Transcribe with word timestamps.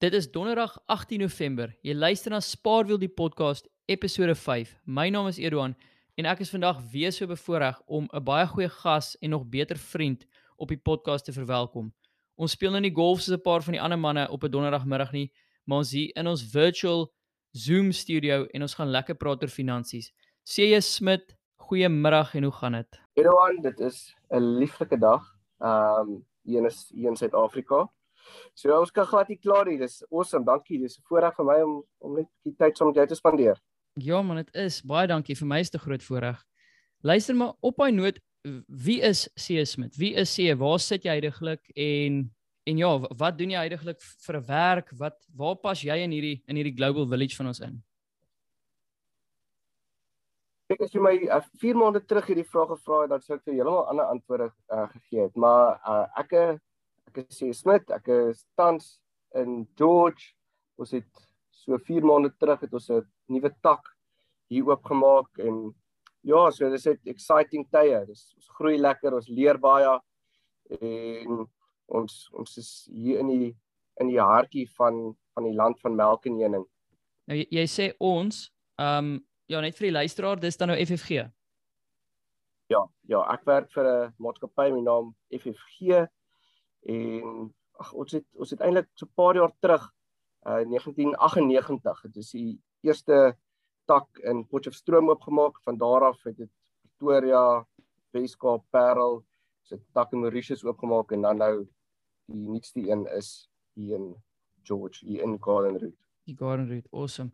Dit 0.00 0.14
is 0.14 0.30
Donderdag 0.32 0.78
18 0.86 1.20
November. 1.20 1.76
Jy 1.84 1.92
luister 1.92 2.32
na 2.32 2.38
Spaarwiel 2.40 2.96
die 3.02 3.10
podcast 3.12 3.66
episode 3.84 4.32
5. 4.32 4.70
My 4.88 5.10
naam 5.12 5.26
is 5.28 5.36
Edouan 5.36 5.74
en 6.16 6.28
ek 6.30 6.40
is 6.40 6.52
vandag 6.54 6.78
weer 6.88 7.12
so 7.12 7.28
bevoorreg 7.28 7.76
om 7.84 8.06
'n 8.08 8.24
baie 8.24 8.46
goeie 8.48 8.70
gas 8.78 9.10
en 9.20 9.30
nog 9.36 9.44
beter 9.44 9.76
vriend 9.76 10.24
op 10.56 10.72
die 10.72 10.80
podcast 10.80 11.24
te 11.28 11.34
verwelkom. 11.36 11.92
Ons 12.34 12.56
speel 12.56 12.70
nou 12.70 12.80
nie 12.80 12.94
golf 12.94 13.20
soos 13.20 13.36
'n 13.36 13.42
paar 13.42 13.60
van 13.60 13.72
die 13.76 13.82
ander 13.82 13.98
manne 13.98 14.24
op 14.30 14.42
'n 14.42 14.50
donderdagmiddag 14.50 15.12
nie, 15.12 15.32
maar 15.66 15.78
ons 15.84 15.90
hier 15.90 16.16
in 16.16 16.26
ons 16.26 16.42
virtual 16.42 17.12
Zoom 17.52 17.92
studio 17.92 18.46
en 18.54 18.62
ons 18.62 18.74
gaan 18.74 18.88
lekker 18.88 19.14
praat 19.14 19.42
oor 19.42 19.48
finansies. 19.48 20.12
CJ 20.44 20.80
Smit, 20.80 21.36
goeiemiddag 21.56 22.34
en 22.34 22.42
hoe 22.42 22.52
gaan 22.52 22.72
dit? 22.72 23.00
Edouan, 23.12 23.60
dit 23.60 23.80
is 23.80 24.16
'n 24.30 24.56
lieflike 24.58 24.98
dag. 24.98 25.36
Ehm 25.60 26.08
um, 26.08 26.26
hier 26.42 26.64
is 26.64 26.88
hier 26.88 27.08
in 27.08 27.16
Suid-Afrika. 27.16 27.90
So 28.54 28.72
ons 28.78 28.90
kan 28.90 29.06
glad 29.06 29.28
nie 29.28 29.38
klaar 29.38 29.66
nie. 29.66 29.78
Dis 29.78 30.02
awesome. 30.10 30.44
Dankie. 30.44 30.78
Dis 30.78 30.98
'n 30.98 31.02
voorreg 31.08 31.36
vir 31.36 31.44
my 31.44 31.62
om 31.62 31.84
om 31.98 32.16
net 32.16 32.28
die 32.44 32.54
tyd 32.54 32.76
saam 32.76 32.88
met 32.88 32.96
jou 32.96 33.06
te 33.06 33.14
spandeer. 33.14 33.60
Ja 33.94 34.22
man, 34.22 34.36
dit 34.36 34.54
is 34.54 34.80
baie 34.82 35.06
dankie 35.06 35.34
vir 35.34 35.46
my 35.46 35.60
is 35.60 35.70
te 35.70 35.78
groot 35.78 36.02
voorreg. 36.02 36.44
Luister 37.02 37.34
maar 37.34 37.54
op 37.60 37.80
hy 37.80 37.90
noot, 37.90 38.20
wie 38.68 39.00
is 39.02 39.28
C 39.36 39.64
Smith? 39.66 39.96
Wie 39.96 40.14
is 40.14 40.34
C? 40.34 40.54
Waar 40.56 40.78
sit 40.78 41.04
jy 41.04 41.16
heidaglik 41.18 41.60
en 41.76 42.30
en 42.68 42.78
ja, 42.78 42.90
wat 43.18 43.38
doen 43.38 43.50
jy 43.50 43.58
heidaglik 43.58 44.00
vir 44.00 44.36
'n 44.36 44.46
werk? 44.46 44.90
Wat 44.98 45.16
waar 45.36 45.56
pas 45.56 45.80
jy 45.82 45.96
in 46.04 46.10
hierdie 46.10 46.42
in 46.46 46.56
hierdie 46.56 46.76
global 46.76 47.06
village 47.08 47.36
van 47.36 47.46
ons 47.46 47.60
in? 47.60 47.82
Ek 50.70 50.80
as 50.80 50.92
jy 50.94 51.00
my 51.00 51.16
4 51.18 51.74
uh, 51.74 51.78
maande 51.78 52.00
terug 52.06 52.26
hierdie 52.26 52.46
vraag 52.46 52.68
gevra 52.68 53.02
het, 53.02 53.10
dan 53.10 53.20
sou 53.20 53.34
ek 53.36 53.44
vir 53.44 53.54
heeltemal 53.54 53.88
ander 53.90 54.04
antwoorde 54.06 54.52
uh, 54.70 54.86
gegee 54.92 55.24
het, 55.24 55.36
maar 55.36 55.80
uh, 55.82 56.06
ek 56.20 56.60
ek 57.10 57.26
is 57.26 57.40
hier 57.42 57.54
Smit, 57.54 57.90
ek 57.90 58.08
is 58.14 58.44
tans 58.58 58.98
in 59.38 59.64
George. 59.78 60.32
Ons 60.80 60.94
het 60.94 61.08
so 61.50 61.78
4 61.78 62.06
maande 62.06 62.30
terug 62.38 62.62
het 62.62 62.72
ons 62.72 62.90
'n 62.90 63.02
nuwe 63.28 63.50
tak 63.62 63.82
hier 64.48 64.64
oopgemaak 64.64 65.38
en 65.38 65.74
ja, 66.22 66.50
so 66.50 66.70
dis 66.70 66.86
'n 66.86 66.98
exciting 67.06 67.66
tye. 67.70 68.04
Dis 68.06 68.34
ons 68.36 68.48
groei 68.58 68.78
lekker, 68.78 69.14
ons 69.14 69.28
leer 69.28 69.58
baie 69.58 69.98
en 70.80 71.46
ons 71.88 72.30
ons 72.32 72.58
is 72.58 72.88
hier 72.92 73.18
in 73.18 73.28
die 73.28 73.56
in 74.00 74.08
die 74.08 74.20
hartjie 74.20 74.68
van 74.76 75.16
van 75.34 75.44
die 75.44 75.54
land 75.54 75.80
van 75.80 75.96
melk 75.96 76.26
en 76.26 76.32
honing. 76.32 76.66
Nou 77.26 77.36
jy, 77.38 77.46
jy 77.50 77.66
sê 77.66 77.92
ons, 77.98 78.52
ehm 78.78 79.04
um, 79.04 79.26
ja, 79.46 79.60
net 79.60 79.76
vir 79.76 79.88
die 79.88 79.98
luisteraar, 79.98 80.40
dis 80.40 80.56
dan 80.56 80.68
nou 80.68 80.78
FFG. 80.78 81.26
Ja, 82.70 82.86
ja, 83.02 83.20
ek 83.32 83.44
werk 83.44 83.70
vir 83.72 83.84
'n 83.84 84.14
maatskappy 84.18 84.70
met 84.70 84.84
naam 84.84 85.14
FFG 85.30 86.06
en 86.82 87.54
ag 87.80 87.92
ons 87.92 88.12
het 88.12 88.26
ons 88.34 88.50
het 88.50 88.60
eintlik 88.60 88.88
so 88.94 89.06
'n 89.06 89.14
paar 89.14 89.34
jaar 89.34 89.52
terug 89.60 89.84
uh 90.46 90.64
1998 90.64 92.02
dit 92.02 92.16
is 92.16 92.30
die 92.30 92.60
eerste 92.82 93.36
tak 93.90 94.20
in 94.22 94.44
Potchefstroom 94.46 95.10
oopgemaak. 95.10 95.60
Van 95.66 95.78
daar 95.78 96.06
af 96.10 96.22
het 96.22 96.36
dit 96.36 96.50
Pretoria 96.82 97.66
Weskaap 98.14 98.64
Parel 98.70 99.22
se 99.66 99.78
tak 99.94 100.12
in 100.12 100.22
Mauritius 100.24 100.64
oopgemaak 100.64 101.12
en 101.12 101.26
dan 101.26 101.40
nou 101.42 101.54
die 102.30 102.42
nuutste 102.48 102.82
een 102.86 103.06
is 103.16 103.48
hier 103.74 103.96
in 103.98 104.12
George 104.62 105.06
hier 105.06 105.22
in 105.22 105.38
Garden 105.40 105.78
Route. 105.78 105.96
Die 106.24 106.36
Garden 106.36 106.68
Route 106.68 106.88
awesome. 106.90 107.32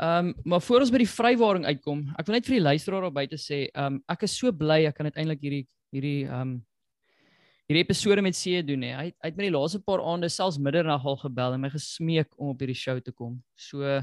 Ehm 0.00 0.26
um, 0.26 0.34
maar 0.44 0.62
voor 0.62 0.80
ons 0.80 0.92
by 0.92 1.02
die 1.02 1.12
vrywaring 1.12 1.66
uitkom, 1.66 2.06
ek 2.16 2.26
wil 2.26 2.36
net 2.38 2.46
vir 2.48 2.56
die 2.56 2.64
luisteraar 2.64 3.08
op 3.08 3.14
buite 3.14 3.36
sê, 3.40 3.66
ehm 3.68 3.98
um, 3.98 4.02
ek 4.08 4.24
is 4.28 4.36
so 4.36 4.52
bly 4.52 4.84
ek 4.88 4.96
kan 4.96 5.08
uiteindelik 5.08 5.44
hierdie 5.44 5.66
hierdie 5.92 6.24
ehm 6.26 6.40
um, 6.40 6.58
hierdie 7.70 7.84
episode 7.84 8.22
met 8.26 8.34
C 8.34 8.64
doen 8.66 8.82
hè. 8.82 8.94
Hy 8.98 9.04
hy 9.12 9.28
het 9.28 9.36
met 9.38 9.46
die 9.46 9.54
laaste 9.54 9.78
paar 9.86 10.00
aande 10.02 10.28
selfs 10.32 10.58
middernag 10.58 11.04
al 11.06 11.18
gebel 11.20 11.54
en 11.54 11.60
my 11.62 11.68
gesmeek 11.70 12.32
om 12.34 12.50
op 12.50 12.62
hierdie 12.62 12.78
show 12.78 12.96
te 12.98 13.12
kom. 13.14 13.36
So 13.54 14.00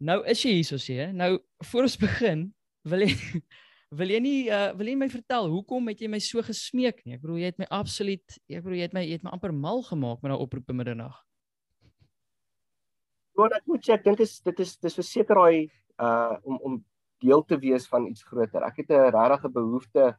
nou 0.00 0.16
is 0.30 0.40
jy 0.40 0.54
hier 0.56 0.68
so 0.70 0.80
sê. 0.80 1.10
Nou 1.12 1.36
voor 1.68 1.88
ons 1.90 1.96
begin, 2.00 2.46
wil 2.88 3.04
jy 3.04 3.12
wil 4.00 4.14
jy 4.14 4.20
nie 4.24 4.38
uh, 4.48 4.70
wil 4.78 4.88
jy 4.88 4.94
my 4.96 5.10
vertel 5.12 5.50
hoekom 5.52 5.90
het 5.92 6.00
jy 6.00 6.08
my 6.08 6.20
so 6.24 6.40
gesmeek 6.46 7.02
nie? 7.04 7.18
Ek 7.18 7.22
bedoel 7.26 7.42
jy 7.42 7.50
het 7.52 7.60
my 7.60 7.68
absoluut 7.68 8.38
ek 8.48 8.64
bedoel 8.64 8.78
jy 8.78 8.88
het 8.88 8.96
my 8.96 9.02
jy 9.04 9.18
het 9.18 9.26
my 9.26 9.34
amper 9.36 9.52
mal 9.52 9.84
gemaak 9.84 10.22
met 10.24 10.32
daai 10.32 10.44
oproep 10.46 10.72
in 10.72 10.78
middernag. 10.80 11.18
Ja, 13.36 13.50
ek 13.50 13.68
moet 13.68 13.84
sê 13.84 13.98
ek 13.98 14.06
dink 14.06 14.22
is 14.24 14.38
dit 14.40 14.62
is 14.64 14.72
dis 14.80 14.96
verseker 15.02 15.36
daai 15.36 15.68
uh 16.00 16.40
om 16.48 16.56
om 16.70 16.80
deel 17.20 17.44
te 17.44 17.60
wees 17.60 17.84
van 17.92 18.08
iets 18.08 18.24
groter. 18.24 18.64
Ek 18.64 18.80
het 18.80 18.88
'n 18.88 19.12
regte 19.12 19.52
behoefte 19.52 20.14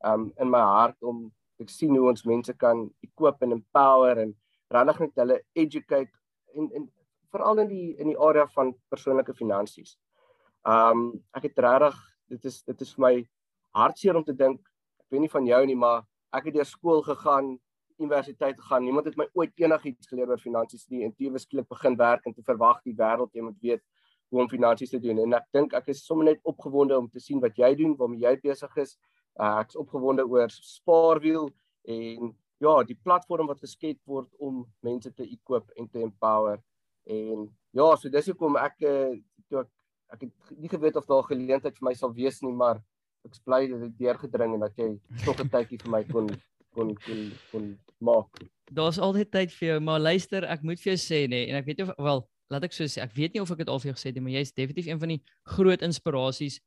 um 0.00 0.32
in 0.40 0.48
my 0.48 0.64
hart 0.64 0.96
om 1.04 1.28
ek 1.60 1.70
sien 1.72 1.96
hoe 1.96 2.08
ons 2.08 2.24
mense 2.24 2.52
kan 2.58 2.86
equip 3.04 3.42
en 3.44 3.58
empower 3.58 4.22
en 4.24 4.34
regtig 4.72 5.00
net 5.04 5.22
hulle 5.22 5.40
educate 5.54 6.12
en 6.56 6.70
en 6.78 6.88
veral 7.30 7.62
in 7.64 7.68
die 7.70 7.88
in 8.02 8.10
die 8.10 8.18
area 8.18 8.46
van 8.54 8.72
persoonlike 8.90 9.34
finansies. 9.38 9.96
Um 10.66 11.22
ek 11.36 11.50
het 11.50 11.62
regtig 11.66 11.98
dit 12.30 12.44
is 12.44 12.62
dit 12.62 12.86
is 12.86 12.94
vir 12.96 13.06
my 13.06 13.14
hartseer 13.76 14.16
om 14.18 14.24
te 14.24 14.36
dink 14.36 14.60
ek 15.02 15.14
weet 15.14 15.26
nie 15.26 15.34
van 15.34 15.46
jou 15.46 15.60
nie 15.66 15.78
maar 15.78 16.02
ek 16.36 16.50
het 16.50 16.58
deur 16.58 16.68
skool 16.68 17.02
gegaan 17.06 17.56
universiteit 18.00 18.58
gegaan 18.58 18.84
niemand 18.84 19.06
het 19.10 19.16
my 19.20 19.26
ooit 19.36 19.52
enigiets 19.60 20.08
geleer 20.10 20.30
oor 20.30 20.40
finansies 20.40 20.86
nie 20.90 21.04
en 21.06 21.12
toe 21.12 21.30
beskiklik 21.34 21.68
begin 21.68 21.96
werk 22.00 22.26
en 22.26 22.34
te 22.34 22.44
verwag 22.46 22.80
die 22.86 22.96
wêreld 22.96 23.34
jy 23.34 23.44
moet 23.44 23.58
weet 23.62 23.82
hoe 24.30 24.42
om 24.42 24.48
finansies 24.48 24.94
te 24.94 25.00
doen 25.02 25.18
en 25.24 25.38
ek 25.38 25.48
dink 25.56 25.74
ek 25.76 25.90
is 25.94 26.04
sommer 26.06 26.30
net 26.30 26.40
opgewonde 26.52 26.98
om 26.98 27.08
te 27.10 27.22
sien 27.22 27.42
wat 27.42 27.58
jy 27.58 27.74
doen 27.82 27.96
waarmee 27.98 28.22
jy 28.24 28.36
besig 28.46 28.76
is 28.84 28.96
Uh, 29.40 29.60
ek 29.62 29.72
is 29.72 29.80
opgewonde 29.80 30.26
oor 30.28 30.52
Spaarwiel 30.52 31.48
en 31.88 32.34
ja, 32.60 32.74
die 32.84 32.98
platform 33.00 33.48
wat 33.48 33.62
geskep 33.64 33.96
word 34.04 34.28
om 34.38 34.66
mense 34.84 35.08
te 35.16 35.24
equip 35.24 35.70
en 35.80 35.88
te 35.88 36.02
empower. 36.04 36.60
En 37.08 37.46
ja, 37.72 37.86
so 37.96 38.12
dis 38.12 38.28
hoekom 38.28 38.58
ek 38.60 38.84
uh, 38.84 39.14
toe 39.48 39.62
ek 39.62 39.70
ek 40.10 40.24
het 40.26 40.58
nie 40.58 40.68
geweet 40.68 40.96
of 40.98 41.06
daar 41.06 41.22
geleentheid 41.28 41.76
vir 41.78 41.86
my 41.86 41.94
sal 41.94 42.12
wees 42.12 42.40
nie, 42.42 42.52
maar 42.52 42.80
ek 43.26 43.36
is 43.36 43.42
bly 43.46 43.62
dat 43.70 43.84
dit 43.84 43.98
deurgedring 44.02 44.56
en 44.56 44.64
dat 44.66 44.80
jy 44.80 44.90
tog 45.24 45.38
'n 45.38 45.52
tydjie 45.52 45.78
vir 45.84 45.92
my 45.94 46.02
kon 46.10 46.28
kon 46.74 46.90
kon 47.06 47.20
kon 47.52 47.68
maak. 47.98 48.42
Daar's 48.70 48.98
altyd 48.98 49.30
tyd 49.30 49.54
vir 49.54 49.68
jou, 49.68 49.80
maar 49.80 50.00
luister, 50.00 50.44
ek 50.44 50.62
moet 50.62 50.80
vir 50.82 50.92
jou 50.92 51.00
sê 51.00 51.26
nê, 51.30 51.48
en 51.48 51.56
ek 51.58 51.66
weet 51.66 51.82
of 51.82 51.94
wel, 51.98 52.26
laat 52.50 52.64
ek 52.64 52.74
so 52.74 52.84
sê, 52.84 53.02
ek 53.02 53.14
weet 53.14 53.34
nie 53.34 53.42
of 53.42 53.50
ek 53.50 53.62
dit 53.62 53.68
al 53.68 53.80
vir 53.80 53.90
jou 53.90 53.96
gesê 53.98 54.10
het 54.10 54.18
nie, 54.18 54.24
maar 54.26 54.36
jy's 54.38 54.52
definitief 54.52 54.86
een 54.86 55.00
van 55.00 55.14
die 55.14 55.22
groot 55.56 55.82
inspirasies 55.82 56.60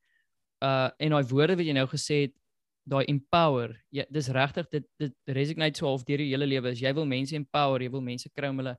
uh 0.63 0.90
en 0.97 1.11
daai 1.11 1.28
woorde 1.28 1.57
wat 1.59 1.67
jy 1.67 1.75
nou 1.75 1.88
gesê 1.91 2.16
het 2.28 2.35
daai 2.83 3.05
empower. 3.07 3.75
Ja, 3.91 4.05
dis 4.11 4.27
regtig 4.27 4.67
dit 4.71 4.85
dit 4.99 5.16
resonate 5.38 5.79
so 5.79 5.88
half 5.88 6.03
deur 6.07 6.17
die 6.17 6.31
hele 6.31 6.47
lewe. 6.47 6.73
As 6.73 6.81
jy 6.81 6.91
wil 6.94 7.07
mense 7.07 7.35
empower, 7.35 7.81
jy 7.81 7.91
wil 7.94 8.03
mense 8.03 8.29
kry 8.35 8.51
om 8.51 8.59
hulle 8.61 8.75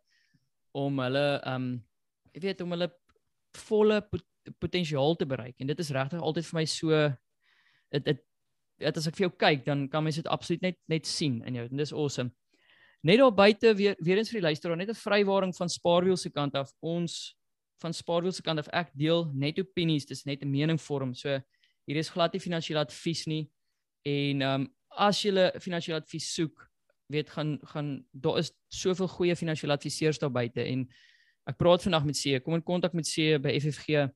om 0.74 1.00
hulle 1.04 1.26
um 1.48 1.66
jy 2.34 2.44
weet 2.48 2.62
om 2.64 2.74
hulle 2.74 2.90
volle 3.64 4.00
pot, 4.10 4.24
potensiaal 4.60 5.16
te 5.16 5.26
bereik. 5.26 5.56
En 5.60 5.70
dit 5.70 5.80
is 5.80 5.92
regtig 5.94 6.20
altyd 6.20 6.48
vir 6.50 6.58
my 6.58 6.64
so 6.68 7.02
dit 7.94 8.08
dit 8.10 8.24
dit 8.82 8.96
as 8.98 9.06
ek 9.06 9.16
vir 9.16 9.28
jou 9.28 9.34
kyk, 9.38 9.60
dan 9.68 9.84
kan 9.88 10.02
mens 10.04 10.18
dit 10.18 10.28
absoluut 10.28 10.64
net 10.64 10.80
net 10.90 11.06
sien 11.06 11.40
in 11.46 11.60
jou. 11.60 11.68
En 11.70 11.80
dis 11.80 11.94
awesome. 11.94 12.34
Net 13.04 13.20
daar 13.20 13.32
buite 13.36 13.74
weer 13.76 13.96
weer 14.00 14.20
eens 14.20 14.32
vir 14.32 14.40
die 14.40 14.48
luisteraar, 14.48 14.76
net 14.76 14.90
'n 14.90 14.98
vrywaring 14.98 15.54
van 15.56 15.68
Spaarwiel 15.68 16.16
se 16.16 16.30
kant 16.30 16.54
af. 16.54 16.72
Ons 16.82 17.36
van 17.80 17.92
Spaarwiel 17.92 18.32
se 18.32 18.42
kant 18.42 18.58
af 18.58 18.68
ek 18.72 18.90
deel 18.94 19.30
net 19.34 19.58
opinies, 19.58 20.06
dis 20.06 20.24
net 20.24 20.42
'n 20.42 20.50
mening 20.50 20.80
vorm. 20.80 21.14
So 21.14 21.40
hier 21.86 21.96
is 21.96 22.10
glad 22.10 22.32
nie 22.32 22.40
finansiële 22.40 22.80
advies 22.80 23.26
nie. 23.26 23.50
En 24.04 24.42
ehm 24.42 24.60
um, 24.60 24.70
as 24.94 25.24
jy 25.24 25.32
finansiële 25.58 25.98
advies 25.98 26.26
soek, 26.34 26.68
weet 27.10 27.30
gaan 27.30 27.58
gaan 27.62 28.06
daar 28.12 28.38
is 28.38 28.52
soveel 28.68 29.08
goeie 29.08 29.36
finansiële 29.36 29.72
adviseurs 29.72 30.18
daar 30.18 30.30
buite 30.30 30.62
en 30.62 30.84
ek 31.50 31.56
praat 31.60 31.82
vandag 31.82 32.04
met 32.04 32.18
C. 32.20 32.40
Kom 32.42 32.54
in 32.54 32.62
kontak 32.62 32.94
met 32.96 33.08
C 33.08 33.40
by 33.42 33.56
FFG. 33.58 33.88
Uh, 33.88 34.08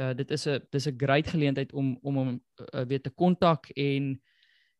eh, 0.00 0.14
dit 0.16 0.30
is 0.30 0.46
'n 0.48 0.60
dis 0.70 0.86
'n 0.88 0.96
great 0.96 1.26
geleentheid 1.26 1.72
om 1.72 1.98
om 2.02 2.16
hom 2.16 2.30
uh, 2.74 2.84
weet 2.88 3.02
te 3.02 3.10
kontak 3.10 3.68
en 3.76 4.22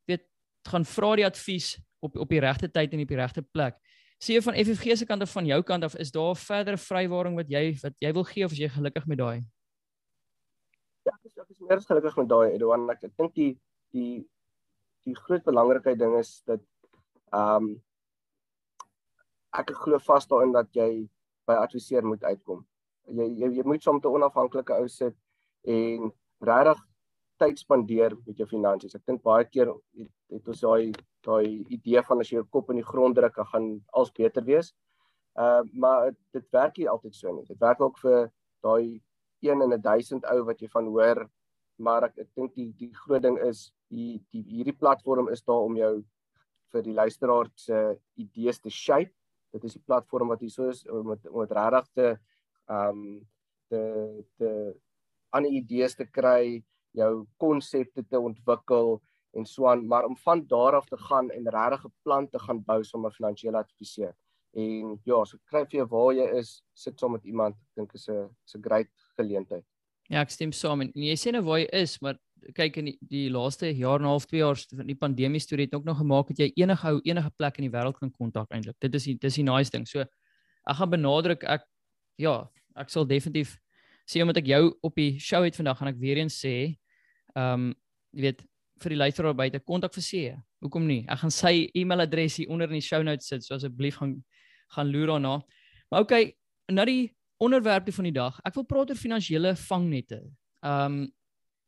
weet 0.07 0.25
gaan 0.69 0.85
vra 0.85 1.17
die 1.17 1.27
advies 1.27 1.79
op 2.01 2.17
op 2.17 2.29
die 2.29 2.41
regte 2.41 2.71
tyd 2.71 2.93
en 2.93 3.01
op 3.01 3.09
die 3.09 3.17
regte 3.17 3.43
plek. 3.43 3.77
C 4.19 4.43
van 4.43 4.55
FFG 4.55 4.97
se 4.97 5.07
kant 5.07 5.23
of 5.23 5.33
van 5.33 5.47
jou 5.47 5.63
kant 5.63 5.85
af 5.85 5.97
is 5.97 6.11
daar 6.11 6.37
verdere 6.37 6.79
vrywaring 6.79 7.35
wat 7.37 7.51
jy 7.51 7.77
wat 7.83 7.95
jy 7.99 8.13
wil 8.13 8.25
gee 8.25 8.45
of 8.45 8.53
is 8.53 8.59
jy 8.59 8.69
gelukkig 8.69 9.07
met 9.07 9.19
daai? 9.19 9.43
Ja, 11.05 11.13
ek 11.13 11.25
is 11.25 11.37
ek 11.37 11.51
is 11.51 11.59
meer 11.59 11.77
as 11.77 11.87
gelukkig 11.87 12.17
met 12.17 12.29
daai 12.29 12.53
Edouard. 12.55 12.91
Ek 12.91 13.17
dink 13.17 13.35
die 13.35 13.59
die 13.93 14.27
die 15.07 15.17
groot 15.17 15.45
belangrikheid 15.45 15.99
ding 15.99 16.15
is 16.19 16.41
dat 16.49 16.63
ehm 17.33 17.71
um, 17.71 17.73
ek 19.53 19.75
glo 19.77 19.99
vas 20.01 20.27
daarin 20.29 20.53
dat 20.55 20.69
jy 20.73 21.09
by 21.49 21.59
adviseer 21.61 22.07
moet 22.09 22.23
uitkom. 22.25 22.63
Jy 23.19 23.27
jy, 23.43 23.51
jy 23.59 23.65
moet 23.69 23.83
soms 23.85 24.05
'n 24.05 24.15
onafhanklike 24.19 24.73
ou 24.79 24.89
sit 24.89 25.17
en 25.65 26.13
regtig 26.41 26.81
tyd 27.39 27.59
spandeer 27.59 28.17
met 28.27 28.39
jou 28.39 28.47
finansies. 28.47 28.95
Ek 28.95 29.05
dink 29.07 29.23
baie 29.23 29.45
keer 29.45 29.69
het, 29.69 30.11
het 30.31 30.49
ons 30.49 30.61
daai 30.61 30.93
daai 31.27 31.65
idee 31.69 32.03
van 32.03 32.21
as 32.21 32.31
jy 32.31 32.39
jou 32.39 32.47
kop 32.51 32.71
in 32.71 32.81
die 32.81 32.91
grond 32.93 33.17
druk, 33.17 33.35
dan 33.37 33.47
gaan 33.47 33.69
alles 33.93 34.13
beter 34.13 34.45
wees. 34.45 34.73
Uh 35.37 35.63
maar 35.73 36.13
dit 36.33 36.47
werk 36.53 36.79
nie 36.79 36.89
altyd 36.89 37.15
so 37.15 37.33
nie. 37.33 37.45
Dit 37.45 37.61
werk 37.61 37.81
ook 37.81 37.99
vir 37.99 38.33
daai 38.63 39.03
1 39.43 39.63
in 39.63 39.73
'n 39.73 39.83
1000 39.83 40.25
ou 40.33 40.45
wat 40.45 40.61
jy 40.61 40.69
van 40.69 40.87
hoor 40.87 41.29
maar 41.83 42.07
ek 42.09 42.19
ek 42.25 42.31
dink 42.37 42.55
die 42.55 42.71
die 42.79 42.91
groot 42.95 43.23
ding 43.23 43.39
is 43.43 43.71
die 43.93 44.23
die 44.33 44.43
hierdie 44.49 44.79
platform 44.85 45.29
is 45.29 45.45
daar 45.45 45.69
om 45.69 45.77
jou 45.77 45.95
vir 46.73 46.83
die 46.83 46.97
luisteraar 46.97 47.51
se 47.55 47.83
idees 48.17 48.61
te 48.61 48.71
shape 48.71 49.13
dit 49.53 49.65
is 49.69 49.77
die 49.77 49.85
platform 49.85 50.33
wat 50.33 50.41
hier 50.41 50.53
so 50.53 50.71
is 50.73 50.83
om 50.89 51.13
met 51.13 51.29
om 51.29 51.45
dit 51.45 51.57
regtig 51.59 51.93
te 51.99 52.09
ehm 52.73 53.03
um, 53.03 53.21
te 53.69 53.83
te 54.39 54.51
ander 55.33 55.53
idees 55.53 55.97
te 55.97 56.05
kry, 56.05 56.61
jou 56.97 57.25
konsepte 57.41 58.05
te 58.05 58.21
ontwikkel 58.21 58.99
en 59.33 59.47
so 59.49 59.69
aan, 59.71 59.87
maar 59.89 60.05
om 60.05 60.17
van 60.27 60.43
daar 60.49 60.77
af 60.77 60.91
te 60.91 60.99
gaan 61.09 61.31
en 61.33 61.49
regtig 61.49 61.87
'n 61.87 61.95
plan 62.05 62.29
te 62.29 62.39
gaan 62.39 62.61
bou 62.65 62.83
som 62.85 63.07
'n 63.07 63.11
finansiële 63.11 63.59
adviseur. 63.59 64.15
En 64.55 65.01
ja, 65.05 65.25
so 65.25 65.39
kry 65.51 65.65
vir 65.65 65.79
jou 65.81 65.87
waar 65.87 66.15
jy 66.15 66.39
is, 66.39 66.63
sit 66.75 67.01
saam 67.01 67.13
met 67.13 67.25
iemand, 67.25 67.57
dink 67.77 67.95
is 67.95 68.09
'n 68.09 68.29
is 68.47 68.55
'n 68.55 68.63
great 68.63 68.91
geleentheid. 69.17 69.65
Ja, 70.09 70.21
ek 70.21 70.31
stem 70.31 70.53
saam 70.53 70.81
en 70.81 70.93
jy 70.95 71.17
sê 71.17 71.33
nou 71.33 71.43
waar 71.43 71.59
jy 71.59 71.69
is, 71.73 72.01
maar 72.01 72.19
kyk 72.57 72.77
in 72.81 72.91
die, 72.91 72.97
die 73.09 73.27
laaste 73.31 73.71
jaar 73.77 74.01
en 74.01 74.07
'n 74.07 74.13
half, 74.13 74.27
2 74.27 74.39
jaar 74.41 74.57
van 74.77 74.87
die 74.87 74.99
pandemie 74.99 75.41
storie 75.41 75.67
het 75.67 75.75
ook 75.75 75.85
nog 75.85 75.99
gemaak 75.99 76.29
dat 76.29 76.39
jy 76.39 76.53
enige 76.57 76.87
hou 76.87 77.01
enige 77.05 77.31
plek 77.37 77.59
in 77.59 77.71
die 77.71 77.73
wêreld 77.73 77.99
kan 77.99 78.11
kontak 78.11 78.51
eintlik. 78.51 78.77
Dit 78.81 78.95
is 78.95 79.05
die 79.05 79.15
dis 79.15 79.35
die 79.35 79.45
nice 79.45 79.71
ding. 79.71 79.87
So 79.87 80.01
ek 80.01 80.77
gaan 80.77 80.91
benadruk 80.91 81.45
ek 81.45 81.65
ja, 82.19 82.49
ek 82.77 82.91
sal 82.91 83.07
definitief 83.07 83.59
sê 84.07 84.23
omdat 84.23 84.43
ek 84.43 84.47
jou 84.47 84.75
op 84.83 84.95
die 84.95 85.19
show 85.19 85.43
het 85.45 85.57
vandag 85.57 85.79
gaan 85.79 85.89
ek 85.89 86.01
weer 86.01 86.17
eens 86.19 86.39
sê 86.45 86.77
ehm 87.37 87.55
um, 87.55 87.75
jy 88.13 88.21
weet 88.23 88.45
vir 88.83 88.91
die 88.91 88.99
luisteraar 88.99 89.35
buite 89.35 89.61
kontak 89.61 89.95
vir 89.95 90.03
C. 90.03 90.37
Hoekom 90.61 90.87
nie? 90.87 91.05
Ek 91.09 91.23
gaan 91.23 91.31
sy 91.31 91.71
e-mailadres 91.75 92.37
hier 92.37 92.51
onder 92.51 92.69
in 92.69 92.81
die 92.81 92.85
show 92.85 93.03
notes 93.03 93.29
sit, 93.31 93.45
so 93.45 93.55
asseblief 93.55 93.97
gaan 94.01 94.23
gaan 94.73 94.89
loer 94.89 95.07
daarna. 95.07 95.41
Maar 95.91 96.01
okay, 96.01 96.33
nou 96.73 96.85
die 96.89 97.13
onderwerp 97.43 97.91
van 97.93 98.09
die 98.09 98.15
dag. 98.17 98.39
Ek 98.47 98.55
wil 98.57 98.65
praat 98.65 98.93
oor 98.93 98.99
finansiële 98.99 99.57
vangnette. 99.69 100.23
Ehm 100.65 101.03
um, 101.03 101.03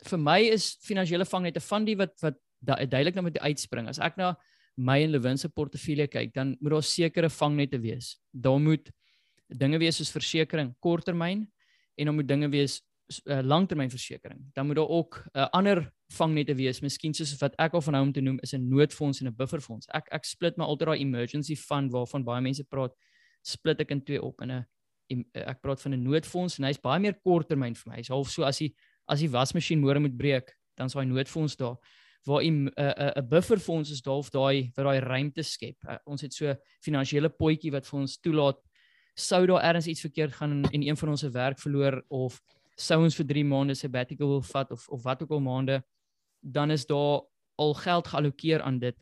vir 0.02 0.18
my 0.18 0.40
is 0.40 0.76
finansiële 0.82 1.24
vangnette 1.24 1.60
van 1.60 1.84
die 1.84 1.96
wat 1.96 2.20
wat 2.20 2.40
duidelik 2.64 3.14
nou 3.14 3.24
met 3.24 3.38
uitspring. 3.38 3.88
As 3.88 3.98
ek 3.98 4.16
na 4.16 4.34
my 4.76 5.02
en 5.04 5.12
Lewin 5.12 5.38
se 5.38 5.48
portefeulje 5.48 6.08
kyk, 6.08 6.32
dan 6.34 6.56
moet 6.60 6.72
daar 6.72 6.82
sekere 6.82 7.30
vangnette 7.30 7.78
wees. 7.80 8.16
Daar 8.32 8.60
moet 8.60 8.90
dinge 9.48 9.78
wees 9.78 10.00
soos 10.00 10.10
versekerings, 10.10 10.74
korttermyn 10.80 11.44
en 11.94 12.06
dan 12.06 12.14
moet 12.14 12.28
dinge 12.28 12.48
wees 12.50 12.80
uh, 13.28 13.40
langtermynversekering. 13.42 14.40
Dan 14.54 14.66
moet 14.66 14.76
daar 14.76 14.88
ook 14.88 15.22
'n 15.24 15.38
uh, 15.38 15.48
ander 15.50 15.92
vangnette 16.08 16.54
wees, 16.54 16.80
miskien 16.80 17.14
soos 17.14 17.36
wat 17.38 17.54
ek 17.58 17.74
al 17.74 17.80
van 17.80 17.94
hou 17.94 18.02
om 18.04 18.12
te 18.12 18.20
noem 18.20 18.38
is 18.42 18.52
'n 18.54 18.68
noodfonds 18.68 19.20
en 19.20 19.26
'n 19.26 19.34
bufferfonds. 19.36 19.86
Ek 19.94 20.08
ek 20.10 20.24
split 20.24 20.56
my 20.56 20.64
altyd 20.64 20.86
daai 20.86 21.00
emergency 21.00 21.56
fund 21.56 21.92
waarvan 21.92 22.24
baie 22.24 22.40
mense 22.40 22.64
praat, 22.64 22.92
split 23.42 23.80
ek 23.80 23.90
in 23.90 24.02
twee 24.02 24.22
op 24.22 24.40
in 24.40 24.50
'n 24.50 24.66
ek 25.32 25.60
praat 25.60 25.82
van 25.82 25.92
'n 25.92 26.02
noodfonds 26.02 26.58
en 26.58 26.64
hy's 26.64 26.80
baie 26.80 27.00
meer 27.00 27.14
korttermyn 27.14 27.74
vir 27.74 27.90
my. 27.90 27.96
Hy's 27.96 28.08
half 28.08 28.30
so 28.30 28.42
as 28.42 28.58
hy 28.58 28.74
as 29.06 29.20
die 29.20 29.30
wasmasjien 29.30 29.80
môre 29.80 30.00
moet 30.00 30.16
breek, 30.16 30.54
dan 30.76 30.86
is 30.86 30.96
daai 30.96 31.06
noodfonds 31.06 31.56
daar 31.56 31.76
waar 32.24 32.42
'n 32.42 32.70
'n 32.76 33.12
'n 33.16 33.28
bufferfonds 33.28 33.90
is 33.90 34.02
daar 34.02 34.16
of 34.16 34.30
daai 34.30 34.72
wat 34.74 34.84
daai 34.84 35.00
ruimte 35.00 35.42
skep. 35.42 35.76
Uh, 35.84 35.98
ons 36.06 36.20
het 36.20 36.34
so 36.34 36.54
finansiële 36.80 37.28
potjie 37.28 37.70
wat 37.70 37.86
vir 37.86 38.00
ons 38.00 38.18
toelaat 38.18 38.56
sou 39.14 39.46
daar 39.46 39.62
ergens 39.62 39.86
iets 39.86 40.00
verkeerd 40.00 40.32
gaan 40.32 40.64
en 40.64 40.82
een 40.82 40.96
van 40.96 41.08
ons 41.08 41.20
se 41.20 41.30
werk 41.30 41.58
verloor 41.58 42.02
of 42.08 42.40
sou 42.76 43.02
ons 43.02 43.14
vir 43.14 43.26
3 43.26 43.44
maande 43.44 43.74
sabbatical 43.74 44.28
wil 44.28 44.42
vat 44.42 44.70
of 44.70 44.88
of 44.88 45.02
wat 45.02 45.22
ook 45.22 45.30
al 45.30 45.40
maande 45.40 45.84
dan 46.40 46.70
is 46.70 46.86
daar 46.86 47.22
al 47.56 47.74
geld 47.74 48.08
geallokeer 48.08 48.62
aan 48.62 48.78
dit. 48.78 48.96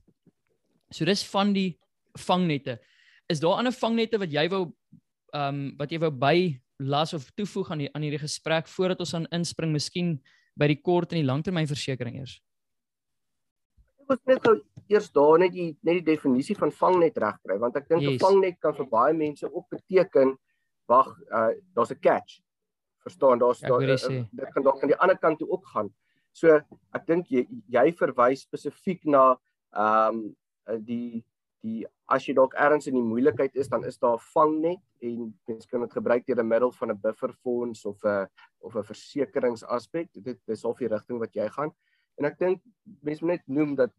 So 0.91 1.05
dis 1.05 1.25
van 1.25 1.53
die 1.53 1.79
vangnette. 2.19 2.81
Is 3.27 3.41
daar 3.41 3.57
ander 3.57 3.73
vangnette 3.73 4.19
wat 4.19 4.33
jy 4.33 4.49
wou 4.49 4.73
ehm 5.33 5.55
um, 5.55 5.75
wat 5.79 5.91
jy 5.91 5.99
wou 5.99 6.11
by 6.11 6.61
las 6.79 7.15
of 7.15 7.31
toevoeg 7.37 7.71
aan 7.71 7.79
die 7.79 7.91
aan 7.95 8.03
hierdie 8.03 8.23
gesprek 8.23 8.69
voordat 8.69 9.01
ons 9.01 9.15
aan 9.15 9.29
inspring 9.31 9.73
miskien 9.73 10.17
by 10.59 10.69
die 10.69 10.81
kort 10.81 11.13
en 11.13 11.21
die 11.21 11.29
langtermynversekering 11.29 12.19
eers. 12.21 12.39
Ek 14.03 14.09
wil 14.09 14.21
net 14.27 14.43
gou 14.45 14.55
eers 14.93 15.11
daar 15.15 15.39
net 15.39 15.53
die 15.55 15.71
net 15.83 16.01
die 16.01 16.09
definisie 16.13 16.57
van 16.59 16.73
vangnet 16.73 17.19
regkry 17.19 17.59
want 17.63 17.77
ek 17.77 17.89
dink 17.89 18.03
'n 18.03 18.13
yes. 18.13 18.23
vangnet 18.23 18.59
kan 18.61 18.75
vir 18.75 18.89
baie 18.89 19.15
mense 19.15 19.47
ook 19.47 19.69
beteken 19.71 20.37
wag 20.89 21.09
uh, 21.31 21.53
daar's 21.75 21.93
'n 21.93 22.01
catch. 22.01 22.41
Verstaan 23.03 23.39
daar's 23.39 23.61
daar 23.61 23.83
uh, 23.83 24.25
dit 24.31 24.53
kan 24.55 24.63
dalk 24.63 24.83
aan 24.83 24.93
die 24.93 25.01
ander 25.01 25.19
kant 25.19 25.39
toe 25.39 25.49
ook 25.49 25.67
gaan. 25.67 25.91
So 26.33 26.61
ek 26.93 27.07
dink 27.07 27.29
jy 27.29 27.47
jy 27.69 27.93
verwys 27.93 28.45
spesifiek 28.49 29.05
na 29.05 29.37
ehm 29.73 30.17
um, 30.17 30.37
die 30.85 31.25
die 31.63 31.87
as 32.13 32.27
jy 32.29 32.35
dalk 32.37 32.55
ergens 32.61 32.89
in 32.91 32.97
die 32.99 33.05
moeilikheid 33.05 33.57
is, 33.57 33.71
dan 33.73 33.85
is 33.89 33.99
daar 33.99 34.19
'n 34.19 34.27
vangnet 34.35 34.83
en 35.01 35.33
mens 35.49 35.67
kan 35.67 35.81
dit 35.81 35.93
gebruik 35.93 36.27
deur 36.27 36.41
'n 36.41 36.49
middel 36.49 36.73
van 36.73 36.91
'n 36.91 37.01
bufferfonds 37.01 37.85
of 37.87 38.05
'n 38.05 38.29
of 38.61 38.77
'n 38.77 38.85
versekeringsaspek. 38.85 40.09
Dit 40.13 40.39
dis 40.47 40.65
al 40.65 40.75
die 40.75 40.89
rigting 40.89 41.19
wat 41.19 41.35
jy 41.35 41.49
gaan. 41.49 41.73
En 42.19 42.25
ek 42.25 42.39
dink 42.39 42.61
mense 43.01 43.25
moet 43.25 43.35
net 43.35 43.47
noem 43.47 43.75
dat 43.75 43.93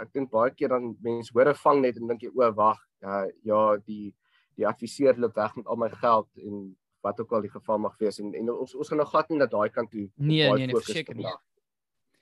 ek 0.00 0.12
dink 0.12 0.30
baie 0.30 0.50
keer 0.50 0.68
dan 0.68 0.96
mense 1.00 1.30
hoor 1.32 1.48
'n 1.48 1.54
vangnet 1.54 1.96
en 1.96 2.08
dink 2.08 2.22
jy 2.22 2.30
o, 2.34 2.52
wag, 2.52 2.78
ja, 3.00 3.26
ja, 3.42 3.76
die 3.76 4.14
die 4.56 4.66
adviseur 4.66 5.16
loop 5.16 5.34
weg 5.34 5.56
met 5.56 5.66
al 5.66 5.76
my 5.76 5.88
geld 5.88 6.28
en 6.36 6.76
wat 7.00 7.20
ook 7.20 7.32
al 7.32 7.40
die 7.40 7.50
geval 7.50 7.78
mag 7.78 7.96
wees 7.98 8.18
en 8.20 8.34
en 8.34 8.50
ons 8.52 8.74
ons 8.74 8.88
gaan 8.88 9.00
nou 9.00 9.08
glad 9.08 9.30
nie 9.30 9.38
na 9.38 9.46
daai 9.46 9.70
kant 9.70 9.90
toe 9.90 10.10
nee 10.16 10.50
nee 10.52 10.66
nee 10.66 10.76
verseker 10.76 11.16
nie. 11.16 11.32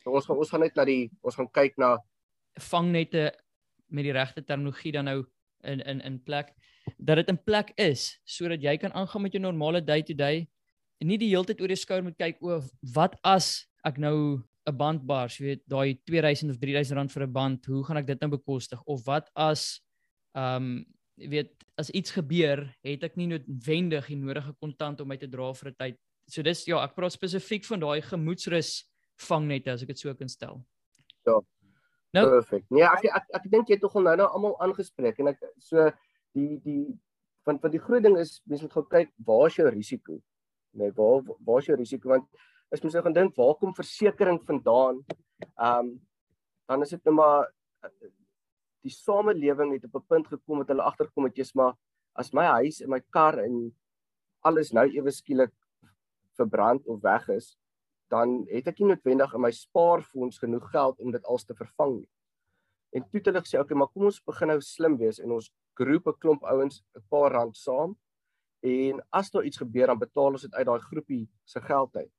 So 0.04 0.14
ons 0.14 0.26
gaan 0.26 0.36
ons 0.36 0.50
gaan 0.50 0.60
net 0.60 0.76
na 0.76 0.84
die 0.84 1.10
ons 1.20 1.34
gaan 1.34 1.50
kyk 1.50 1.78
na 1.82 1.96
vangnette 2.70 3.32
met 3.88 4.04
die 4.04 4.14
regte 4.14 4.44
terminologie 4.44 4.92
dan 4.92 5.04
nou 5.10 5.24
in 5.64 5.80
in 5.80 6.00
in 6.00 6.18
plek 6.18 6.54
dat 6.98 7.16
dit 7.16 7.28
in 7.28 7.38
plek 7.44 7.72
is 7.76 8.18
sodat 8.24 8.62
jy 8.62 8.76
kan 8.76 8.92
aangaan 8.92 9.22
met 9.22 9.32
jou 9.32 9.42
normale 9.42 9.84
day 9.84 10.02
to 10.02 10.14
day 10.14 10.48
en 11.00 11.06
nie 11.08 11.18
die 11.18 11.30
hele 11.30 11.44
tyd 11.44 11.60
oor 11.60 11.68
jou 11.68 11.76
skouer 11.76 12.02
moet 12.02 12.18
kyk 12.18 12.42
o 12.42 12.60
wat 12.94 13.16
as 13.24 13.66
ek 13.86 13.98
nou 13.98 14.42
'n 14.68 14.76
band 14.76 15.06
bars 15.06 15.38
jy 15.38 15.44
weet 15.46 15.62
daai 15.66 15.98
2000 16.06 16.50
of 16.52 16.60
3000 16.60 16.96
rand 16.98 17.12
vir 17.12 17.22
'n 17.26 17.32
band 17.32 17.66
hoe 17.66 17.84
gaan 17.84 17.96
ek 17.96 18.06
dit 18.06 18.20
nou 18.20 18.30
bekostig? 18.30 18.82
Of 18.86 19.04
wat 19.06 19.30
as 19.34 19.80
ehm 20.36 20.56
um, 20.56 20.86
jy 21.18 21.28
weet 21.28 21.50
as 21.78 21.90
iets 21.90 22.10
gebeur 22.14 22.62
het 22.84 23.04
ek 23.04 23.16
nie 23.16 23.26
noodwendig 23.26 24.06
die 24.06 24.16
nodige 24.16 24.54
kontant 24.60 25.00
om 25.00 25.08
my 25.08 25.16
te 25.16 25.26
dra 25.26 25.52
vir 25.52 25.70
'n 25.70 25.74
tyd. 25.78 25.96
So 26.28 26.42
dis 26.42 26.66
ja 26.66 26.84
ek 26.84 26.94
praat 26.94 27.12
spesifiek 27.12 27.64
van 27.64 27.80
daai 27.80 28.00
gemoedsrus 28.02 28.84
vangnette 29.18 29.72
as 29.72 29.82
ek 29.82 29.88
dit 29.88 29.98
so 29.98 30.14
kan 30.14 30.28
stel. 30.28 30.64
Ja 31.26 31.40
Nou 32.16 32.24
perfek. 32.30 32.64
Nee, 32.72 32.86
ek 32.88 33.04
ek, 33.04 33.14
ek, 33.20 33.26
ek 33.40 33.50
dink 33.52 33.68
jy 33.68 33.76
het 33.76 33.84
tog 33.84 33.96
al 33.98 34.06
nou 34.06 34.16
nou 34.22 34.28
almal 34.38 34.56
aangespreek 34.64 35.20
en 35.20 35.32
ek 35.34 35.42
so 35.60 35.90
die 36.36 36.56
die 36.64 36.84
van 37.48 37.60
van 37.60 37.72
die 37.72 37.82
groot 37.82 38.04
ding 38.04 38.16
is 38.20 38.38
mense 38.48 38.64
moet 38.64 38.76
gou 38.76 38.84
kyk 38.94 39.12
waar 39.28 39.46
is 39.50 39.58
jou 39.60 39.68
risiko? 39.68 40.20
Nee, 40.78 40.92
waar 40.96 41.20
waar 41.46 41.60
is 41.62 41.68
jou 41.68 41.76
risiko 41.76 42.14
want 42.14 42.28
as 42.72 42.82
mens 42.84 42.96
nou 42.96 43.04
gaan 43.04 43.16
dink 43.16 43.36
waar 43.36 43.54
kom 43.60 43.76
versekerings 43.76 44.46
vandaan? 44.48 45.02
Ehm 45.56 45.92
um, 45.92 45.96
dan 46.68 46.82
is 46.84 46.90
dit 46.92 47.04
nou 47.08 47.14
maar 47.16 47.48
die 48.84 48.92
samelewing 48.92 49.72
het 49.72 49.84
op 49.84 50.00
'n 50.00 50.08
punt 50.08 50.26
gekom 50.28 50.58
dat 50.58 50.68
hulle 50.68 50.88
agterkom 50.88 51.24
het 51.24 51.36
jy's 51.36 51.54
maar 51.54 51.74
as 52.12 52.32
my 52.32 52.44
huis 52.44 52.80
en 52.80 52.90
my 52.90 53.00
kar 53.10 53.38
en 53.38 53.72
alles 54.42 54.72
nou 54.72 54.86
ewe 54.88 55.10
skielik 55.10 55.52
verbrand 56.38 56.86
of 56.86 57.00
weg 57.02 57.28
is, 57.28 57.56
dan 58.08 58.44
het 58.48 58.68
ek 58.70 58.78
nie 58.80 58.88
noodwendig 58.92 59.34
in 59.34 59.44
my 59.44 59.50
spaarfonds 59.52 60.38
genoeg 60.38 60.70
geld 60.70 61.00
om 61.00 61.12
dit 61.12 61.24
als 61.24 61.44
te 61.44 61.54
vervang 61.54 61.98
nie. 62.00 62.10
En 62.96 63.04
toe 63.04 63.20
het 63.20 63.26
hulle 63.26 63.40
gesê, 63.44 63.58
"Oké, 63.58 63.64
okay, 63.64 63.78
maar 63.78 63.88
kom 63.92 64.04
ons 64.04 64.20
begin 64.24 64.48
nou 64.48 64.60
slim 64.60 64.96
wees 64.96 65.18
en 65.20 65.32
ons 65.32 65.50
groep 65.74 66.06
'n 66.06 66.18
klomp 66.18 66.42
ouens 66.42 66.82
'n 66.96 67.02
paar 67.08 67.32
rand 67.32 67.56
saam 67.56 67.96
en 68.62 69.00
as 69.12 69.30
daar 69.30 69.44
iets 69.44 69.58
gebeur 69.58 69.86
dan 69.86 69.98
betaal 69.98 70.32
ons 70.32 70.42
dit 70.42 70.54
uit 70.54 70.66
daai 70.66 70.80
groepie 70.80 71.28
se 71.44 71.60
geld 71.60 71.96
uit." 71.96 72.12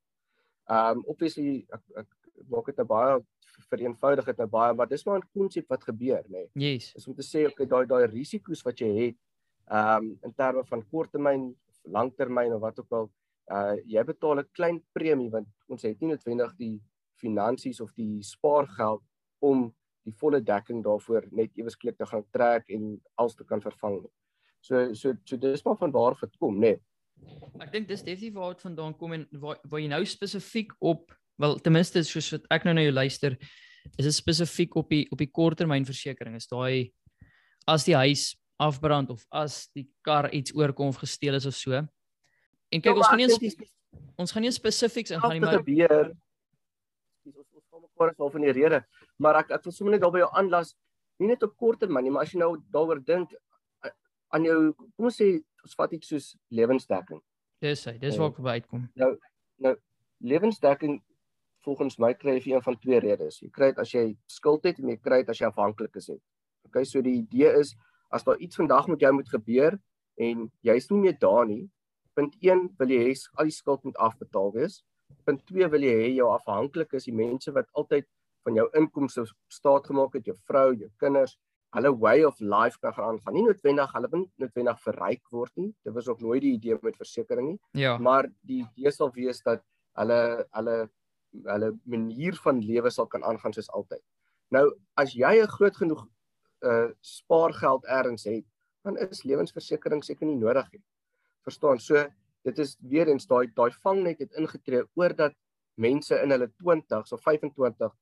Um 0.68 1.04
obviously 1.06 1.66
ek 1.74 1.82
ek 1.96 2.08
maak 2.48 2.66
dit 2.66 2.78
nou 2.78 2.88
baie 2.88 3.26
vereenvoudig 3.70 4.26
dit 4.26 4.38
nou 4.38 4.48
baie, 4.48 4.74
maar 4.74 4.88
dis 4.88 5.06
maar 5.06 5.20
'n 5.20 5.30
konsep 5.34 5.68
wat 5.70 5.84
gebeur, 5.84 6.24
nê. 6.28 6.50
Nee. 6.54 6.74
Yes. 6.74 6.94
Is 6.96 7.08
om 7.08 7.16
te 7.16 7.24
sê, 7.24 7.46
"Oké, 7.46 7.64
okay, 7.64 7.66
daai 7.66 7.86
daai 7.86 8.06
risiko's 8.08 8.62
wat 8.64 8.80
jy 8.80 9.06
het, 9.06 9.18
um 9.72 10.20
in 10.24 10.34
terme 10.34 10.64
van 10.66 10.86
korttermyn, 10.90 11.56
langtermyn 11.84 12.54
of 12.54 12.62
wat 12.62 12.80
ook 12.80 12.92
al, 12.92 13.10
uh 13.50 13.76
jy 13.86 14.04
betaal 14.06 14.40
'n 14.40 14.50
klein 14.54 14.80
premie 14.94 15.30
want 15.30 15.48
ons 15.68 15.84
het 15.84 16.00
nie 16.02 16.12
noodwendig 16.12 16.56
die 16.58 16.82
finansies 17.20 17.82
of 17.82 17.94
die 17.94 18.24
spaargeld 18.24 19.04
om 19.40 19.70
die 20.06 20.14
volle 20.14 20.42
dekking 20.42 20.84
daarvoor 20.84 21.28
net 21.32 21.52
ewesklik 21.58 21.98
te 21.98 22.06
gaan 22.06 22.26
trek 22.32 22.70
en 22.70 23.02
als 23.16 23.36
te 23.36 23.44
kan 23.44 23.62
vervang. 23.62 24.06
So 24.62 24.94
so 24.94 25.14
so 25.26 25.38
dis 25.38 25.66
maar 25.66 25.78
van 25.78 25.92
waar 25.92 26.18
dit 26.20 26.38
kom, 26.38 26.60
né? 26.60 26.78
Nee. 26.78 26.80
Ek 27.60 27.72
dink 27.72 27.88
dis 27.88 28.04
definitief 28.04 28.34
waar 28.34 28.54
dit 28.54 28.62
vandaan 28.62 28.96
kom 28.98 29.14
en 29.14 29.28
waar 29.32 29.60
waar 29.64 29.82
jy 29.82 29.90
nou 29.92 30.06
spesifiek 30.06 30.72
op 30.80 31.12
wel 31.40 31.60
ten 31.60 31.74
minste 31.74 32.04
soos 32.04 32.32
wat 32.32 32.48
ek 32.52 32.66
nou 32.68 32.74
na 32.74 32.86
jou 32.86 32.94
luister 32.94 33.36
is 33.98 34.06
dit 34.06 34.16
spesifiek 34.16 34.76
op 34.80 34.90
die 34.90 35.06
op 35.12 35.20
die 35.20 35.32
korttermynversekering 35.32 36.36
is 36.36 36.48
daai 36.48 36.92
as 37.68 37.86
die 37.88 37.96
huis 37.96 38.34
afbrand 38.60 39.12
of 39.14 39.26
as 39.32 39.70
die 39.76 39.88
kar 40.04 40.30
iets 40.36 40.54
oorkom 40.56 40.92
of 40.92 41.00
gesteel 41.00 41.38
is 41.40 41.48
of 41.48 41.56
so 41.56 41.84
En 42.70 42.82
kyk, 42.82 42.92
ja, 42.92 42.98
ons 42.98 43.08
gaan 43.10 43.22
nie 43.22 43.68
ons 44.20 44.34
gaan 44.36 44.44
nie 44.44 44.52
spesifieks 44.54 45.14
ingaan 45.16 45.36
nie, 45.36 45.42
maar 45.44 45.58
gebeur. 45.62 46.12
Ons 47.26 47.38
ons 47.40 47.66
kom 47.72 47.82
mekaar 47.86 48.14
is 48.14 48.20
al 48.20 48.32
van 48.36 48.46
die 48.46 48.56
rede, 48.56 48.82
maar 49.18 49.40
ek 49.42 49.54
ek 49.58 49.66
wil 49.66 49.76
sommer 49.76 49.96
net 49.96 50.04
daarby 50.04 50.22
jou 50.24 50.30
aanlas, 50.42 50.76
nie 51.20 51.32
net 51.32 51.44
op 51.48 51.56
kort 51.60 51.82
termyn 51.84 52.06
nie, 52.06 52.14
maar 52.14 52.28
as 52.28 52.34
jy 52.36 52.42
nou 52.44 52.52
daaroor 52.74 53.02
dink 53.06 53.34
aan 54.36 54.46
jou 54.46 54.60
kom 54.78 55.10
ons 55.10 55.18
sê 55.18 55.32
ons 55.66 55.76
vat 55.80 55.94
iets 55.98 56.12
soos 56.14 56.32
lewensdekking. 56.54 57.22
Dis 57.64 57.84
hy, 57.90 57.98
dis 58.00 58.18
waar 58.20 58.32
ek 58.32 58.42
by 58.46 58.58
uitkom. 58.60 58.86
Nou 59.00 59.14
nou 59.66 59.74
lewensdekking 60.24 61.00
volgens 61.66 61.98
my 62.00 62.14
kry 62.16 62.38
jy 62.38 62.54
een 62.54 62.64
van 62.64 62.78
twee 62.80 63.00
redes. 63.04 63.42
Jy 63.44 63.50
kry 63.56 63.72
dit 63.74 63.82
as 63.82 63.92
jy 63.94 64.06
skuld 64.32 64.68
het 64.68 64.80
en 64.80 64.94
jy 64.94 65.00
kry 65.02 65.24
dit 65.24 65.32
as 65.34 65.42
jy 65.42 65.50
afhanklik 65.50 65.98
is. 66.00 66.12
Okay, 66.70 66.86
so 66.86 67.02
die 67.04 67.18
idee 67.24 67.52
is 67.60 67.74
as 68.14 68.24
daar 68.26 68.40
iets 68.42 68.58
vandag 68.58 68.88
met 68.90 69.02
jou 69.04 69.12
moet 69.14 69.30
gebeur, 69.30 69.76
en 70.20 70.48
jy's 70.66 70.88
nie 70.92 71.02
meer 71.04 71.18
daar 71.22 71.46
nie. 71.50 71.68
Punt 72.20 72.36
1 72.44 72.66
wil 72.80 72.90
jy 72.92 73.04
hê 73.08 73.12
al 73.40 73.48
die 73.48 73.56
skuld 73.56 73.86
moet 73.88 74.00
afbetaal 74.04 74.50
wees. 74.56 74.82
Punt 75.24 75.46
2 75.48 75.70
wil 75.72 75.86
jy 75.88 75.94
hê 76.02 76.10
jou 76.18 76.26
afhanklik 76.34 76.98
is 77.00 77.08
die 77.08 77.16
mense 77.16 77.54
wat 77.56 77.70
altyd 77.80 78.08
van 78.48 78.58
jou 78.60 78.66
inkomste 78.76 79.24
staat 79.48 79.88
gemaak 79.88 80.18
het, 80.18 80.28
jou 80.28 80.36
vrou, 80.50 80.74
jou 80.76 80.90
kinders, 81.00 81.38
hulle 81.78 81.92
way 82.02 82.26
of 82.28 82.40
life 82.42 82.80
kan 82.84 82.94
gaan 82.94 83.14
aangaan. 83.14 83.38
Nie 83.38 83.46
noodwendig 83.46 83.96
hulle 83.96 84.12
moet 84.12 84.44
noodwendig 84.44 84.84
verryk 84.84 85.24
word 85.32 85.56
nie. 85.62 85.72
Dit 85.86 85.96
was 85.96 86.12
ook 86.12 86.22
nooit 86.26 86.44
die 86.44 86.54
idee 86.58 86.80
met 86.84 87.00
versekerings 87.00 87.54
nie. 87.54 87.84
Ja. 87.86 87.96
Maar 87.98 88.28
die 88.50 88.64
idee 88.66 88.92
sal 88.92 89.14
wees 89.16 89.40
dat 89.46 89.64
hulle 90.02 90.22
hulle 90.58 90.78
hulle 91.46 91.74
manier 91.86 92.38
van 92.44 92.60
lewe 92.66 92.90
sal 92.92 93.08
kan 93.08 93.24
aangaan 93.24 93.54
soos 93.54 93.70
altyd. 93.78 94.04
Nou 94.52 94.66
as 94.98 95.14
jy 95.14 95.36
'n 95.40 95.56
groot 95.56 95.76
genoeg 95.78 96.08
uh 96.66 96.90
spaargeld 97.00 97.86
ergens 97.86 98.24
het, 98.28 98.46
dan 98.84 98.98
is 98.98 99.24
lewensversekering 99.24 100.04
seker 100.04 100.28
nie 100.28 100.36
nodig 100.36 100.72
nie. 100.72 100.84
Verstaan? 101.48 101.80
So 101.80 102.06
dit 102.48 102.60
is 102.60 102.78
weer 102.80 103.08
eens 103.08 103.28
daai 103.28 103.52
daai 103.56 103.72
vangnet 103.84 104.20
het 104.20 104.36
ingetree 104.40 104.84
oordat 104.96 105.36
mense 105.80 106.16
in 106.24 106.32
hulle 106.32 106.50
20s 106.64 107.16
of 107.16 107.22
25 107.24 107.94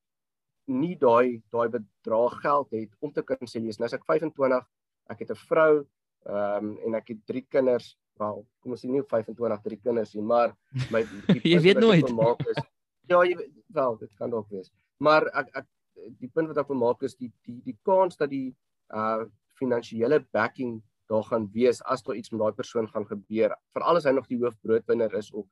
nie 0.68 0.96
daai 1.00 1.42
daai 1.54 1.70
bedrag 1.70 2.42
geld 2.42 2.74
het 2.76 2.90
om 3.00 3.14
te 3.14 3.24
kan 3.24 3.50
sê 3.50 3.62
lees. 3.64 3.80
Nou 3.80 3.88
as 3.88 3.96
ek 3.96 4.06
25, 4.06 4.66
ek 5.10 5.24
het 5.24 5.32
'n 5.32 5.42
vrou, 5.48 5.86
ehm 6.26 6.66
um, 6.66 6.78
en 6.86 6.96
ek 6.96 7.08
het 7.14 7.26
drie 7.26 7.46
kinders. 7.50 7.96
Wel, 8.20 8.46
kom 8.60 8.72
ons 8.72 8.84
sê 8.84 8.90
nie 8.90 9.02
25 9.02 9.62
drie 9.64 9.80
kinders 9.80 10.14
nie, 10.16 10.24
maar 10.24 10.56
my 10.92 11.06
jy 11.54 11.60
weet 11.62 11.80
nooit. 11.80 12.10
Is, 12.50 12.64
ja, 13.08 13.24
jy 13.24 13.38
wel, 13.68 13.98
dit 13.98 14.12
kan 14.18 14.30
dalk 14.30 14.50
wees. 14.50 14.72
Maar 14.98 15.30
ek 15.34 15.50
ek 15.54 15.66
die 16.20 16.30
punt 16.30 16.48
wat 16.48 16.58
ek 16.58 16.68
wil 16.68 16.78
maak 16.78 17.04
is 17.04 17.16
die 17.16 17.32
die 17.46 17.62
die 17.64 17.78
kans 17.84 18.18
dat 18.18 18.30
die 18.30 18.56
uh 18.94 19.26
finansiële 19.58 20.20
backing 20.32 20.84
daar 21.08 21.24
gaan 21.24 21.50
wees 21.54 21.82
as 21.84 22.04
daar 22.04 22.16
iets 22.16 22.30
met 22.30 22.42
daai 22.42 22.54
persoon 22.54 22.88
gaan 22.92 23.06
gebeur. 23.08 23.56
Veral 23.74 24.00
as 24.00 24.06
hy 24.08 24.14
nog 24.16 24.28
die 24.28 24.40
hoofbroodwinner 24.42 25.14
is 25.18 25.32
op 25.32 25.48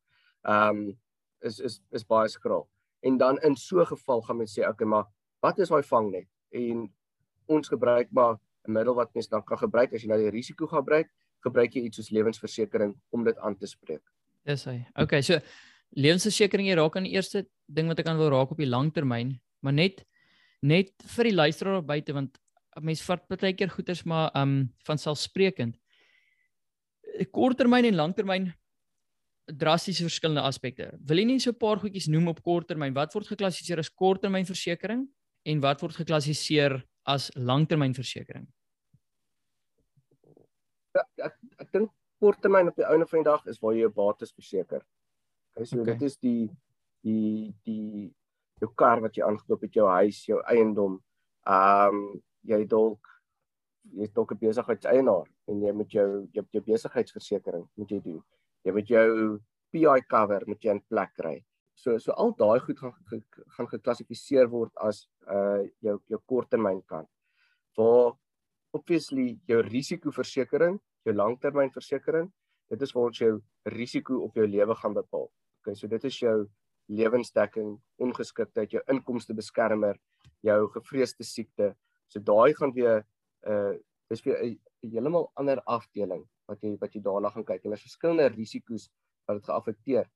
ehm 0.45 0.85
um, 0.85 0.97
is 1.45 1.59
is 1.59 1.81
is 1.91 2.05
baie 2.05 2.29
skraal. 2.29 2.67
En 3.05 3.17
dan 3.17 3.39
in 3.41 3.55
so 3.55 3.81
'n 3.81 3.85
geval 3.85 4.21
gaan 4.21 4.37
mens 4.37 4.59
sê 4.59 4.67
okay, 4.67 4.87
maar 4.87 5.05
wat 5.39 5.59
is 5.59 5.69
daai 5.69 5.83
vangnet? 5.83 6.27
En 6.49 6.93
ons 7.45 7.67
gebruik 7.67 8.11
maar 8.11 8.37
'n 8.67 8.71
middel 8.71 8.95
wat 8.95 9.13
mens 9.13 9.27
dan 9.27 9.43
kan 9.43 9.57
gebruik 9.57 9.93
as 9.93 10.01
jy 10.01 10.07
nou 10.07 10.19
die 10.19 10.29
risiko 10.29 10.67
gaan 10.67 10.79
gebruik, 10.79 11.09
gebruik 11.39 11.75
jy 11.75 11.81
iets 11.81 11.97
soos 11.97 12.09
lewensversekering 12.09 12.95
om 13.09 13.23
dit 13.23 13.37
aan 13.37 13.57
te 13.57 13.67
spreek. 13.67 14.03
Dis 14.45 14.65
hy. 14.65 14.85
Okay, 14.95 15.21
so 15.21 15.39
lewensversekering 15.89 16.67
jy 16.67 16.75
raak 16.75 16.95
aan 16.95 17.07
die 17.07 17.15
eerste 17.15 17.45
ding 17.65 17.87
wat 17.87 17.99
ek 17.99 18.07
aan 18.07 18.17
wil 18.17 18.29
raak 18.33 18.51
op 18.51 18.57
die 18.57 18.69
langtermyn, 18.69 19.39
maar 19.61 19.73
net 19.73 20.05
net 20.61 20.91
vir 21.15 21.23
die 21.29 21.35
luisteraar 21.35 21.83
buite 21.85 22.13
want 22.13 22.39
mense 22.81 23.03
vat 23.03 23.23
baie 23.29 23.53
keer 23.53 23.71
goeders 23.71 24.03
maar 24.03 24.31
um 24.35 24.69
van 24.87 24.97
selfsprekend. 24.97 25.77
Korttermyn 27.31 27.85
en 27.85 27.95
langtermyn 27.95 28.53
drasties 29.45 30.01
verskillende 30.01 30.41
aspekte. 30.41 30.89
Wil 31.05 31.21
jy 31.21 31.25
nie 31.25 31.39
so 31.39 31.51
'n 31.51 31.59
paar 31.59 31.77
goedjies 31.77 32.07
noem 32.07 32.27
op 32.27 32.41
korttermyn? 32.41 32.93
Wat 32.93 33.13
word 33.13 33.27
geklassifiseer 33.27 33.79
as 33.79 33.89
korttermynversekering 33.89 35.07
en 35.45 35.61
wat 35.61 35.81
word 35.81 35.95
geklassifiseer 35.95 36.83
as 37.05 37.31
langtermynversekering? 37.35 38.47
Ja, 40.95 41.03
ek 41.17 41.35
ek 41.59 41.71
dink 41.71 41.91
korttermyn 42.19 42.67
op 42.67 42.75
die 42.75 42.85
einde 42.85 43.05
van 43.05 43.19
die 43.19 43.29
dag 43.29 43.45
is 43.45 43.59
waar 43.59 43.73
jy 43.73 43.81
jou 43.85 43.93
bates 43.93 44.33
verseker. 44.33 44.81
Okay, 45.55 45.65
so 45.65 45.81
okay. 45.81 45.93
dit 45.93 46.01
is 46.01 46.17
die 46.17 46.49
die 47.03 47.53
die 47.63 48.13
jou 48.59 48.71
kar 48.73 49.01
wat 49.01 49.15
jy 49.15 49.23
aangekoop 49.23 49.61
het, 49.61 49.73
jou 49.73 49.87
huis, 49.87 50.25
jou 50.25 50.41
eiendom. 50.47 51.01
Ehm 51.45 51.95
um, 51.95 52.23
jy 52.45 52.65
dalk 52.69 53.11
jy's 53.93 54.13
dalk 54.13 54.31
'n 54.33 54.39
besigheidseienaar 54.41 55.27
en 55.47 55.61
jy 55.61 55.71
moet 55.71 55.91
jou 55.91 56.27
jou, 56.33 56.45
jou 56.51 56.63
besigheidsversekering 56.63 57.67
moet 57.77 57.91
jy 57.91 57.99
doen. 58.01 58.23
Jy 58.65 58.71
moet 58.71 58.87
jou 58.87 59.39
PI 59.71 60.01
cover 60.09 60.43
moet 60.47 60.63
jy 60.63 60.71
in 60.71 60.81
plek 60.89 61.13
kry. 61.15 61.43
So 61.75 61.97
so 61.99 62.11
al 62.11 62.33
daai 62.39 62.59
goed 62.59 62.79
gaan 62.79 62.93
gaan 63.57 63.67
geklassifiseer 63.67 64.49
word 64.49 64.71
as 64.81 65.07
uh 65.27 65.63
jou 65.81 65.99
jou 66.07 66.19
korttermynkant. 66.25 67.09
Waar 67.77 68.13
obviously 68.73 69.39
jou 69.47 69.61
risikoversekering, 69.61 70.79
jou 71.05 71.13
langtermynversekering, 71.15 72.31
dit 72.69 72.81
is 72.81 72.93
waar 72.95 73.09
ons 73.11 73.19
jou 73.19 73.41
risiko 73.65 74.21
op 74.25 74.35
jou 74.35 74.47
lewe 74.47 74.75
gaan 74.75 74.93
bepaal. 74.93 75.29
Okay, 75.61 75.75
so 75.75 75.87
dit 75.87 76.03
is 76.03 76.19
jou 76.19 76.49
lewensdekking, 76.87 77.77
ongeskiktheid, 77.97 78.71
jou 78.71 78.81
inkomste 78.91 79.33
beskermer, 79.33 79.97
jou 80.45 80.67
gevreesde 80.75 81.25
siekte, 81.25 81.73
So 82.07 82.19
daai 82.19 82.53
gaan 82.53 82.73
weer 82.73 83.03
uh 83.47 83.73
dis 84.09 84.21
weer 84.25 84.37
'n 84.43 84.59
heeltemal 84.85 85.31
ander 85.35 85.61
afdeling 85.65 86.25
wat 86.47 86.61
jy 86.61 86.77
wat 86.81 86.93
jy 86.93 87.01
daarna 87.01 87.29
gaan 87.29 87.45
kyk 87.45 87.63
en 87.65 87.73
daar's 87.73 87.87
verskillende 87.87 88.27
risiko's 88.35 88.89
wat 89.27 89.37
dit 89.37 89.45
geaffekteer. 89.49 90.09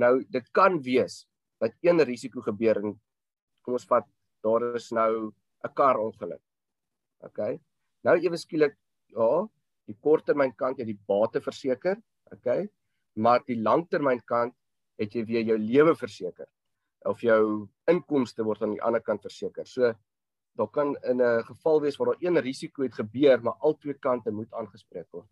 Nou 0.00 0.24
dit 0.24 0.50
kan 0.52 0.80
wees 0.82 1.26
dat 1.60 1.72
een 1.82 2.00
risiko 2.04 2.40
gebeur 2.40 2.76
en 2.76 2.96
kom 3.64 3.76
ons 3.76 3.86
vat 3.86 4.06
daar 4.44 4.74
is 4.74 4.90
nou 4.92 5.32
'n 5.64 5.74
kar 5.74 5.98
ongeluk. 5.98 6.42
OK. 7.24 7.60
Nou 8.04 8.16
ewe 8.20 8.36
skielik 8.36 8.76
ja, 9.06 9.46
die 9.88 9.96
korttermyn 10.00 10.52
kant 10.56 10.78
jy 10.78 10.84
die 10.84 11.00
bate 11.08 11.40
verseker, 11.40 11.96
OK? 12.32 12.68
Maar 13.16 13.44
die 13.46 13.60
langtermyn 13.60 14.20
kant 14.26 14.54
het 14.98 15.14
jy 15.14 15.24
weer 15.24 15.44
jou 15.44 15.58
lewe 15.58 15.94
verseker 15.96 16.48
of 17.04 17.20
jou 17.20 17.68
inkomste 17.90 18.44
word 18.44 18.62
aan 18.62 18.76
die 18.76 18.82
ander 18.82 19.02
kant 19.04 19.22
verseker. 19.22 19.66
So 19.66 19.92
daar 20.54 20.70
kan 20.70 20.96
in 21.02 21.20
'n 21.20 21.44
geval 21.44 21.80
wees 21.80 21.96
waar 21.96 22.06
daar 22.12 22.22
een 22.22 22.38
risiko 22.38 22.82
het 22.82 22.94
gebeur, 22.94 23.42
maar 23.42 23.54
al 23.58 23.78
twee 23.78 23.94
kante 23.94 24.30
moet 24.30 24.52
aangespreek 24.52 25.10
word. 25.10 25.28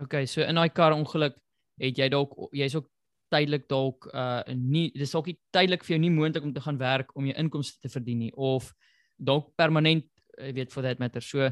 OK, 0.00 0.26
so 0.26 0.40
in 0.40 0.54
daai 0.54 0.70
kar 0.70 0.92
ongeluk 0.92 1.36
het 1.78 1.98
jy 1.98 2.08
dalk 2.08 2.34
jy's 2.52 2.74
ook 2.74 2.88
tydelik 3.28 3.68
dalk 3.68 4.08
uh 4.14 4.42
nie 4.54 4.90
dis 4.94 5.12
dalk 5.12 5.26
nie 5.26 5.38
tydelik 5.50 5.84
vir 5.84 5.96
jou 5.96 6.00
nie 6.00 6.14
moontlik 6.14 6.44
om 6.44 6.52
te 6.52 6.60
gaan 6.60 6.78
werk 6.78 7.16
om 7.16 7.26
jou 7.26 7.36
inkomste 7.36 7.80
te 7.80 7.88
verdien 7.88 8.18
nie 8.18 8.32
of 8.34 8.72
dalk 9.16 9.50
permanent 9.56 10.06
jy 10.38 10.52
weet 10.54 10.72
for 10.72 10.82
that 10.82 10.98
matter. 10.98 11.20
So 11.20 11.50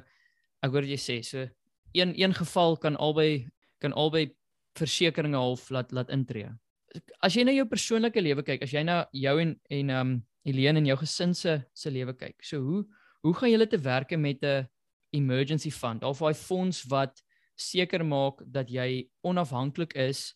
ek 0.63 0.71
hoor 0.73 0.87
jy 0.87 0.97
sê 0.97 1.23
so 1.23 1.47
een 1.93 2.15
een 2.17 2.35
geval 2.35 2.77
kan 2.77 2.97
albei 2.97 3.49
kan 3.79 3.93
albei 3.93 4.31
versekerings 4.79 5.37
half 5.37 5.71
laat 5.71 5.93
laat 5.93 6.11
intree. 6.11 6.49
As 7.21 7.35
jy 7.37 7.45
na 7.45 7.53
jou 7.53 7.67
persoonlike 7.69 8.21
lewe 8.21 8.43
kyk, 8.43 8.63
as 8.63 8.73
jy 8.73 8.83
na 8.85 9.05
jou 9.13 9.37
en 9.41 9.57
en 9.71 9.91
um 9.91 10.17
Helene 10.47 10.79
in 10.83 10.91
jou 10.93 10.99
gesin 11.01 11.35
se 11.35 11.59
se 11.75 11.91
lewe 11.91 12.15
kyk. 12.17 12.39
So 12.45 12.63
hoe 12.63 12.85
hoe 13.27 13.35
gaan 13.35 13.51
julle 13.51 13.67
te 13.67 13.79
werke 13.79 14.17
met 14.17 14.43
'n 14.45 14.69
emergency 15.11 15.71
fund? 15.71 16.05
Of 16.05 16.23
'n 16.23 16.35
fonds 16.35 16.85
wat 16.85 17.23
seker 17.57 18.05
maak 18.05 18.43
dat 18.47 18.69
jy 18.69 19.09
onafhanklik 19.23 19.95
is 19.95 20.35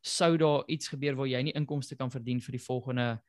sou 0.00 0.36
daar 0.36 0.64
iets 0.66 0.88
gebeur 0.88 1.14
waar 1.14 1.28
jy 1.28 1.42
nie 1.42 1.54
inkomste 1.54 1.96
kan 1.96 2.10
verdien 2.10 2.40
vir 2.40 2.52
die 2.52 2.64
volgende 2.64 3.20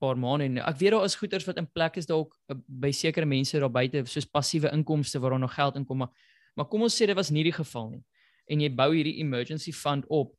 paar 0.00 0.16
maande 0.16 0.44
en 0.44 0.58
ek 0.58 0.78
weet 0.78 0.94
daar 0.94 1.04
is 1.04 1.16
goeders 1.18 1.46
wat 1.46 1.58
in 1.58 1.66
plek 1.66 1.96
is 1.96 2.06
dalk 2.06 2.34
eh, 2.48 2.56
by 2.66 2.90
sekere 2.94 3.26
mense 3.26 3.58
daar 3.58 3.70
buite 3.70 4.04
soos 4.06 4.26
passiewe 4.26 4.70
inkomste 4.72 5.18
waar 5.18 5.30
daar 5.30 5.44
nog 5.46 5.54
geld 5.54 5.76
inkom 5.76 5.98
maar 5.98 6.12
maar 6.58 6.66
kom 6.66 6.82
ons 6.82 6.94
sê 6.94 7.06
dit 7.06 7.14
was 7.14 7.30
nie 7.30 7.44
die 7.46 7.54
geval 7.54 7.92
nie. 7.92 8.04
En 8.50 8.58
jy 8.64 8.68
bou 8.74 8.88
hierdie 8.90 9.20
emergency 9.22 9.70
fund 9.70 10.06
op 10.10 10.32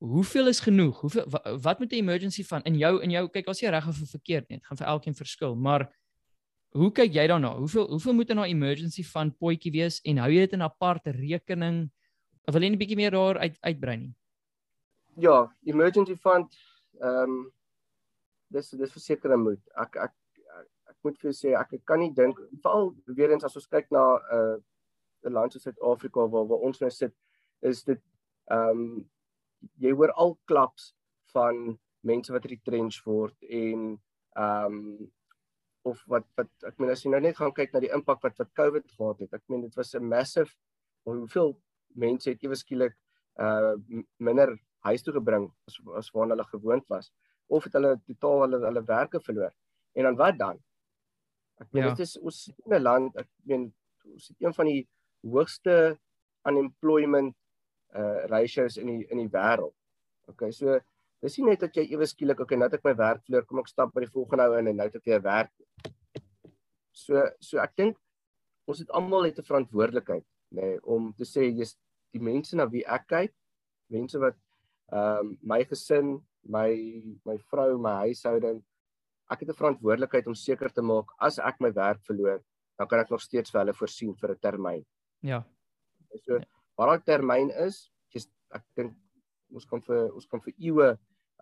hoeveel 0.00 0.48
is 0.48 0.60
genoeg? 0.60 1.00
Hoeveel 1.00 1.26
wat, 1.28 1.48
wat 1.62 1.78
moet 1.78 1.92
'n 1.92 1.94
emergency 1.94 2.44
van 2.44 2.62
in 2.62 2.76
jou 2.76 3.02
in 3.02 3.10
jou 3.10 3.28
kyk 3.28 3.48
as 3.48 3.60
jy 3.60 3.68
reg 3.68 3.88
of 3.88 3.96
verkeerd 3.96 4.48
net 4.48 4.64
gaan 4.64 4.76
vir 4.76 4.86
elkeen 4.86 5.14
verskil, 5.14 5.54
maar 5.54 5.92
hoe 6.70 6.92
kyk 6.92 7.12
jy 7.12 7.26
daarna? 7.26 7.56
Hoeveel 7.56 7.88
hoeveel 7.88 8.12
moet 8.12 8.30
in 8.30 8.38
'n 8.38 8.44
emergency 8.44 9.04
van 9.04 9.36
potjie 9.36 9.72
wees 9.72 10.00
en 10.04 10.16
hou 10.16 10.30
jy 10.30 10.40
dit 10.40 10.52
in 10.52 10.58
'n 10.58 10.70
aparte 10.70 11.10
rekening? 11.10 11.90
Wil 12.44 12.62
jy 12.62 12.70
'n 12.70 12.78
bietjie 12.78 12.96
meer 12.96 13.10
daar 13.10 13.38
uit 13.38 13.56
uitbrei 13.60 13.96
nie? 13.96 14.14
Ja, 15.16 15.56
emergency 15.64 16.16
fund 16.16 16.54
ehm 17.00 17.30
um, 17.30 17.52
dis 18.48 18.70
dis 18.70 18.92
verseker 18.92 19.38
moet. 19.38 19.60
Ek 19.76 19.96
ek 19.96 20.14
ek, 20.88 20.96
moet 21.02 21.18
vir 21.18 21.30
jou 21.30 21.36
sê 21.36 21.54
ek, 21.58 21.84
kan 21.84 21.98
nie 21.98 22.12
dink 22.14 22.38
veral 22.62 22.94
weer 23.06 23.30
eens 23.30 23.44
as 23.44 23.56
ons 23.56 23.66
kyk 23.66 23.90
na 23.90 24.16
'n 24.16 24.36
uh, 24.38 24.56
'n 25.28 25.32
land 25.32 25.52
soos 25.52 25.62
Suid-Afrika 25.62 26.26
waar 26.28 26.46
waar 26.46 26.64
ons 26.68 26.80
nou 26.80 26.90
sit, 26.90 27.14
is 27.62 27.84
dit 27.84 28.00
ehm 28.50 28.70
um, 28.70 29.10
jy 29.78 29.92
hoor 29.92 30.12
al 30.12 30.36
klaps 30.50 30.92
van 31.34 31.78
mense 32.06 32.32
wat 32.32 32.48
retrench 32.50 33.00
word 33.06 33.36
en 33.48 33.98
ehm 34.38 34.76
um, 34.76 35.10
of 35.88 36.00
wat 36.12 36.26
wat 36.36 36.50
ek 36.68 36.80
meen 36.80 36.92
as 36.92 37.02
jy 37.04 37.10
nou 37.12 37.20
net 37.24 37.38
gaan 37.38 37.54
kyk 37.56 37.72
na 37.72 37.80
die 37.80 37.92
impak 37.96 38.20
wat 38.24 38.36
wat 38.40 38.52
COVID 38.58 38.90
gehad 38.96 39.22
het. 39.24 39.32
Ek 39.32 39.44
meen 39.48 39.62
dit 39.64 39.76
was 39.76 39.94
'n 39.94 40.08
massive 40.08 40.52
hoeveel 41.08 41.56
mense 41.96 42.30
het 42.30 42.42
ewe 42.44 42.56
skielik 42.56 42.96
uh 43.40 43.74
minder 44.18 44.58
huis 44.84 45.02
toe 45.02 45.14
gebring 45.14 45.48
as 45.68 45.78
as 45.96 46.12
waarna 46.12 46.34
hulle 46.34 46.48
gewoond 46.52 46.86
was 46.88 47.10
of 47.48 47.64
het 47.64 47.72
hulle 47.78 47.96
totaal 48.06 48.44
hulle 48.44 48.60
hulle 48.66 48.84
werke 48.84 49.20
verloor. 49.20 49.52
En 49.96 50.04
dan 50.04 50.16
wat 50.16 50.38
dan? 50.38 50.60
Ek 51.60 51.72
meen 51.72 51.84
ja. 51.84 51.94
dit 51.94 52.06
is 52.06 52.16
ons 52.18 52.48
in 52.64 52.74
'n 52.74 52.82
land, 52.82 53.16
ek 53.16 53.28
meen 53.44 53.72
ons 54.04 54.28
het 54.28 54.36
een 54.40 54.54
van 54.54 54.66
die 54.66 54.88
hoogste 55.22 55.98
unemployment 56.48 57.36
uh 57.94 58.26
ratios 58.30 58.76
in 58.76 58.86
die 58.86 59.06
in 59.10 59.18
die 59.18 59.32
wêreld. 59.32 59.74
Okay, 60.30 60.52
so 60.52 60.78
dis 61.22 61.38
nie 61.38 61.50
net 61.50 61.60
dat 61.60 61.76
jy 61.76 61.86
ewe 61.92 62.06
skielik 62.06 62.40
okay, 62.40 62.56
nou 62.56 62.68
het 62.68 62.78
ek 62.78 62.84
my 62.84 62.94
werk 62.96 63.24
verloor, 63.26 63.46
kom 63.46 63.62
ek 63.62 63.68
stap 63.68 63.92
by 63.94 64.04
die 64.04 64.12
volgende 64.12 64.46
ou 64.46 64.58
in 64.58 64.70
en 64.70 64.76
nou 64.76 64.86
het 64.88 64.96
ek 64.96 65.10
weer 65.10 65.22
werk. 65.24 65.52
So 66.92 67.26
so 67.40 67.58
ek 67.58 67.76
dink 67.76 67.98
ons 68.70 68.82
het 68.82 68.90
almal 68.94 69.26
het 69.26 69.38
'n 69.38 69.48
verantwoordelikheid, 69.50 70.26
nê, 70.54 70.62
nee, 70.62 70.80
om 70.82 71.12
te 71.18 71.24
sê 71.24 71.50
jy's 71.50 71.76
die 72.12 72.22
mense 72.22 72.56
na 72.56 72.66
wie 72.66 72.84
ek 72.86 73.06
kyk, 73.08 73.34
mense 73.90 74.18
wat 74.18 74.36
ehm 74.92 75.18
um, 75.18 75.38
my 75.42 75.64
gesin, 75.64 76.20
my 76.42 76.70
my 77.24 77.36
vrou, 77.50 77.78
my 77.78 77.94
huishouding, 78.06 78.62
ek 79.30 79.40
het 79.40 79.50
'n 79.50 79.60
verantwoordelikheid 79.62 80.26
om 80.26 80.34
seker 80.34 80.70
te 80.70 80.82
maak 80.82 81.10
as 81.18 81.38
ek 81.38 81.60
my 81.60 81.70
werk 81.72 82.02
verloor, 82.06 82.40
dan 82.78 82.88
kan 82.88 83.00
ek 83.00 83.10
nog 83.10 83.22
steeds 83.22 83.50
vir 83.50 83.60
hulle 83.60 83.74
voorsien 83.74 84.14
vir 84.14 84.30
'n 84.30 84.38
termyn. 84.38 84.84
Ja. 85.22 85.44
So 86.24 86.40
wat 86.80 86.90
daai 86.90 87.06
termyn 87.06 87.52
is, 87.66 87.84
is 88.16 88.28
ek 88.56 88.64
dink 88.78 88.96
ons 89.54 89.66
kan 89.68 89.82
vir 89.84 90.08
ons 90.16 90.26
kan 90.30 90.40
vir 90.40 90.54
eeue 90.56 90.90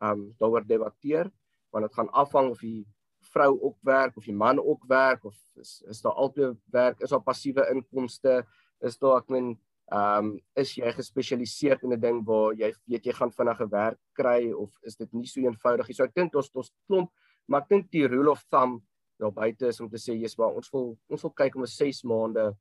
um, 0.03 0.29
daaroor 0.41 0.67
debatteer, 0.67 1.31
want 1.73 1.87
dit 1.87 1.95
gaan 1.95 2.11
afhang 2.17 2.51
of 2.51 2.63
die 2.65 2.87
vrou 3.33 3.53
ook 3.69 3.77
werk 3.85 4.17
of 4.17 4.27
die 4.27 4.37
man 4.37 4.59
ook 4.59 4.87
werk 4.91 5.25
of 5.29 5.37
is 5.61 5.79
is 5.91 6.03
daar 6.03 6.17
altyd 6.17 6.59
werk, 6.75 7.01
is 7.01 7.15
daar 7.15 7.25
passiewe 7.25 7.67
inkomste, 7.73 8.43
is 8.83 8.99
daar 8.99 9.23
ek 9.23 9.33
meen 9.35 9.57
Ehm 9.89 10.27
um, 10.27 10.41
is 10.61 10.75
jy 10.77 10.91
gespesialiseer 10.93 11.79
in 11.83 11.95
'n 11.95 12.01
ding 12.01 12.19
waar 12.29 12.53
jy 12.53 12.69
weet 12.85 13.07
jy 13.07 13.13
gaan 13.17 13.31
vinnige 13.33 13.67
werk 13.73 13.99
kry 14.13 14.53
of 14.53 14.69
is 14.85 14.97
dit 14.97 15.13
nie 15.15 15.27
so 15.27 15.41
eenvoudig 15.41 15.89
nie. 15.89 15.95
So 15.95 16.05
ek 16.05 16.15
dink 16.15 16.35
ons 16.37 16.51
ons 16.53 16.71
klomp, 16.87 17.09
maar 17.49 17.63
ek 17.63 17.69
dink 17.69 17.91
die 17.91 18.05
rule 18.07 18.31
of 18.31 18.45
thumb 18.51 18.83
daar 19.19 19.33
buite 19.33 19.69
is 19.69 19.81
om 19.81 19.89
te 19.89 19.97
sê 19.97 20.13
jy's 20.13 20.37
maar 20.37 20.53
ons 20.53 20.69
wil 20.73 20.99
ons 21.09 21.23
wil 21.23 21.33
kyk 21.33 21.57
om 21.57 21.63
'n 21.63 21.73
6 21.73 22.05
maande 22.05 22.53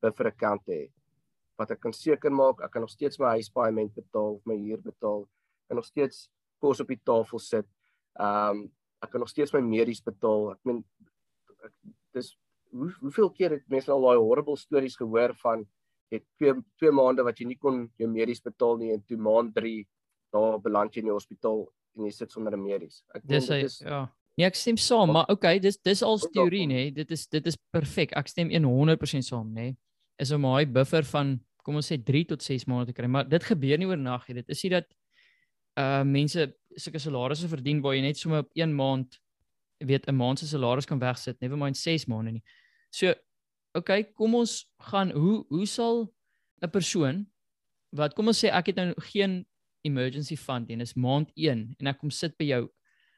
buffer 0.00 0.26
account 0.32 0.64
te 0.64 0.72
hê. 0.72 0.88
Wat 1.60 1.74
ek 1.74 1.82
kan 1.84 1.92
seker 1.92 2.32
maak, 2.32 2.62
ek 2.64 2.72
kan 2.72 2.84
nog 2.86 2.92
steeds 2.92 3.20
my 3.20 3.34
huispaaiement 3.36 3.92
betaal 3.94 4.38
of 4.38 4.44
my 4.48 4.56
huur 4.56 4.80
betaal 4.84 5.26
en 5.70 5.78
nog 5.78 5.86
steeds 5.86 6.28
kos 6.60 6.80
op 6.82 6.88
die 6.92 7.00
tafel 7.04 7.42
sit. 7.42 7.68
Ehm 8.18 8.64
um, 8.64 8.68
ek 9.00 9.14
kan 9.14 9.22
nog 9.22 9.30
steeds 9.32 9.52
my 9.54 9.60
medies 9.64 10.02
betaal. 10.04 10.50
Ek 10.52 10.60
meen 10.68 10.82
dis 12.16 12.34
hoe, 12.70 12.90
hoeveel 13.00 13.30
keer 13.36 13.54
het 13.56 13.68
mense 13.72 13.92
al 13.92 14.04
daai 14.04 14.20
horrible 14.20 14.58
stories 14.60 14.96
gehoor 14.98 15.34
van 15.40 15.64
het 16.12 16.24
twee 16.38 16.54
twee 16.80 16.92
maande 16.94 17.24
wat 17.26 17.38
jy 17.40 17.46
nie 17.52 17.58
kon 17.58 17.84
jou 18.00 18.08
medies 18.10 18.42
betaal 18.44 18.80
nie 18.80 18.92
en 18.94 19.02
toe 19.06 19.18
maand 19.20 19.54
3 19.56 19.74
daar 20.34 20.58
beland 20.62 20.94
jy 20.94 21.04
in 21.04 21.10
die 21.10 21.14
hospitaal 21.14 21.64
en 21.96 22.06
jy 22.06 22.14
sit 22.14 22.32
sonder 22.32 22.56
'n 22.56 22.62
medies. 22.62 23.02
Ek 23.14 23.22
dink 23.26 23.46
dit 23.48 23.64
is 23.64 23.78
ja. 23.80 24.08
Nee, 24.38 24.46
ek 24.46 24.54
stem 24.54 24.76
saam, 24.76 25.12
maar 25.12 25.28
okay, 25.28 25.58
dis 25.58 25.76
dis 25.78 26.02
al 26.02 26.18
teorie 26.18 26.66
nê. 26.66 26.90
Dit 26.94 27.10
is 27.10 27.26
dit 27.26 27.46
is 27.46 27.56
perfek. 27.74 28.12
Ek 28.16 28.28
stem 28.28 28.48
100% 28.48 29.26
saam 29.26 29.52
nê. 29.52 29.76
Is 30.18 30.30
om 30.30 30.44
hy 30.44 30.64
buffer 30.64 31.04
van 31.04 31.40
kom 31.64 31.78
ons 31.80 31.88
sê 31.92 31.98
3 31.98 32.24
tot 32.32 32.42
6 32.42 32.66
maande 32.66 32.90
te 32.90 32.96
kry, 32.96 33.06
maar 33.06 33.28
dit 33.28 33.44
gebeur 33.44 33.78
nie 33.78 33.88
oornag 33.88 34.28
nie. 34.28 34.40
Dit 34.42 34.48
is 34.48 34.62
nie 34.64 34.72
dat 34.76 34.88
uh 35.80 36.02
mense 36.04 36.46
sulke 36.76 36.98
salarisse 36.98 37.48
verdien 37.48 37.80
waar 37.82 37.94
jy 37.94 38.02
net 38.02 38.18
sommer 38.18 38.44
op 38.44 38.50
1 38.54 38.74
maand 38.74 39.18
weet 39.80 40.06
'n 40.08 40.16
maand 40.16 40.38
se 40.38 40.46
salaris 40.46 40.86
kan 40.86 40.98
wegsit, 40.98 41.40
never 41.40 41.56
mind 41.56 41.76
6 41.76 42.06
maande 42.06 42.32
nie. 42.32 42.44
So 42.90 43.14
okay, 43.74 44.04
kom 44.04 44.34
ons 44.34 44.66
gaan 44.78 45.10
hoe 45.10 45.44
hoe 45.48 45.66
sal 45.66 46.12
'n 46.62 46.70
persoon 46.70 47.26
wat 47.92 48.14
kom 48.14 48.28
ons 48.28 48.44
sê 48.44 48.50
ek 48.50 48.66
het 48.66 48.76
nou 48.76 48.94
geen 49.12 49.46
emergency 49.82 50.36
fund 50.36 50.68
nie, 50.68 50.76
dis 50.76 50.94
maand 50.94 51.30
1 51.34 51.76
en 51.78 51.86
ek 51.86 51.98
kom 51.98 52.10
sit 52.10 52.36
by 52.38 52.44
jou 52.44 52.68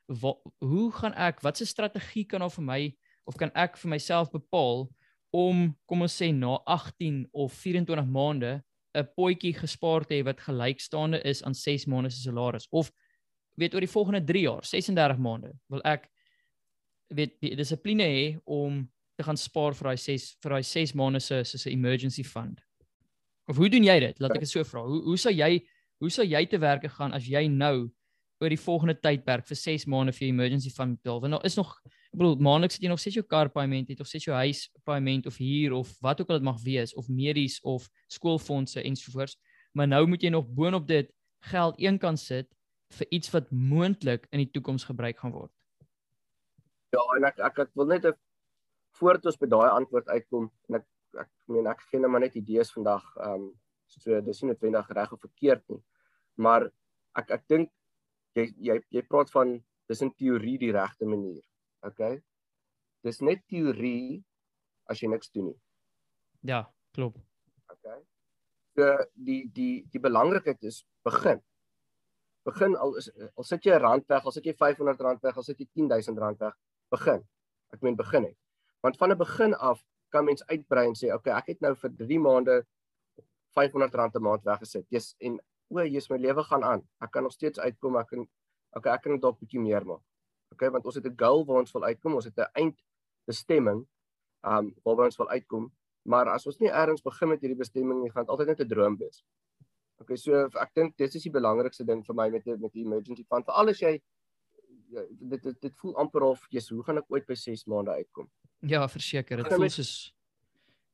wat, 0.07 0.39
hoe 0.61 0.93
gaan 0.93 1.15
ek 1.15 1.43
watse 1.43 1.67
strategie 1.67 2.25
kan 2.25 2.41
daar 2.41 2.51
vir 2.51 2.65
my 2.65 2.97
of 3.27 3.37
kan 3.37 3.51
ek 3.55 3.77
vir 3.77 3.91
myself 3.91 4.31
bepaal 4.31 4.89
om 5.33 5.65
kom 5.89 6.05
ons 6.05 6.15
sê 6.21 6.31
na 6.37 6.59
18 6.67 7.25
of 7.33 7.53
24 7.65 8.07
maande 8.07 8.63
'n 8.95 9.09
potjie 9.17 9.55
gespaar 9.57 10.05
te 10.05 10.15
hê 10.15 10.25
wat 10.25 10.41
gelykstaande 10.41 11.23
is 11.25 11.43
aan 11.43 11.55
6 11.55 11.87
maande 11.87 12.11
se 12.11 12.23
salaris 12.23 12.69
of 12.71 12.93
weet 13.57 13.75
oor 13.75 13.81
die 13.81 13.97
volgende 13.97 14.25
3 14.25 14.43
jaar 14.43 14.65
36 14.65 15.19
maande 15.19 15.53
wil 15.69 15.81
ek 15.85 16.09
weet 17.13 17.41
die 17.41 17.57
dissipline 17.57 18.05
hê 18.05 18.27
om 18.45 18.83
te 19.17 19.27
gaan 19.27 19.39
spaar 19.39 19.77
vir 19.77 19.91
daai 19.91 20.01
6 20.01 20.29
vir 20.43 20.57
daai 20.57 20.67
6 20.67 20.95
maande 20.99 21.21
se 21.21 21.43
soos 21.45 21.67
'n 21.67 21.73
emergency 21.73 22.25
fund. 22.25 22.61
Of 23.49 23.57
hoe 23.57 23.69
doen 23.69 23.85
jy 23.85 23.99
dit? 24.01 24.21
Laat 24.21 24.37
ek 24.37 24.41
dit 24.41 24.49
so 24.49 24.65
vra. 24.65 24.83
Hoe 24.83 25.03
hoe 25.03 25.17
sou 25.17 25.33
jy 25.33 25.67
hoe 26.01 26.11
sou 26.11 26.25
jy 26.25 26.47
te 26.47 26.59
werk 26.59 26.85
gaan 26.91 27.13
as 27.13 27.27
jy 27.27 27.47
nou 27.49 27.91
oor 28.41 28.49
die 28.49 28.59
volgende 28.59 28.95
tydperk 28.95 29.47
vir 29.47 29.57
6 29.57 29.87
maande 29.87 30.13
vir 30.13 30.27
jou 30.27 30.35
emergency 30.35 30.71
fund 30.71 30.99
betaal? 30.99 31.21
Want 31.21 31.31
nou 31.31 31.43
is 31.45 31.57
nog 31.57 31.81
ek 32.13 32.21
bedoel 32.21 32.43
maandeliks 32.45 32.77
het 32.77 32.85
jy 32.85 32.91
nog 32.93 33.01
steeds 33.01 33.17
jou 33.17 33.25
kar 33.25 33.49
payment 33.49 33.89
het 33.89 34.01
of 34.05 34.09
steeds 34.11 34.27
jou 34.29 34.37
huis 34.37 34.67
payment 34.85 35.27
of 35.27 35.39
huur 35.41 35.73
of 35.79 35.95
wat 36.05 36.21
ook 36.21 36.29
al 36.29 36.43
dit 36.43 36.45
mag 36.45 36.59
wees 36.61 36.93
of 36.95 37.09
medies 37.09 37.57
of 37.65 37.89
skoolfondse 38.13 38.83
ensovoorts. 38.85 39.39
Maar 39.73 39.89
nou 39.89 40.05
moet 40.07 40.23
jy 40.23 40.29
nog 40.35 40.51
boonop 40.53 40.85
dit 40.87 41.09
geld 41.49 41.79
eenkant 41.81 42.21
sit 42.21 42.51
vir 42.99 43.09
iets 43.17 43.33
wat 43.33 43.49
moontlik 43.51 44.27
in 44.31 44.43
die 44.45 44.51
toekoms 44.53 44.85
gebruik 44.85 45.19
gaan 45.25 45.33
word. 45.33 45.53
Ja, 46.93 47.01
en 47.17 47.25
ek 47.25 47.41
ek, 47.41 47.63
ek 47.65 47.73
wil 47.81 47.89
net 47.89 48.05
'n 48.05 48.13
voordat 49.01 49.27
ons 49.27 49.41
by 49.41 49.49
daai 49.49 49.71
antwoord 49.73 50.09
uitkom 50.09 50.51
en 50.69 50.81
ek 50.81 50.87
ek 51.25 51.31
meen 51.49 51.67
ek 51.67 51.81
gee 51.89 52.01
net 52.01 52.11
maar 52.11 52.21
net 52.21 52.37
idees 52.37 52.73
vandag 52.73 53.05
ehm 53.17 53.35
um, 53.35 53.47
so 53.87 54.21
dis 54.21 54.43
nie 54.43 54.51
noodwendig 54.53 54.89
reg 54.97 55.13
of 55.13 55.21
verkeerd 55.21 55.65
nie 55.69 55.83
maar 56.37 56.69
ek 57.17 57.31
ek 57.31 57.49
dink 57.49 57.71
jy 58.37 58.53
jy 58.57 58.79
jy 58.91 59.03
praat 59.09 59.33
van 59.33 59.63
dis 59.89 60.03
in 60.05 60.13
teorie 60.13 60.59
die 60.59 60.73
regte 60.73 61.09
manier 61.09 61.43
okay 61.83 62.21
dis 63.03 63.21
net 63.21 63.43
teorie 63.49 64.23
as 64.91 65.03
jy 65.03 65.09
niks 65.09 65.31
doen 65.31 65.51
nie 65.51 65.59
ja 66.53 66.65
klop 66.97 67.19
okay 67.73 67.99
so 68.77 68.93
die 69.15 69.43
die 69.57 69.85
die 69.93 70.03
belangrikheid 70.03 70.63
is 70.63 70.85
begin 71.05 71.43
begin 72.47 72.77
al 72.77 72.97
is 73.01 73.11
al 73.37 73.45
sit 73.45 73.67
jy 73.67 73.75
'n 73.75 73.83
rand 73.87 74.09
weg 74.09 74.25
al 74.25 74.33
sit 74.33 74.47
jy 74.47 74.55
500 74.55 75.01
rand 75.09 75.23
weg 75.23 75.37
al 75.37 75.47
sit 75.49 75.59
jy 75.59 75.69
10000 75.75 76.19
rand 76.19 76.41
weg 76.47 76.55
begin 76.91 77.21
ek 77.73 77.83
meen 77.83 77.97
begin 77.97 78.31
het 78.31 78.39
Want 78.83 78.97
van 78.97 79.11
'n 79.11 79.17
begin 79.17 79.55
af 79.55 79.85
kan 80.09 80.25
mens 80.25 80.47
uitbrei 80.47 80.87
en 80.87 80.95
sê, 80.95 81.07
"Oké, 81.07 81.15
okay, 81.15 81.39
ek 81.39 81.47
het 81.47 81.61
nou 81.61 81.75
vir 81.75 81.91
3 81.97 82.19
maande 82.19 82.67
R500 83.57 84.15
'n 84.15 84.23
maand 84.23 84.43
weggesit." 84.45 84.87
Jy's 84.91 85.15
en 85.19 85.41
o, 85.69 85.79
jy's 85.79 86.11
my 86.11 86.17
lewe 86.17 86.43
gaan 86.43 86.65
aan. 86.65 86.89
Ek 87.01 87.11
kan 87.11 87.23
nog 87.23 87.33
steeds 87.33 87.59
uitkom. 87.59 87.97
Ek 87.97 88.07
kan 88.09 88.29
okay, 88.73 88.93
ek 88.93 89.03
kan 89.03 89.21
dalk 89.21 89.39
bietjie 89.39 89.61
meer 89.61 89.85
maak. 89.87 90.03
Okay, 90.53 90.71
want 90.71 90.85
ons 90.85 90.99
het 90.99 91.07
'n 91.07 91.17
goal 91.17 91.45
waar 91.47 91.63
ons 91.65 91.73
wil 91.73 91.85
uitkom. 91.85 92.15
Ons 92.15 92.25
het 92.25 92.39
'n 92.39 92.51
eindbestemming 92.61 93.87
um 94.43 94.75
waar 94.83 95.07
ons 95.07 95.17
wil 95.17 95.29
uitkom. 95.29 95.73
Maar 96.03 96.29
as 96.29 96.47
ons 96.47 96.59
nie 96.59 96.69
eers 96.71 97.03
begin 97.03 97.29
met 97.29 97.41
hierdie 97.41 97.59
bestemming 97.59 98.03
nie, 98.03 98.11
gaan 98.11 98.27
dit 98.27 98.31
altyd 98.31 98.47
net 98.47 98.61
'n 98.61 98.69
droom 98.69 98.97
wees. 98.97 99.25
Okay, 100.03 100.17
so 100.17 100.49
ek 100.59 100.75
dink 100.75 100.97
dit 100.97 101.15
is 101.15 101.23
die 101.23 101.31
belangrikste 101.31 101.85
ding 101.85 102.03
vir 102.05 102.15
my 102.15 102.29
met 102.31 102.47
met 102.47 102.73
die 102.73 102.85
emergency 102.85 103.25
fund. 103.25 103.45
Veral 103.45 103.69
as 103.69 103.81
jy 103.81 104.01
ja, 104.91 105.05
dit 105.11 105.43
dit 105.43 105.61
dit 105.61 105.77
voel 105.77 105.97
amper 105.97 106.23
of 106.23 106.47
jy's 106.51 106.69
hoe 106.69 106.83
gaan 106.83 106.99
ek 106.99 107.09
ooit 107.09 107.27
by 107.27 107.35
6 107.35 107.65
maande 107.71 107.91
uitkom? 107.91 108.29
Ja, 108.61 108.89
verseker, 108.89 109.37
dit 109.37 109.53
voel 109.53 109.71
soos 109.71 110.15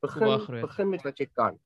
begin 0.04 0.60
begin 0.60 0.90
met 0.90 1.02
wat 1.02 1.18
jy 1.18 1.26
kan. 1.32 1.58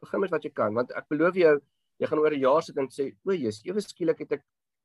Begin 0.00 0.20
met 0.20 0.30
wat 0.30 0.44
jy 0.44 0.50
kan 0.50 0.74
want 0.74 0.92
ek 0.92 1.08
beloof 1.08 1.34
jou 1.34 1.60
jy 2.00 2.06
gaan 2.10 2.18
oor 2.18 2.32
'n 2.32 2.40
jaar 2.40 2.62
sit 2.62 2.76
en 2.78 2.88
sê, 2.88 3.14
"O, 3.24 3.32
jy's 3.32 3.62
ewe 3.64 3.80
skielik 3.80 4.18
het 4.18 4.32
ek 4.32 4.44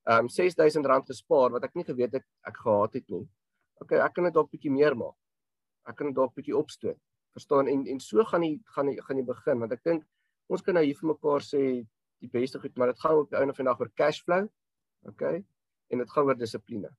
um, 0.09 0.27
R6000 0.27 1.11
gespaar 1.11 1.53
wat 1.55 1.67
ek 1.67 1.75
nie 1.77 1.85
geweet 1.87 2.17
het 2.19 2.25
ek 2.47 2.61
gehad 2.63 2.97
het 2.99 3.09
nie." 3.09 3.25
OK, 3.79 3.93
ek 3.95 4.13
kan 4.15 4.27
dit 4.27 4.35
dalk 4.35 4.51
bietjie 4.51 4.71
meer 4.71 4.95
maak. 4.97 5.15
Ek 5.87 5.95
kan 5.99 6.11
dit 6.11 6.17
dalk 6.17 6.35
bietjie 6.35 6.57
opstoot. 6.57 6.99
Verstaan 7.37 7.69
en 7.71 7.85
en 7.87 7.99
so 8.03 8.23
gaan 8.25 8.43
jy 8.43 8.57
gaan 8.75 8.89
jy 8.91 8.97
gaan 9.05 9.21
jy 9.21 9.25
begin 9.25 9.59
want 9.63 9.75
ek 9.75 9.83
dink 9.85 10.05
ons 10.49 10.63
kan 10.65 10.75
nou 10.75 10.83
hier 10.83 10.97
vir 10.97 11.09
mekaar 11.11 11.45
sê 11.45 11.61
die 12.19 12.29
beste 12.31 12.59
goed, 12.59 12.75
maar 12.77 12.91
dit 12.91 12.99
gaan 12.99 13.21
op 13.21 13.29
die 13.31 13.37
einde 13.39 13.53
van 13.55 13.65
die 13.65 13.71
dag 13.71 13.81
oor 13.83 13.91
cash 13.95 14.23
flow. 14.25 14.47
OK? 15.07 15.21
En 15.89 16.01
dit 16.03 16.15
gaan 16.15 16.25
oor 16.27 16.37
dissipline. 16.37 16.89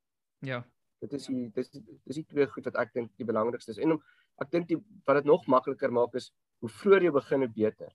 Ja. 0.47 0.63
Dit 1.01 1.13
is 1.17 1.27
die 1.29 1.49
dis 1.57 1.71
dis 1.73 2.21
die 2.21 2.27
twee 2.29 2.47
goed 2.49 2.69
wat 2.71 2.79
ek 2.85 2.95
dink 2.97 3.11
die 3.21 3.27
belangrikste 3.29 3.75
is. 3.75 3.81
En 3.83 3.97
om, 3.97 4.03
ek 4.41 4.53
dink 4.55 4.69
die 4.71 4.79
wat 5.09 5.21
dit 5.21 5.29
nog 5.29 5.47
makliker 5.49 5.93
maak 5.93 6.17
is 6.17 6.31
hoe 6.65 6.71
vroeër 6.81 7.09
jy 7.09 7.13
begin 7.17 7.45
hoe 7.45 7.53
beter. 7.57 7.93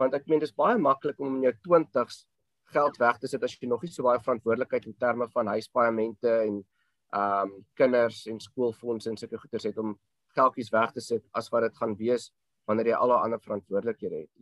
Want 0.00 0.14
ek 0.16 0.28
meen 0.28 0.42
dis 0.44 0.54
baie 0.56 0.78
maklik 0.80 1.20
om 1.20 1.38
in 1.38 1.48
jou 1.48 1.54
20s 1.68 2.24
geld 2.72 2.98
weg 3.00 3.18
te 3.18 3.28
sit 3.28 3.44
as 3.44 3.54
jy 3.54 3.68
nog 3.68 3.82
nie 3.82 3.92
so 3.92 4.06
baie 4.06 4.20
verantwoordelikheid 4.20 4.86
in 4.86 4.96
terme 4.98 5.28
van 5.34 5.54
huispaaiemente 5.54 6.34
en 6.46 6.64
ehm 7.08 7.48
um, 7.48 7.52
kinders 7.74 8.26
en 8.28 8.40
skoolfondse 8.40 9.08
en 9.10 9.16
sulke 9.16 9.38
goeders 9.40 9.64
het 9.64 9.78
om 9.78 9.94
geldjies 10.36 10.70
weg 10.70 10.92
te 10.92 11.00
sit 11.00 11.24
as 11.32 11.48
wat 11.52 11.64
dit 11.64 11.76
gaan 11.80 11.94
wees 11.96 12.28
wanneer 12.68 12.92
jy 12.92 12.98
al 12.98 13.14
daai 13.14 13.22
ander 13.24 13.40
verantwoordelikhede 13.40 14.18
het. 14.24 14.32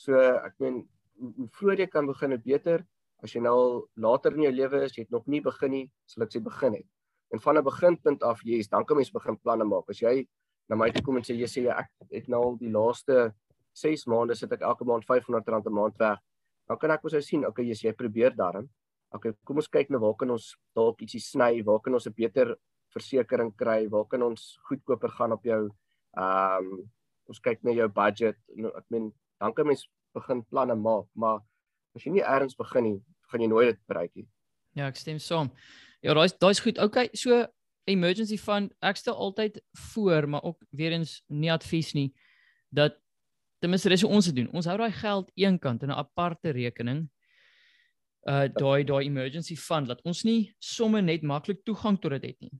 So 0.00 0.16
ek 0.16 0.54
meen 0.64 0.86
hoe 1.18 1.48
vroeër 1.58 1.84
jy 1.84 1.88
kan 1.92 2.06
begin 2.08 2.32
hoe 2.34 2.40
beter. 2.44 2.84
As 3.22 3.34
jy 3.34 3.42
nou 3.42 3.88
later 3.98 4.36
in 4.36 4.46
jou 4.46 4.52
lewe 4.54 4.84
is, 4.86 4.94
jy 4.94 5.04
het 5.04 5.14
nog 5.14 5.26
nie 5.26 5.40
begin 5.42 5.74
nie, 5.74 5.86
sal 6.06 6.24
ek 6.24 6.32
sê 6.32 6.42
begin 6.42 6.78
het. 6.78 6.86
En 7.34 7.42
van 7.44 7.58
'n 7.58 7.64
beginpunt 7.64 8.22
af, 8.22 8.40
jy's, 8.44 8.68
dan 8.68 8.84
kan 8.84 8.96
mens 8.96 9.10
begin 9.10 9.36
planne 9.36 9.64
maak. 9.64 9.90
As 9.90 10.00
jy 10.00 10.26
na 10.68 10.76
my 10.76 10.90
toe 10.90 11.02
kom 11.02 11.16
en 11.16 11.22
sê 11.22 11.34
jy 11.34 11.48
sê 11.48 11.66
ek 11.68 11.90
het 12.12 12.28
nou 12.28 12.42
al 12.44 12.56
die 12.56 12.70
laaste 12.70 13.34
6 13.74 14.06
maande 14.06 14.34
sit 14.34 14.52
ek 14.52 14.62
elke 14.62 14.84
maand 14.84 15.04
R500 15.04 15.66
'n 15.66 15.72
maand 15.72 15.96
weg. 15.98 16.18
Dan 16.68 16.78
kan 16.78 16.90
ek 16.90 17.04
mos 17.04 17.16
nou 17.16 17.22
sien, 17.24 17.46
okay, 17.48 17.64
jy 17.64 17.76
jy 17.88 17.94
probeer 17.96 18.36
daarin. 18.36 18.68
Okay, 19.14 19.32
kom 19.44 19.56
ons 19.56 19.70
kyk 19.72 19.90
nou 19.90 20.00
waar 20.02 20.16
kan 20.20 20.30
ons 20.30 20.50
dalk 20.76 21.00
ietsie 21.00 21.20
sny, 21.20 21.62
waar 21.64 21.80
kan 21.80 21.94
ons 21.94 22.06
'n 22.06 22.12
beter 22.12 22.56
versekerings 22.92 23.56
kry, 23.56 23.88
waar 23.88 24.04
kan 24.04 24.22
ons 24.22 24.58
goedkoper 24.68 25.10
gaan 25.10 25.32
op 25.32 25.44
jou 25.44 25.70
ehm 26.16 26.64
um, 26.64 26.90
ons 27.28 27.40
kyk 27.40 27.62
na 27.64 27.72
jou 27.72 27.88
budget. 27.88 28.36
Nou, 28.56 28.72
ek 28.76 28.84
meen, 28.88 29.12
dan 29.40 29.52
kan 29.52 29.66
mens 29.66 29.88
begin 30.16 30.42
planne 30.48 30.74
maak, 30.74 31.06
maar 31.14 31.40
as 31.94 32.04
jy 32.04 32.12
nie 32.12 32.24
eers 32.24 32.56
begin 32.56 32.84
nie, 32.84 32.98
gaan 33.30 33.40
jy 33.40 33.48
nooit 33.48 33.68
dit 33.72 33.80
bereik 33.86 34.14
nie. 34.16 34.26
Ja, 34.76 34.88
ek 34.88 34.96
stem 34.96 35.18
saam. 35.18 35.50
Ja, 36.02 36.14
daai's 36.14 36.32
daai's 36.38 36.62
goed. 36.64 36.78
Okay, 36.78 37.10
so 37.12 37.46
emergency 37.88 38.38
fund, 38.40 38.72
ek 38.84 38.96
stel 39.00 39.16
altyd 39.16 39.60
voor, 39.92 40.28
maar 40.28 40.44
ook 40.44 40.62
weer 40.70 40.92
eens 40.92 41.22
nie 41.28 41.52
advies 41.52 41.94
nie 41.94 42.12
dat 42.68 42.98
ten 43.58 43.70
minste 43.70 43.90
dis 43.92 44.02
hoe 44.02 44.10
ons 44.10 44.28
dit 44.30 44.36
doen. 44.40 44.50
Ons 44.54 44.68
hou 44.70 44.76
daai 44.78 44.92
geld 44.92 45.30
eenkant 45.34 45.82
in 45.82 45.90
'n 45.90 45.98
aparte 46.04 46.50
rekening. 46.50 47.08
Uh 48.28 48.46
daai 48.48 48.84
daai 48.84 49.04
emergency 49.04 49.56
fund 49.56 49.88
dat 49.88 50.00
ons 50.04 50.24
nie 50.24 50.54
sommer 50.58 51.02
net 51.02 51.22
maklik 51.22 51.64
toegang 51.64 52.00
tot 52.00 52.10
dit 52.10 52.24
het 52.24 52.40
nie. 52.40 52.54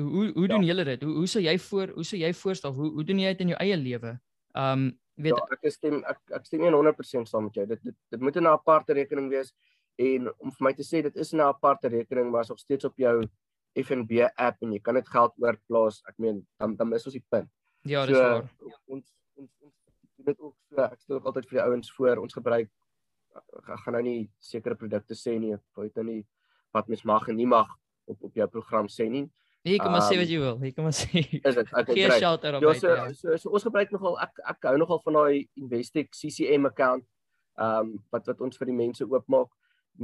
Hoe 0.00 0.32
hoe 0.32 0.48
doen 0.48 0.62
ja. 0.62 0.68
julle 0.72 0.84
dit? 0.84 1.02
Hoe 1.02 1.14
hoe 1.14 1.26
sou 1.26 1.42
jy 1.42 1.58
voor 1.58 1.88
hoe 1.94 2.04
sou 2.04 2.18
jy 2.20 2.32
voorstel? 2.32 2.72
Hoe 2.72 2.90
hoe 2.92 3.04
doen 3.04 3.18
jy 3.18 3.32
dit 3.34 3.40
in 3.40 3.54
jou 3.54 3.60
eie 3.60 3.76
lewe? 3.76 4.18
Um 4.54 4.98
weet 5.14 5.36
ja, 5.36 5.58
ek 5.62 5.72
stem 5.72 6.02
ek 6.04 6.18
ek 6.34 6.46
stem 6.46 6.60
100% 6.60 7.28
saam 7.30 7.44
met 7.44 7.54
jou. 7.54 7.66
Dit 7.66 7.82
dit, 7.82 7.96
dit 8.10 8.20
moet 8.20 8.36
'n 8.36 8.46
aparte 8.46 8.92
rekening 8.92 9.30
wees 9.30 9.54
en 9.98 10.28
om 10.38 10.50
vir 10.50 10.64
my 10.64 10.72
te 10.72 10.82
sê 10.82 11.02
dit 11.02 11.16
is 11.16 11.32
'n 11.34 11.40
aparte 11.40 11.88
rekening 11.88 12.30
maar 12.30 12.42
is 12.42 12.48
nog 12.48 12.58
steeds 12.58 12.84
op 12.84 12.96
jou 12.98 13.22
FNB 13.74 14.30
app 14.36 14.62
en 14.62 14.72
jy 14.72 14.80
kan 14.80 14.94
dit 14.94 15.08
geld 15.08 15.32
oorplaas. 15.38 16.02
Ek 16.08 16.18
meen 16.18 16.46
dan 16.58 16.76
dan 16.76 16.88
mis 16.88 17.06
ons 17.06 17.14
die 17.14 17.26
punt. 17.28 17.50
Ja, 17.82 18.06
dis 18.06 18.16
so, 18.16 18.22
waar. 18.22 18.50
Ons 18.86 19.12
doen 20.24 20.32
dit 20.32 20.40
ook 20.40 20.56
so. 20.68 20.80
Ek 20.82 21.00
stel 21.00 21.16
ook 21.20 21.30
altyd 21.30 21.48
vir 21.50 21.58
die 21.58 21.64
ouens 21.64 21.92
voor. 21.92 22.20
Ons 22.24 22.36
gebruik 22.36 22.70
ek 23.34 23.80
gaan 23.82 23.96
nou 23.96 24.02
nie 24.06 24.20
sekere 24.38 24.76
produkte 24.78 25.16
sê 25.18 25.38
nie. 25.38 25.54
Weet 25.78 25.96
nou 25.98 26.06
nie 26.10 26.20
wat 26.74 26.90
mens 26.90 27.02
mag 27.06 27.28
en 27.28 27.36
nie 27.38 27.48
mag 27.50 27.70
op 28.10 28.22
op 28.30 28.38
jou 28.38 28.46
program 28.48 28.88
sê 28.90 29.08
nie. 29.10 29.26
Jy 29.64 29.78
kan 29.80 29.94
maar 29.94 30.04
um, 30.04 30.08
sê 30.12 30.18
wat 30.20 30.28
jy 30.28 30.38
wil. 30.42 30.60
Jy 30.60 30.72
kan 30.76 30.84
maar 30.84 30.96
sê. 30.96 31.24
Is 31.40 31.58
dit? 31.58 31.74
Ek 31.80 31.90
gee 31.96 32.10
shelter 32.20 32.58
op 32.58 32.66
ja, 32.66 32.74
so. 32.78 32.94
So, 33.16 33.36
so 33.40 33.52
ons 33.56 33.66
gebruik 33.66 33.92
nogal 33.94 34.18
ek 34.22 34.40
ek 34.54 34.68
hou 34.68 34.76
nogal 34.80 35.02
van 35.06 35.20
daai 35.20 35.48
Investec 35.60 36.12
CCM 36.14 36.70
account 36.70 37.06
ehm 37.54 37.80
um, 37.80 37.92
wat 38.12 38.26
wat 38.30 38.40
ons 38.44 38.58
vir 38.60 38.70
die 38.70 38.78
mense 38.78 39.06
oopmaak. 39.06 39.52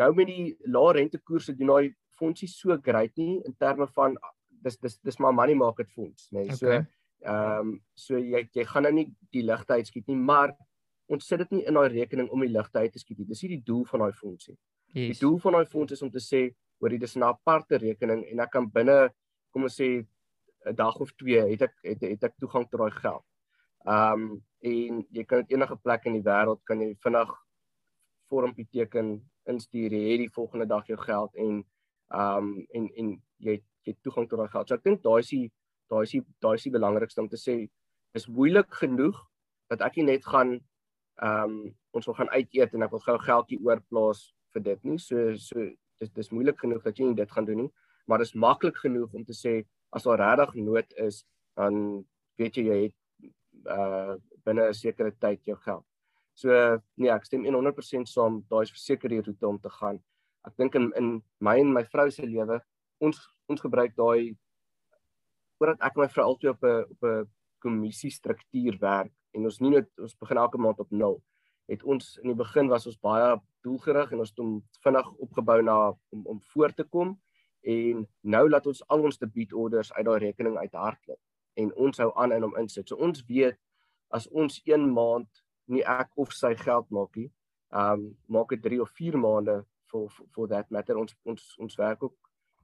Nou 0.00 0.12
met 0.14 0.30
die 0.30 0.54
lae 0.70 0.94
rentekoerse 1.00 1.56
doen 1.58 1.74
daai 1.74 1.94
fondsie 2.20 2.48
so 2.48 2.76
great 2.84 3.16
nie 3.18 3.40
in 3.48 3.56
terme 3.58 3.88
van 3.96 4.16
dis 4.64 4.76
dis 4.78 4.98
dis 5.04 5.18
maar 5.18 5.34
money 5.34 5.56
market 5.56 5.90
fonds, 5.92 6.28
nê. 6.30 6.46
Nee. 6.46 6.56
So 6.56 6.80
ehm 7.20 7.68
um, 7.68 7.72
so 7.94 8.18
jy 8.18 8.48
jy 8.54 8.64
gaan 8.64 8.82
nou 8.82 8.92
nie 8.92 9.06
die 9.32 9.42
ligte 9.44 9.76
uitskiet 9.76 10.06
nie, 10.08 10.16
maar 10.16 10.54
ons 11.10 11.26
sit 11.26 11.42
dit 11.42 11.50
nie 11.56 11.64
in 11.68 11.76
daai 11.76 11.88
rekening 11.92 12.30
om 12.30 12.40
die 12.44 12.52
ligte 12.52 12.78
uit 12.78 12.92
te 12.92 13.02
skiet 13.02 13.18
nie. 13.18 13.26
Dis 13.28 13.42
nie 13.42 13.56
die 13.56 13.64
doel 13.66 13.84
van 13.90 14.04
daai 14.04 14.12
fondsie. 14.16 14.56
Yes. 14.94 15.18
Die 15.18 15.26
doel 15.26 15.38
van 15.42 15.58
daai 15.58 15.66
fonds 15.66 15.92
is 15.92 16.02
om 16.02 16.10
te 16.10 16.22
sê 16.22 16.48
oor 16.80 16.90
dit 16.90 17.02
is 17.02 17.16
'n 17.16 17.22
aparte 17.22 17.78
rekening 17.78 18.24
en 18.30 18.40
ek 18.40 18.50
kan 18.50 18.70
binne 18.70 19.10
kom 19.52 19.62
ons 19.62 19.76
sê 19.80 20.06
'n 20.66 20.74
dag 20.74 20.96
of 21.00 21.12
twee 21.16 21.40
het 21.40 21.62
ek 21.62 21.74
het, 21.82 22.00
het 22.00 22.24
ek 22.24 22.38
toegang 22.38 22.68
tot 22.70 22.80
daai 22.80 22.90
geld. 22.90 23.24
Um 23.86 24.42
en 24.60 25.06
jy 25.10 25.24
kan 25.24 25.40
dit 25.42 25.56
enige 25.56 25.76
plek 25.76 26.06
in 26.06 26.12
die 26.12 26.28
wêreld 26.30 26.60
kan 26.64 26.80
jy 26.80 26.94
vinnig 27.04 27.30
vormpie 28.28 28.68
teken 28.72 29.22
instuur 29.48 29.92
jy 29.92 30.10
het 30.12 30.20
die 30.20 30.34
volgende 30.36 30.66
dag 30.66 30.86
jou 30.86 30.98
geld 30.98 31.34
en 31.36 31.64
um 32.12 32.66
en 32.74 32.88
en 32.96 33.22
jy 33.38 33.62
jy 33.86 33.96
toegang 34.02 34.28
tot 34.28 34.38
daai 34.38 34.48
geld. 34.48 34.68
So 34.68 34.74
ek 34.74 34.84
dink 34.84 35.02
daai 35.02 35.20
is 35.20 35.30
die 35.30 35.50
daai 35.90 36.02
is 36.06 36.14
die 36.16 36.24
daai 36.40 36.54
is 36.54 36.66
die 36.66 36.74
belangrikste 36.78 37.22
om 37.22 37.28
te 37.28 37.40
sê 37.40 37.68
is 38.14 38.28
moeilik 38.28 38.70
genoeg 38.82 39.18
dat 39.70 39.82
ek 39.86 40.00
net 40.06 40.26
gaan 40.26 40.58
um 41.22 41.74
ons 41.92 42.06
wil 42.06 42.14
gaan 42.14 42.30
uit 42.30 42.48
eet 42.54 42.74
en 42.74 42.82
ek 42.86 42.94
wil 42.94 43.04
gou 43.04 43.18
geldjie 43.18 43.60
oorplaas 43.66 44.30
vir 44.54 44.62
dit 44.62 44.84
nie. 44.84 44.98
So 44.98 45.36
so 45.36 45.68
dis 46.00 46.10
dis 46.16 46.32
moeilik 46.32 46.58
genoeg 46.58 46.82
dat 46.82 46.98
jy 46.98 47.12
dit 47.14 47.30
gaan 47.30 47.44
doen 47.44 47.64
nie 47.66 47.72
maar 48.10 48.18
dit 48.18 48.26
is 48.26 48.34
maklik 48.34 48.76
genoeg 48.82 49.12
om 49.14 49.24
te 49.24 49.34
sê 49.36 49.52
as 49.94 50.02
daar 50.02 50.18
regtig 50.18 50.54
nood 50.66 50.96
is 51.06 51.22
dan 51.58 52.02
weet 52.40 52.56
jy 52.58 52.64
jy 52.66 52.78
het 52.84 52.96
uh 53.70 54.16
binne 54.44 54.68
'n 54.68 54.74
sekere 54.74 55.12
tyd 55.12 55.44
jou 55.44 55.56
geld. 55.56 55.84
So 56.34 56.50
nee, 56.96 57.10
ek 57.10 57.24
stem 57.24 57.44
100% 57.44 58.08
saam, 58.08 58.40
daai 58.50 58.62
is 58.62 58.72
verseker 58.72 59.08
die 59.08 59.20
roete 59.20 59.46
om 59.46 59.58
te 59.60 59.70
gaan. 59.70 60.00
Ek 60.46 60.56
dink 60.56 60.74
in 60.74 60.92
in 60.96 61.22
my 61.40 61.58
en 61.60 61.72
my 61.72 61.84
vrou 61.84 62.10
se 62.10 62.26
lewe, 62.26 62.60
ons 62.98 63.18
ons 63.46 63.60
gebruik 63.60 63.94
daai 63.96 64.36
voordat 65.60 65.82
ek 65.84 65.96
en 65.96 66.02
my 66.02 66.08
vrou 66.08 66.26
altyd 66.32 66.50
op 66.54 66.64
'n 66.64 66.84
op 66.96 67.04
'n 67.04 67.28
kommissie 67.60 68.10
struktuur 68.10 68.78
werk 68.80 69.12
en 69.36 69.44
ons 69.44 69.60
nie 69.60 69.70
net 69.70 69.88
ons 69.98 70.16
begin 70.16 70.36
elke 70.36 70.58
maand 70.58 70.80
op 70.80 70.90
0 70.90 71.20
het 71.68 71.82
ons 71.84 72.16
in 72.22 72.32
die 72.32 72.38
begin 72.44 72.68
was 72.68 72.86
ons 72.86 72.98
baie 72.98 73.36
doelgerig 73.62 74.12
en 74.12 74.22
ons 74.24 74.32
het 74.32 74.38
hom 74.42 74.54
vinnig 74.84 75.10
opgebou 75.26 75.62
na 75.62 75.76
om 76.10 76.26
om 76.26 76.40
voor 76.52 76.72
te 76.74 76.84
kom 76.84 77.18
en 77.62 78.06
nou 78.22 78.48
laat 78.48 78.66
ons 78.66 78.82
al 78.88 79.04
ons 79.04 79.20
debietorders 79.20 79.92
uit 79.92 80.06
daai 80.06 80.18
rekening 80.18 80.56
uithardloop 80.56 81.20
en 81.60 81.74
ons 81.74 81.98
hou 81.98 82.08
aan 82.16 82.32
in 82.32 82.46
hom 82.46 82.56
insit. 82.56 82.88
So 82.88 82.96
ons 82.96 83.22
weet 83.28 83.58
as 84.16 84.26
ons 84.28 84.60
1 84.64 84.88
maand 84.94 85.28
nie 85.70 85.84
ek 85.84 86.10
of 86.16 86.32
sy 86.34 86.54
geld 86.58 86.88
maak 86.90 87.14
nie, 87.16 87.28
um 87.70 88.08
maak 88.26 88.56
dit 88.56 88.62
3 88.64 88.80
of 88.82 88.90
4 88.98 89.18
maande 89.20 89.60
for 89.90 90.10
for 90.34 90.48
that 90.48 90.70
matter 90.70 90.98
ons 90.98 91.14
ons 91.24 91.54
ons 91.58 91.78
werk 91.78 92.02
ook 92.02 92.16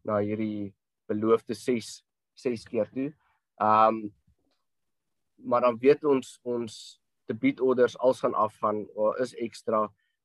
na 0.06 0.18
hierdie 0.22 0.72
beloofde 1.10 1.54
6 1.54 2.00
6 2.40 2.64
keer 2.70 2.90
toe. 2.92 3.10
Um 3.56 4.14
maar 5.36 5.60
dan 5.60 5.76
weet 5.78 6.04
ons 6.04 6.38
ons 6.42 7.00
debietorders 7.28 7.98
als 7.98 8.20
gaan 8.20 8.34
afgaan 8.34 8.86
of 8.94 9.18
is 9.20 9.34
ekstra 9.34 9.82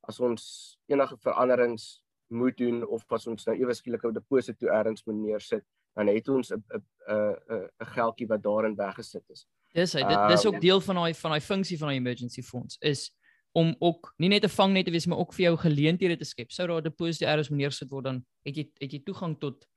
as 0.07 0.19
ons 0.19 0.43
enige 0.87 1.17
veranderings 1.19 2.03
moet 2.31 2.57
doen 2.57 2.87
of 2.87 3.03
as 3.11 3.27
ons 3.27 3.45
nou 3.45 3.55
ewe 3.59 3.73
skielik 3.75 4.03
'n 4.05 4.13
deposito 4.13 4.57
toe 4.59 4.69
ergens 4.69 5.03
moet 5.05 5.15
neersit, 5.15 5.65
dan 5.95 6.07
het 6.07 6.27
ons 6.29 6.51
'n 6.51 6.63
'n 6.71 6.81
'n 7.11 7.69
'n 7.79 7.91
geldjie 7.95 8.27
wat 8.27 8.43
daarin 8.43 8.75
weggesit 8.75 9.29
is. 9.29 9.45
Dis 9.73 9.93
hy, 9.93 10.03
dit 10.03 10.27
dis 10.29 10.45
ook 10.45 10.53
ehm, 10.53 10.61
deel 10.61 10.81
van 10.81 10.95
daai 10.95 11.13
van 11.13 11.31
daai 11.31 11.41
funksie 11.41 11.77
van 11.77 11.87
daai 11.87 11.97
emergency 11.99 12.41
fonds 12.41 12.77
is 12.79 13.11
om 13.51 13.75
ook 13.79 14.13
nie 14.17 14.29
net 14.29 14.43
'n 14.43 14.49
vangnet 14.49 14.85
te 14.85 14.91
wees 14.91 15.05
maar 15.05 15.17
ook 15.17 15.33
vir 15.33 15.43
jou 15.43 15.57
geleenthede 15.57 16.17
te 16.17 16.25
skep. 16.25 16.51
Sou 16.51 16.67
daar 16.67 16.81
deposito 16.81 17.25
ergens 17.25 17.49
moet 17.49 17.59
neersit 17.59 17.89
word 17.89 18.03
dan 18.03 18.25
het 18.43 18.55
jy 18.55 18.71
het 18.79 18.91
jy 18.91 19.03
toegang 19.03 19.39
tot 19.39 19.67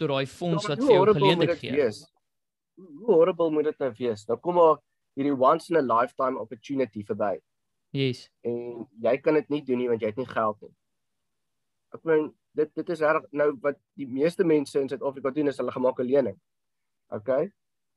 tot 0.00 0.12
daai 0.14 0.26
fonds 0.26 0.64
ja, 0.64 0.72
wat 0.72 0.84
vir 0.86 0.94
jou 0.96 1.06
geleenthede 1.12 1.58
gee. 1.60 1.90
Hoe 2.80 3.14
horrible 3.14 3.50
moet 3.52 3.70
dit 3.70 3.78
nou 3.84 3.92
wees? 3.98 4.26
Nou 4.28 4.38
kom 4.40 4.56
maar 4.56 4.80
hierdie 5.18 5.36
once 5.36 5.70
in 5.72 5.80
a 5.80 5.84
lifetime 5.84 6.40
opportunity 6.40 7.04
verby. 7.04 7.36
Yes. 7.92 8.28
En 8.46 8.86
jy 9.02 9.16
kan 9.20 9.36
dit 9.36 9.48
nie 9.52 9.64
doen 9.66 9.82
nie 9.82 9.90
want 9.90 10.02
jy 10.02 10.12
het 10.12 10.20
nie 10.20 10.30
geld 10.30 10.60
nie 10.64 10.74
ek 11.94 12.06
meen 12.06 12.30
dit 12.58 12.70
dit 12.78 12.92
is 12.94 13.02
reg 13.02 13.26
nou 13.36 13.50
wat 13.64 13.78
die 13.98 14.08
meeste 14.10 14.46
mense 14.46 14.78
in 14.80 14.88
Suid-Afrika 14.90 15.32
doen 15.34 15.50
is 15.50 15.58
hulle 15.62 15.74
gemaak 15.74 16.00
'n 16.00 16.06
lening. 16.06 16.38
OK. 17.10 17.30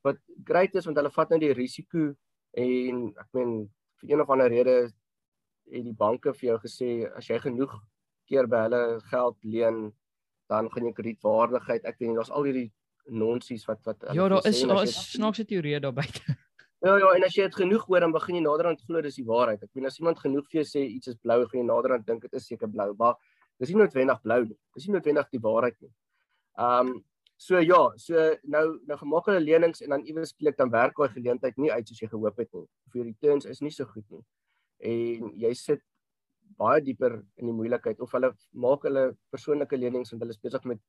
Wat 0.03 0.17
great 0.45 0.75
is 0.75 0.85
want 0.85 0.97
hulle 0.97 1.13
vat 1.13 1.29
nou 1.29 1.39
die 1.39 1.53
risiko 1.53 2.13
en 2.57 3.07
ek 3.23 3.29
meen 3.33 3.69
vir 4.01 4.11
een 4.11 4.21
of 4.21 4.29
ander 4.29 4.49
rede 4.49 4.77
het 5.71 5.83
die 5.85 5.97
banke 6.05 6.33
vir 6.33 6.49
jou 6.49 6.57
gesê 6.65 6.89
as 7.17 7.29
jy 7.29 7.39
genoeg 7.39 7.73
keer 8.29 8.47
by 8.47 8.65
hulle 8.67 8.83
geld 9.11 9.37
leen 9.43 9.93
dan 10.51 10.69
gaan 10.71 10.87
jy 10.87 10.93
kredietwaardigheid 10.93 11.85
ek 11.85 11.99
weet 11.99 12.09
nie 12.09 12.17
daar's 12.17 12.31
al 12.31 12.47
hierdie 12.47 12.71
nonsies 13.07 13.67
wat 13.67 13.83
wat 13.85 14.09
Ja, 14.13 14.27
daar 14.29 14.47
is 14.47 14.61
daar 14.61 14.83
is 14.83 14.95
snaakse 15.11 15.45
teorieë 15.45 15.79
daar 15.83 15.93
buite. 15.93 16.37
Ja 16.83 16.97
ja, 16.99 17.13
en 17.15 17.23
as 17.23 17.35
jy 17.35 17.45
dit 17.47 17.55
genoeg 17.55 17.85
hoor 17.87 18.03
dan 18.03 18.11
begin 18.11 18.35
jy 18.35 18.41
naderhand 18.43 18.81
glo 18.83 19.01
dis 19.01 19.15
die 19.15 19.27
waarheid. 19.27 19.61
Ek 19.63 19.69
meen 19.73 19.87
as 19.87 19.99
iemand 20.01 20.19
genoeg 20.19 20.49
vir 20.51 20.61
jou 20.61 20.65
sê 20.67 20.81
iets 20.83 21.07
is 21.13 21.15
blou, 21.15 21.37
gaan 21.47 21.61
jy 21.61 21.67
naderhand 21.67 22.07
dink 22.07 22.25
dit 22.25 22.33
is 22.35 22.47
seker 22.47 22.67
blou. 22.67 22.89
Maar 22.99 23.15
Dis 23.61 23.71
nie 23.71 23.79
noodwendig 23.79 24.21
blou 24.23 24.41
nie. 24.47 24.57
Dis 24.75 24.87
nie 24.87 24.95
noodwendig 24.97 25.29
die 25.33 25.41
waarheid 25.43 25.75
nie. 25.83 25.91
Um 26.59 26.93
so 27.43 27.59
ja, 27.59 27.79
so 27.99 28.21
nou 28.47 28.63
nou 28.87 28.97
gemaak 28.99 29.27
hulle 29.27 29.43
lenings 29.43 29.81
en 29.83 29.95
dan 29.95 30.05
iewers 30.07 30.31
skielik 30.31 30.55
dan 30.59 30.71
werk 30.71 30.95
daai 30.99 31.11
geleentheid 31.11 31.57
nie 31.59 31.71
uit 31.73 31.89
soos 31.89 31.99
jy 31.99 32.09
gehoop 32.11 32.37
het 32.39 32.51
nie. 32.55 32.65
Of 32.87 32.97
jou 32.97 33.05
returns 33.07 33.47
is 33.49 33.61
nie 33.65 33.73
so 33.73 33.87
goed 33.89 34.05
nie. 34.13 34.23
En 34.91 35.31
jy 35.41 35.51
sit 35.57 35.83
baie 36.57 36.81
dieper 36.81 37.19
in 37.41 37.49
die 37.49 37.55
moeilikheid 37.55 37.99
of 37.99 38.11
hulle 38.15 38.33
maak 38.65 38.85
hulle 38.87 39.05
persoonlike 39.33 39.77
lenings 39.77 40.13
en 40.13 40.19
hulle 40.19 40.35
is 40.35 40.41
besig 40.41 40.65
met 40.69 40.81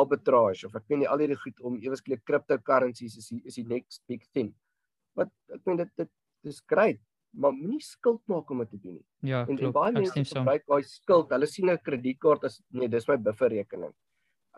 arbitrage 0.00 0.66
of 0.66 0.74
ek 0.78 0.86
weet 0.88 1.02
nie 1.02 1.10
al 1.10 1.22
hierdie 1.22 1.38
goed 1.44 1.62
om 1.66 1.78
eewes 1.80 2.02
skielik 2.02 2.24
cryptocurrencies 2.24 3.16
is 3.18 3.30
die, 3.32 3.40
is 3.44 3.58
die 3.58 3.66
next 3.66 4.02
big 4.08 4.26
thing. 4.34 4.52
Wat 5.18 5.32
ek 5.54 5.64
meen 5.66 5.82
dit 5.82 5.94
dit 5.98 6.12
dis 6.46 6.60
great 6.72 7.00
maar 7.32 7.54
moenie 7.54 7.82
skuld 7.82 8.22
maak 8.26 8.50
om 8.50 8.62
dit 8.64 8.70
te 8.70 8.78
doen 8.82 8.96
nie. 8.96 9.30
Ja, 9.30 9.44
en, 9.44 9.56
klopt, 9.56 9.68
en 9.68 9.74
baie 9.76 9.92
mense 9.94 10.24
gebruik 10.34 10.64
daai 10.66 10.82
skuld. 10.88 11.30
Hulle 11.30 11.46
sien 11.46 11.70
'n 11.70 11.78
kredietkaart 11.78 12.44
as 12.44 12.60
nee, 12.70 12.88
dis 12.88 13.06
my 13.08 13.16
bufferrekening. 13.16 13.94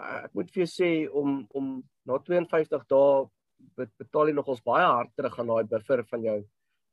Uh, 0.00 0.24
ek 0.24 0.32
moet 0.34 0.50
vir 0.50 0.64
jou 0.64 0.70
sê 0.72 0.90
om 1.12 1.46
om 1.52 1.82
na 2.08 2.18
52 2.18 2.86
dae 2.88 3.28
betaal 3.76 4.28
jy 4.28 4.34
nogals 4.34 4.64
baie 4.64 4.86
hard 4.86 5.12
terug 5.16 5.38
aan 5.38 5.52
daai 5.52 5.68
buffer 5.74 6.04
van 6.04 6.22
jou. 6.22 6.38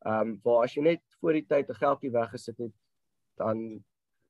Ehm 0.06 0.22
um, 0.22 0.36
waar 0.44 0.64
as 0.66 0.76
jy 0.76 0.84
net 0.84 1.04
voor 1.22 1.34
die 1.34 1.48
tyd 1.48 1.70
'n 1.70 1.82
geldjie 1.84 2.12
weggesit 2.12 2.58
het, 2.58 2.76
dan 3.40 3.64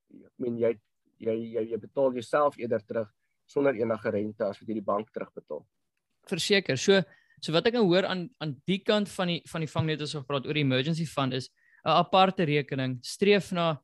ek 0.10 0.34
meen 0.38 0.58
jy 0.58 0.74
jy 1.20 1.36
jy, 1.36 1.64
jy 1.74 1.80
betaal 1.82 2.14
jouself 2.16 2.58
eerder 2.58 2.84
terug 2.86 3.10
sonder 3.50 3.76
enige 3.76 4.12
rente 4.14 4.46
as 4.46 4.60
wat 4.62 4.70
jy 4.70 4.78
die 4.78 4.86
bank 4.86 5.10
terugbetaal. 5.12 5.66
Verseker. 6.30 6.78
So 6.78 7.02
So 7.40 7.56
wat 7.56 7.70
ek 7.70 7.78
nou 7.78 7.86
hoor 7.88 8.08
aan 8.08 8.28
aan 8.44 8.58
die 8.68 8.82
kant 8.84 9.10
van 9.16 9.32
die 9.32 9.40
van 9.48 9.64
die 9.64 9.72
vangnet 9.72 10.02
as 10.04 10.14
ons 10.14 10.26
gepraat 10.26 10.48
oor 10.48 10.58
die 10.58 10.66
emergency 10.66 11.06
fund 11.08 11.34
is 11.34 11.50
'n 11.86 11.96
aparte 12.04 12.44
rekening 12.44 13.00
streef 13.04 13.52
na 13.52 13.80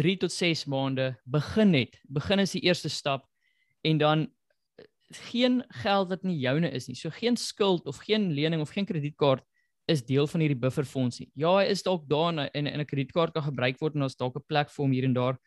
3 0.00 0.16
tot 0.16 0.32
6 0.32 0.64
maande 0.66 1.16
begin 1.26 1.70
net. 1.70 2.00
Begin 2.08 2.40
is 2.40 2.52
die 2.52 2.64
eerste 2.64 2.88
stap 2.88 3.28
en 3.84 3.98
dan 3.98 4.32
eh, 4.78 4.84
geen 5.30 5.62
geld 5.82 6.08
wat 6.08 6.24
nie 6.24 6.38
joune 6.40 6.70
is 6.70 6.88
nie. 6.88 6.96
So 6.96 7.10
geen 7.10 7.36
skuld 7.36 7.86
of 7.86 7.98
geen 7.98 8.32
lening 8.32 8.62
of 8.62 8.70
geen 8.70 8.86
kredietkaart 8.86 9.44
is 9.84 10.04
deel 10.04 10.26
van 10.26 10.40
hierdie 10.40 10.58
bufferfondsie. 10.58 11.28
Ja, 11.36 11.56
hy 11.58 11.68
is 11.72 11.82
dalk 11.84 12.06
daar 12.08 12.32
in 12.32 12.66
in 12.66 12.80
'n 12.80 12.84
kredietkaart 12.84 13.32
kan 13.32 13.42
gebruik 13.42 13.78
word 13.80 13.94
en 13.94 14.00
daar's 14.00 14.16
dalk 14.16 14.36
'n 14.36 14.46
plek 14.46 14.70
vir 14.70 14.82
hom 14.82 14.92
hier 14.92 15.04
en 15.04 15.12
daar, 15.12 15.38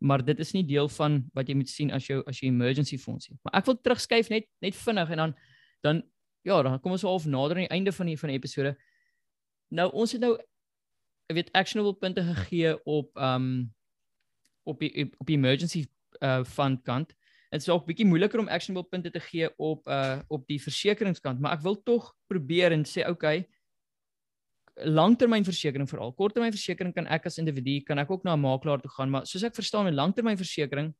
maar 0.00 0.24
dit 0.24 0.38
is 0.38 0.52
nie 0.52 0.64
deel 0.64 0.88
van 0.88 1.30
wat 1.34 1.48
jy 1.48 1.54
moet 1.54 1.68
sien 1.68 1.90
as 1.90 2.06
jou 2.06 2.22
as 2.26 2.40
jou 2.40 2.50
emergency 2.50 2.98
fondsie. 2.98 3.38
Maar 3.42 3.54
ek 3.60 3.66
wil 3.66 3.80
terugskuif 3.80 4.30
net 4.30 4.46
net 4.60 4.74
vinnig 4.74 5.10
en 5.10 5.16
dan 5.16 5.34
dan 5.82 6.02
ja, 6.42 6.62
dan 6.62 6.80
kom 6.80 6.92
ons 6.92 7.02
half 7.02 7.26
nader 7.26 7.56
aan 7.56 7.68
die 7.68 7.76
einde 7.76 7.92
van 7.92 8.06
die 8.06 8.18
van 8.18 8.28
die 8.28 8.38
episode. 8.38 8.76
Nou 9.70 9.90
ons 9.92 10.12
het 10.12 10.20
nou 10.20 10.38
ek 11.28 11.36
weet 11.36 11.52
actionable 11.52 11.94
punte 11.94 12.22
gegee 12.22 12.76
op 12.84 13.16
um 13.16 13.72
op 14.64 14.80
die 14.80 15.10
op 15.18 15.26
die 15.26 15.36
emergency 15.36 15.86
uh 16.20 16.44
fund 16.44 16.82
kant. 16.82 17.14
Dit 17.50 17.60
is 17.60 17.68
ook 17.68 17.86
bietjie 17.86 18.06
moeiliker 18.06 18.40
om 18.40 18.48
actionable 18.48 18.88
punte 18.88 19.10
te 19.10 19.20
gee 19.20 19.50
op 19.58 19.88
uh 19.88 20.20
op 20.28 20.46
die 20.46 20.60
versekeringskant, 20.62 21.40
maar 21.40 21.52
ek 21.52 21.62
wil 21.62 21.82
tog 21.82 22.14
probeer 22.26 22.72
en 22.72 22.84
sê 22.84 23.08
okay, 23.08 23.46
langtermynversekering 24.84 25.88
veral. 25.88 26.12
Korttermynversekering 26.12 26.94
kan 26.94 27.06
ek 27.06 27.26
as 27.26 27.38
individu 27.38 27.80
kan 27.86 27.98
ek 27.98 28.10
ook 28.10 28.24
na 28.24 28.34
'n 28.34 28.40
makelaar 28.40 28.80
toe 28.80 28.90
gaan, 28.90 29.10
maar 29.10 29.26
soos 29.26 29.42
ek 29.42 29.54
verstaan 29.54 29.84
met 29.84 29.94
langtermynversekering 29.94 30.94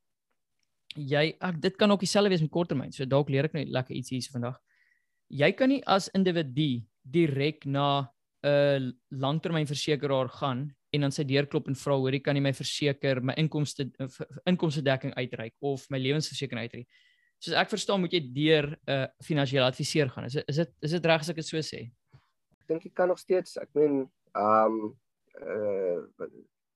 jy 0.95 1.33
ek 1.41 1.61
dit 1.61 1.77
kan 1.77 1.91
ook 1.91 1.99
dieselfde 1.99 2.29
wees 2.29 2.41
met 2.41 2.51
korttermyn. 2.51 2.91
So 2.91 3.05
dalk 3.05 3.29
leer 3.29 3.45
ek 3.45 3.53
nou 3.53 3.65
lekker 3.65 3.95
iets 3.95 4.09
hierse 4.13 4.31
vandag. 4.31 4.59
Jy 5.29 5.51
kan 5.57 5.69
nie 5.69 5.81
as 5.89 6.09
individu 6.13 6.83
direk 7.03 7.65
na 7.65 8.09
'n 8.43 8.93
langtermynversekeraar 9.11 10.29
gaan 10.29 10.75
en 10.93 11.01
dan 11.01 11.11
sy 11.11 11.23
deur 11.23 11.47
klop 11.47 11.67
en 11.67 11.75
vra 11.75 11.95
hoor, 11.95 12.19
kan 12.19 12.35
jy 12.35 12.41
my 12.41 12.53
verseker 12.53 13.21
my 13.21 13.33
inkomste 13.33 13.89
inkomste 14.45 14.83
dekking 14.83 15.13
uitreik 15.15 15.53
of 15.61 15.89
my 15.89 15.97
lewensversekering 15.97 16.59
uitreik. 16.59 16.87
Soos 17.39 17.55
ek 17.55 17.69
verstaan 17.69 18.01
moet 18.01 18.13
jy 18.13 18.21
deur 18.33 18.77
'n 18.87 18.91
uh, 18.91 19.07
finansiële 19.23 19.65
adviseur 19.65 20.09
gaan. 20.09 20.25
Is 20.25 20.35
is 20.47 20.55
dit 20.55 20.71
is 20.81 20.91
dit 20.91 21.05
reg 21.05 21.21
as 21.21 21.29
ek 21.29 21.35
dit 21.35 21.45
so 21.45 21.57
sê? 21.57 21.91
Ek 22.63 22.71
dink 22.71 22.87
jy 22.87 22.93
kan 22.95 23.11
nog 23.11 23.19
steeds, 23.21 23.57
ek 23.61 23.69
meen, 23.75 24.03
ehm 24.33 24.79
um, 24.79 24.95
uh 25.43 26.27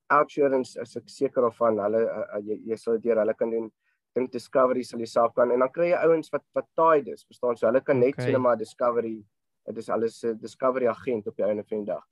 outsurance 0.07 0.79
as 0.79 0.95
ek 0.95 1.09
seker 1.11 1.43
of 1.43 1.57
van 1.59 1.75
hulle 1.83 1.99
uh, 1.99 2.37
jy, 2.39 2.55
jy 2.69 2.75
sal 2.79 2.95
deur 3.03 3.19
hulle 3.19 3.33
kan 3.35 3.49
doen 3.51 3.65
dink 4.15 4.31
discovery 4.31 4.85
sal 4.87 5.01
jy 5.03 5.09
self 5.11 5.33
kan 5.35 5.51
en 5.51 5.59
dan 5.59 5.71
kry 5.75 5.89
jy 5.89 5.97
ouens 6.07 6.31
wat 6.31 6.45
wat 6.55 6.69
tied 6.79 7.09
is 7.11 7.25
verstaan 7.27 7.59
so 7.59 7.67
hulle 7.67 7.81
kan 7.83 7.99
net 7.99 8.15
okay. 8.15 8.29
sê 8.31 8.39
maar 8.39 8.55
discovery 8.55 9.17
dit 9.67 9.81
is 9.83 9.89
alles 9.91 10.21
'n 10.23 10.39
discovery 10.39 10.87
agent 10.87 11.27
op 11.27 11.35
die 11.35 11.43
einde 11.43 11.65
van 11.67 11.83
die 11.83 11.91
dag 11.91 12.05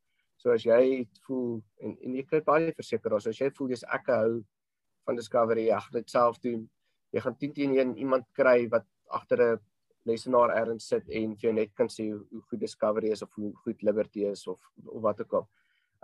So 0.45 0.53
as 0.53 0.65
jy 0.67 1.05
voel 1.25 1.61
en 1.81 1.95
en 2.05 2.17
jy 2.19 2.23
kry 2.29 2.41
baie 2.45 2.73
versekerings, 2.75 3.27
as 3.31 3.39
jy 3.39 3.47
voel 3.57 3.71
jy's 3.73 3.85
ek 3.95 4.11
hou 4.13 4.41
van 5.07 5.17
Discovery, 5.19 5.69
ag 5.73 5.87
dit 5.93 6.11
self 6.11 6.37
doen. 6.43 6.65
Jy 7.15 7.23
gaan 7.23 7.37
10 7.41 7.55
teen 7.55 7.73
1 7.77 7.95
iemand 8.03 8.27
kry 8.37 8.67
wat 8.73 8.85
agter 9.19 9.41
'n 9.41 9.59
lesenaar 10.05 10.53
erns 10.55 10.87
sit 10.91 11.07
en 11.09 11.35
vir 11.35 11.49
jou 11.49 11.53
net 11.53 11.71
kan 11.77 11.89
sê 11.91 12.09
hoe, 12.11 12.21
hoe 12.31 12.41
goed 12.49 12.61
Discovery 12.61 13.11
is 13.11 13.23
of 13.25 13.33
hoe 13.39 13.51
goed 13.63 13.81
Liberty 13.83 14.25
is 14.29 14.45
of 14.47 14.59
of 14.85 15.01
wat 15.01 15.21
ook 15.21 15.39
al. 15.41 15.47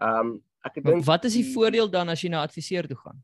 Ehm 0.01 0.19
um, 0.19 0.31
ek 0.65 0.79
dink 0.83 1.05
wat 1.05 1.25
is 1.29 1.37
die 1.37 1.47
voordeel 1.53 1.89
dan 1.89 2.09
as 2.13 2.21
jy 2.21 2.29
na 2.29 2.43
adviseur 2.45 2.87
toe 2.89 2.97
gaan? 2.97 3.21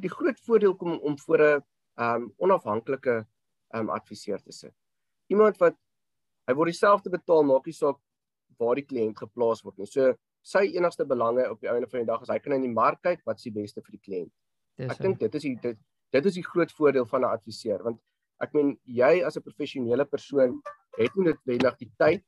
Die 0.00 0.12
groot 0.12 0.38
voordeel 0.46 0.74
kom 0.80 0.98
om 0.98 1.18
voor 1.18 1.42
'n 1.46 1.62
ehm 2.00 2.22
um, 2.22 2.32
onafhanklike 2.36 3.16
ehm 3.16 3.88
um, 3.88 3.90
adviseur 3.90 4.42
te 4.42 4.52
sit. 4.52 4.74
Iemand 5.26 5.58
wat 5.58 5.76
hy 6.46 6.54
word 6.54 6.72
dieselfde 6.72 7.10
betaal 7.10 7.44
maak 7.46 7.66
nie 7.66 7.76
saak 7.76 7.98
waar 8.58 8.74
die 8.74 8.86
kliënt 8.86 9.18
geplaas 9.18 9.62
word 9.62 9.78
nie. 9.78 9.86
So 9.86 10.14
sy 10.42 10.64
enigste 10.74 11.06
belange 11.06 11.50
op 11.50 11.60
die 11.60 11.68
einde 11.68 11.88
van 11.88 12.00
die 12.00 12.08
dag 12.08 12.22
is 12.22 12.28
hy 12.32 12.38
kan 12.38 12.52
in 12.52 12.66
die 12.66 12.74
mark 12.74 13.02
kyk 13.02 13.22
wat 13.28 13.36
is 13.36 13.48
die 13.48 13.56
beste 13.62 13.82
vir 13.82 13.96
die 13.96 14.04
kliënt. 14.08 14.32
Ek 14.90 14.98
dink 14.98 15.18
dit 15.20 15.34
is 15.34 15.42
die 15.42 15.56
dit, 15.60 15.78
dit 16.10 16.26
is 16.26 16.34
die 16.34 16.46
groot 16.46 16.72
voordeel 16.72 17.06
van 17.06 17.20
'n 17.20 17.34
adviseur 17.36 17.82
want 17.84 18.00
ek 18.40 18.54
meen 18.54 18.76
jy 18.84 19.22
as 19.26 19.36
'n 19.36 19.46
professionele 19.48 20.04
persoon 20.04 20.60
het 20.98 21.16
nie 21.16 21.26
noodwendig 21.28 21.76
die 21.78 21.90
tyd 21.98 22.24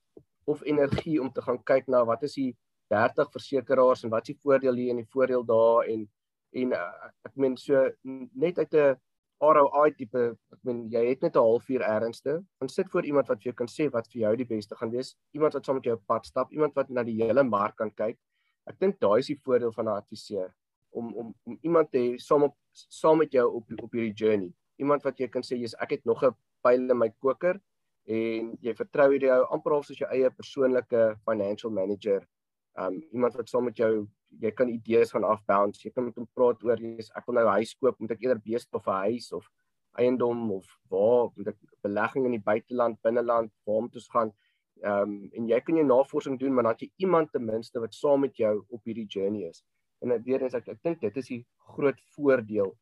of 0.47 0.63
energie 0.65 1.21
om 1.21 1.31
te 1.33 1.43
gaan 1.43 1.63
kyk 1.65 1.89
na 1.89 2.05
wat 2.05 2.23
is 2.23 2.35
die 2.35 2.57
30 2.91 3.31
versekerings 3.33 4.05
en 4.05 4.11
wat 4.11 4.29
is 4.29 4.35
die 4.35 4.43
voordeel 4.43 4.75
hier 4.75 4.91
en 4.91 5.01
die 5.03 5.13
voordeel 5.15 5.45
daar 5.45 5.89
en 5.89 6.09
en 6.53 6.73
uh, 6.77 7.09
ek 7.25 7.37
meen 7.37 7.57
so 7.57 7.89
net 8.05 8.59
uit 8.59 8.75
'n 8.75 8.97
ROI 9.43 9.91
tipe, 9.99 10.21
ek 10.55 10.59
meen 10.63 10.83
jy 10.93 11.03
het 11.09 11.23
net 11.23 11.37
'n 11.37 11.43
halfuur 11.43 11.83
ernstig, 11.83 12.43
dan 12.61 12.69
sit 12.69 12.91
voor 12.91 13.05
iemand 13.05 13.29
wat 13.29 13.39
vir 13.43 13.51
jou 13.51 13.55
kan 13.55 13.67
sê 13.67 13.91
wat 13.91 14.07
vir 14.13 14.21
jou 14.21 14.37
die 14.37 14.47
beste 14.47 14.77
gaan 14.77 14.91
wees, 14.91 15.17
iemand 15.35 15.55
wat 15.55 15.65
saam 15.65 15.77
met 15.77 15.85
jou 15.85 15.97
op 15.97 16.07
pad 16.07 16.27
stap, 16.27 16.53
iemand 16.53 16.75
wat 16.75 16.91
na 16.91 17.03
die 17.03 17.17
hele 17.23 17.43
mark 17.43 17.77
kan 17.77 17.91
kyk. 17.91 18.19
Ek 18.67 18.79
dink 18.79 19.01
daai 19.01 19.19
is 19.19 19.27
die 19.27 19.41
voordeel 19.45 19.73
van 19.73 19.87
'n 19.89 19.97
adviseur 19.97 20.55
om 20.91 21.15
om 21.15 21.35
om 21.45 21.59
iemand 21.63 21.91
te 21.91 21.99
hê 21.99 22.19
saam 22.19 22.43
op 22.43 22.57
saam 22.73 23.19
met 23.19 23.33
jou 23.33 23.47
op 23.55 23.65
op 23.83 23.93
hierdie 23.93 24.15
journey. 24.15 24.53
Iemand 24.79 25.03
wat 25.03 25.19
jy 25.19 25.29
kan 25.29 25.43
sê 25.43 25.59
jy's 25.59 25.75
ek 25.81 25.91
het 25.91 26.05
nog 26.05 26.23
'n 26.25 26.35
pyl 26.65 26.91
in 26.91 26.99
my 26.99 27.11
koker 27.21 27.61
en 28.07 28.59
jy 28.61 28.75
vertrou 28.75 29.11
hierdie 29.13 29.31
ou 29.31 29.45
amper 29.55 29.73
of 29.73 29.87
soos 29.87 29.99
jou 29.99 30.09
eie 30.11 30.31
persoonlike 30.31 31.17
financial 31.25 31.71
manager. 31.71 32.27
Um 32.79 33.03
iemand 33.13 33.35
wat 33.37 33.49
saam 33.49 33.65
met 33.65 33.77
jou 33.77 34.09
jy 34.41 34.51
kan 34.51 34.69
idees 34.69 35.11
van 35.11 35.25
afbounce. 35.25 35.85
Jy 35.85 35.93
kan 35.93 36.05
met 36.05 36.17
hom 36.17 36.29
praat 36.35 36.63
oor 36.65 36.81
jy's 36.81 37.11
ek 37.17 37.27
wil 37.27 37.35
nou 37.35 37.47
'n 37.47 37.59
huis 37.59 37.75
koop, 37.75 38.01
moet 38.01 38.11
ek 38.11 38.23
eerder 38.23 38.41
beeste 38.41 38.77
of 38.77 38.87
'n 38.87 39.03
huis 39.11 39.33
of 39.33 39.49
eiendom 39.99 40.51
of 40.53 40.67
waar 40.89 41.29
moet 41.37 41.49
ek 41.49 41.59
belegging 41.83 42.25
in 42.25 42.33
die 42.33 42.47
buiteland, 42.47 43.01
binneland, 43.03 43.53
waar 43.67 43.83
moet 43.83 43.95
ons 43.95 44.09
gaan? 44.09 44.33
Um, 44.83 45.31
en 45.37 45.49
jy 45.49 45.61
kan 45.61 45.77
jou 45.77 45.85
navorsing 45.87 46.39
doen, 46.39 46.55
maar 46.55 46.65
dan 46.65 46.77
jy 46.79 46.91
iemand 46.97 47.31
ten 47.33 47.45
minste 47.45 47.81
wat 47.81 47.95
saam 47.95 48.21
met 48.21 48.37
jou 48.37 48.65
op 48.69 48.85
hierdie 48.85 49.07
journey 49.07 49.49
is. 49.49 49.63
En 50.01 50.23
weer 50.25 50.43
eens 50.43 50.55
ek 50.55 50.69
ek 50.69 50.83
dink 50.83 51.01
dit 51.01 51.17
is 51.17 51.29
die 51.29 51.47
groot 51.77 52.01
voordeel 52.17 52.73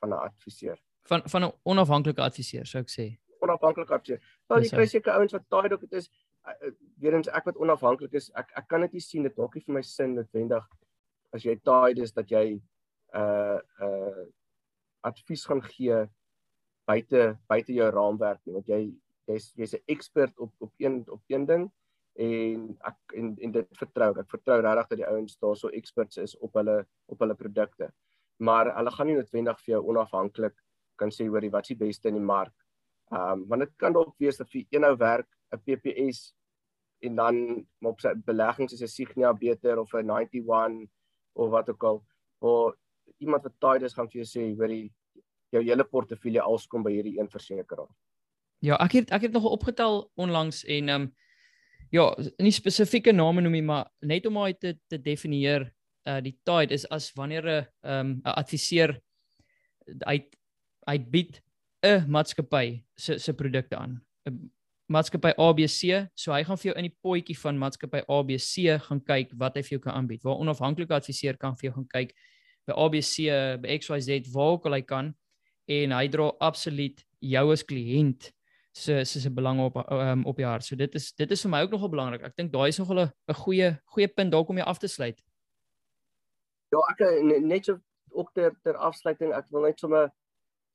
van 0.00 0.10
'n 0.10 0.22
adviseur. 0.28 0.78
Van 1.08 1.22
van 1.24 1.44
'n 1.44 1.52
onafhanklike 1.62 2.22
adviseur, 2.22 2.66
sou 2.66 2.82
ek 2.82 2.90
sê. 2.90 3.18
Onafhanklike 3.40 3.94
adviseur. 3.94 4.20
Wel 4.48 4.62
jy 4.62 4.68
kry 4.68 4.86
seker 4.86 5.12
ouens 5.12 5.32
wat 5.32 5.48
taai 5.48 5.68
dok 5.68 5.80
dit 5.80 5.92
is 5.92 6.10
uh, 6.46 6.72
weer 6.98 7.14
eens 7.14 7.28
ek 7.28 7.44
wat 7.44 7.56
onafhanklik 7.56 8.12
is, 8.12 8.30
ek 8.34 8.52
ek 8.56 8.68
kan 8.68 8.80
dit 8.80 8.92
nie 8.92 9.04
sien 9.04 9.22
dit 9.22 9.36
maak 9.36 9.54
nie 9.54 9.64
vir 9.64 9.74
my 9.74 9.82
sin 9.82 10.14
noodwendig 10.14 10.66
as 11.32 11.44
jy 11.46 11.56
taai 11.64 11.94
dis 11.94 12.12
dat 12.12 12.30
jy 12.30 12.60
uh 13.14 13.58
uh 13.86 14.24
advies 15.06 15.44
gaan 15.48 15.62
gee 15.64 16.06
buite 16.90 17.22
buite 17.48 17.74
jou 17.74 17.90
raamwerk 17.90 18.40
nie 18.44 18.56
want 18.56 18.68
jy 18.68 18.80
jy's 19.30 19.52
jy's 19.58 19.74
'n 19.74 19.84
ekspert 19.94 20.38
op 20.38 20.52
op 20.58 20.72
een 20.78 21.04
op 21.08 21.22
een 21.28 21.46
ding 21.46 21.70
en 22.20 22.66
ek 22.90 23.16
en 23.16 23.36
en 23.40 23.52
dit 23.52 23.68
vertrou 23.82 24.10
ek 24.20 24.30
vertrou 24.30 24.60
regtig 24.60 24.88
dat 24.88 24.98
die 25.02 25.08
ouens 25.08 25.38
daarso 25.38 25.68
experts 25.68 26.18
is 26.18 26.36
op 26.38 26.54
hulle 26.54 26.84
op 27.06 27.18
hulle 27.20 27.34
produkte 27.34 27.90
maar 28.38 28.74
hulle 28.76 28.90
gaan 28.90 29.06
nie 29.06 29.16
noodwendig 29.16 29.60
vir 29.64 29.74
jou 29.74 29.82
onafhanklik 29.94 30.56
kan 31.00 31.12
sê 31.14 31.28
oor 31.28 31.44
die 31.44 31.52
wat 31.52 31.66
se 31.66 31.76
beste 31.78 32.08
in 32.08 32.18
die 32.20 32.28
mark. 32.32 32.54
Ehm 33.10 33.40
um, 33.40 33.46
want 33.48 33.66
dit 33.66 33.72
kan 33.76 33.96
dalk 33.96 34.14
wees 34.22 34.38
dat 34.38 34.50
vir 34.52 34.66
eenou 34.70 34.94
werk 34.98 35.28
'n 35.54 35.62
PPS 35.64 36.34
en 37.00 37.16
dan 37.16 37.66
op 37.80 38.00
sy 38.00 38.12
beleggings 38.26 38.72
is 38.72 38.82
'n 38.82 38.94
Signia 38.94 39.32
beter 39.32 39.78
of 39.78 39.94
'n 39.94 40.10
91 40.10 40.88
of 41.32 41.50
wat 41.50 41.70
ook 41.70 41.84
al 41.84 42.04
waar 42.38 42.76
iemand 43.18 43.42
wat 43.42 43.60
taai 43.60 43.84
is 43.84 43.94
gaan 43.94 44.08
vir 44.08 44.22
jou 44.22 44.28
sê 44.28 44.56
hoor 44.56 44.70
jy 44.70 44.90
jou 45.50 45.62
hele 45.64 45.84
portefeulje 45.84 46.40
als 46.40 46.66
kom 46.66 46.82
by 46.82 46.92
hierdie 46.92 47.18
een 47.18 47.28
versekeraar. 47.28 47.88
Ja, 48.60 48.76
ek 48.76 48.92
het 48.92 49.10
ek 49.10 49.22
het 49.22 49.32
nog 49.32 49.44
opgetel 49.44 50.10
onlangs 50.14 50.64
en 50.64 50.88
ehm 50.88 51.02
um, 51.02 51.14
ja, 51.90 52.14
nie 52.38 52.52
spesifieke 52.52 53.12
name 53.12 53.40
noem 53.40 53.52
nie, 53.52 53.62
maar 53.62 53.90
net 54.00 54.26
om 54.26 54.36
hy 54.36 54.52
te 54.52 54.78
te 54.88 54.98
definieer 54.98 55.72
uh 56.06 56.20
die 56.20 56.38
tide 56.44 56.74
is 56.74 56.86
as 56.90 57.12
wanneer 57.16 57.44
'n 57.44 57.66
ehm 57.82 58.06
um, 58.06 58.20
'n 58.24 58.36
adviseur 58.36 59.00
hy 60.06 60.28
hy 60.90 60.98
bied 60.98 61.40
'n 61.82 62.06
maatskappy 62.10 62.82
se 62.96 63.18
se 63.18 63.32
produkte 63.32 63.76
aan. 63.76 64.00
'n 64.26 64.50
maatskappy 64.90 65.32
ABC, 65.38 66.10
so 66.14 66.32
hy 66.32 66.42
gaan 66.44 66.58
vir 66.58 66.70
jou 66.70 66.76
in 66.78 66.88
die 66.88 66.96
potjie 67.04 67.36
van 67.38 67.58
maatskappy 67.58 68.02
ABC 68.08 68.78
gaan 68.88 69.00
kyk 69.00 69.32
wat 69.38 69.56
hy 69.56 69.62
vir 69.62 69.76
jou 69.76 69.82
kan 69.86 69.94
aanbied. 69.94 70.24
Waar 70.24 70.42
onafhanklike 70.42 70.94
adviseur 70.94 71.36
kan 71.38 71.56
vir 71.56 71.70
jou 71.70 71.74
gaan 71.78 71.88
kyk 71.88 72.14
by 72.66 72.74
ABC, 72.74 73.30
by 73.62 73.78
XYZ 73.78 74.32
waar 74.34 74.56
ook 74.56 74.66
al 74.66 74.78
hy 74.78 74.82
kan 74.82 75.14
en 75.70 75.94
hy 75.94 76.06
dra 76.08 76.30
absoluut 76.40 77.04
jou 77.20 77.46
as 77.52 77.62
kliënt 77.62 78.32
se 78.72 79.04
se 79.04 79.20
se 79.20 79.30
belang 79.30 79.60
op 79.60 79.76
um, 79.90 80.24
op 80.26 80.36
die 80.36 80.46
hart. 80.46 80.64
So 80.64 80.76
dit 80.76 80.94
is 80.94 81.12
dit 81.12 81.30
is 81.30 81.42
vir 81.42 81.50
my 81.50 81.62
ook 81.62 81.74
nogal 81.74 81.88
belangrik. 81.88 82.22
Ek 82.26 82.36
dink 82.36 82.52
daai 82.52 82.68
is 82.68 82.78
nogal 82.78 83.06
'n 83.06 83.34
goeie 83.44 83.78
goeie 83.94 84.08
punt 84.08 84.32
dalk 84.32 84.48
om 84.48 84.58
jy 84.58 84.64
af 84.64 84.78
te 84.78 84.88
sluit. 84.88 85.20
Ja, 86.72 86.78
ek 86.90 87.22
net 87.42 87.66
so 87.66 87.80
ook 88.10 88.32
ter 88.34 88.54
ter 88.62 88.76
afsluiting, 88.76 89.32
ek 89.32 89.46
wil 89.50 89.62
net 89.62 89.78
sommer 89.78 90.10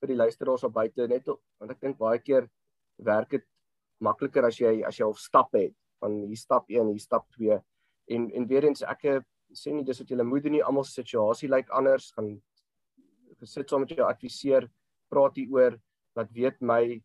vir 0.02 0.14
die 0.14 0.20
luisteraars 0.20 0.66
op 0.68 0.74
buite 0.74 1.08
net 1.08 1.28
want 1.28 1.72
ek 1.72 1.82
dink 1.82 1.98
baie 1.98 2.20
keer 2.20 2.50
werk 2.98 3.30
dit 3.38 3.46
makliker 4.00 4.46
as 4.46 4.60
jy 4.60 4.82
as 4.88 5.00
jy 5.00 5.08
al 5.08 5.16
stap 5.20 5.54
het 5.56 5.74
van 6.04 6.22
hier 6.28 6.40
stap 6.40 6.70
1 6.70 6.92
hier 6.92 7.04
stap 7.04 7.28
2 7.38 7.60
en 8.16 8.28
en 8.32 8.48
weer 8.48 8.68
eens 8.70 8.84
ek 8.84 9.08
sê 9.56 9.72
nie 9.72 9.86
dis 9.88 10.00
wat 10.02 10.12
jy 10.12 10.24
moet 10.24 10.44
doen 10.44 10.58
nie 10.58 10.66
almal 10.66 10.84
se 10.84 11.02
situasie 11.02 11.50
lyk 11.50 11.68
like 11.68 11.78
anders 11.78 12.12
gaan 12.18 12.36
gesit 13.40 13.70
saam 13.70 13.84
met 13.86 13.94
jou 13.96 14.06
adviseur 14.08 14.68
praat 15.12 15.38
hier 15.40 15.52
oor 15.54 15.78
wat 16.16 16.32
weet 16.32 16.62
my 16.62 17.02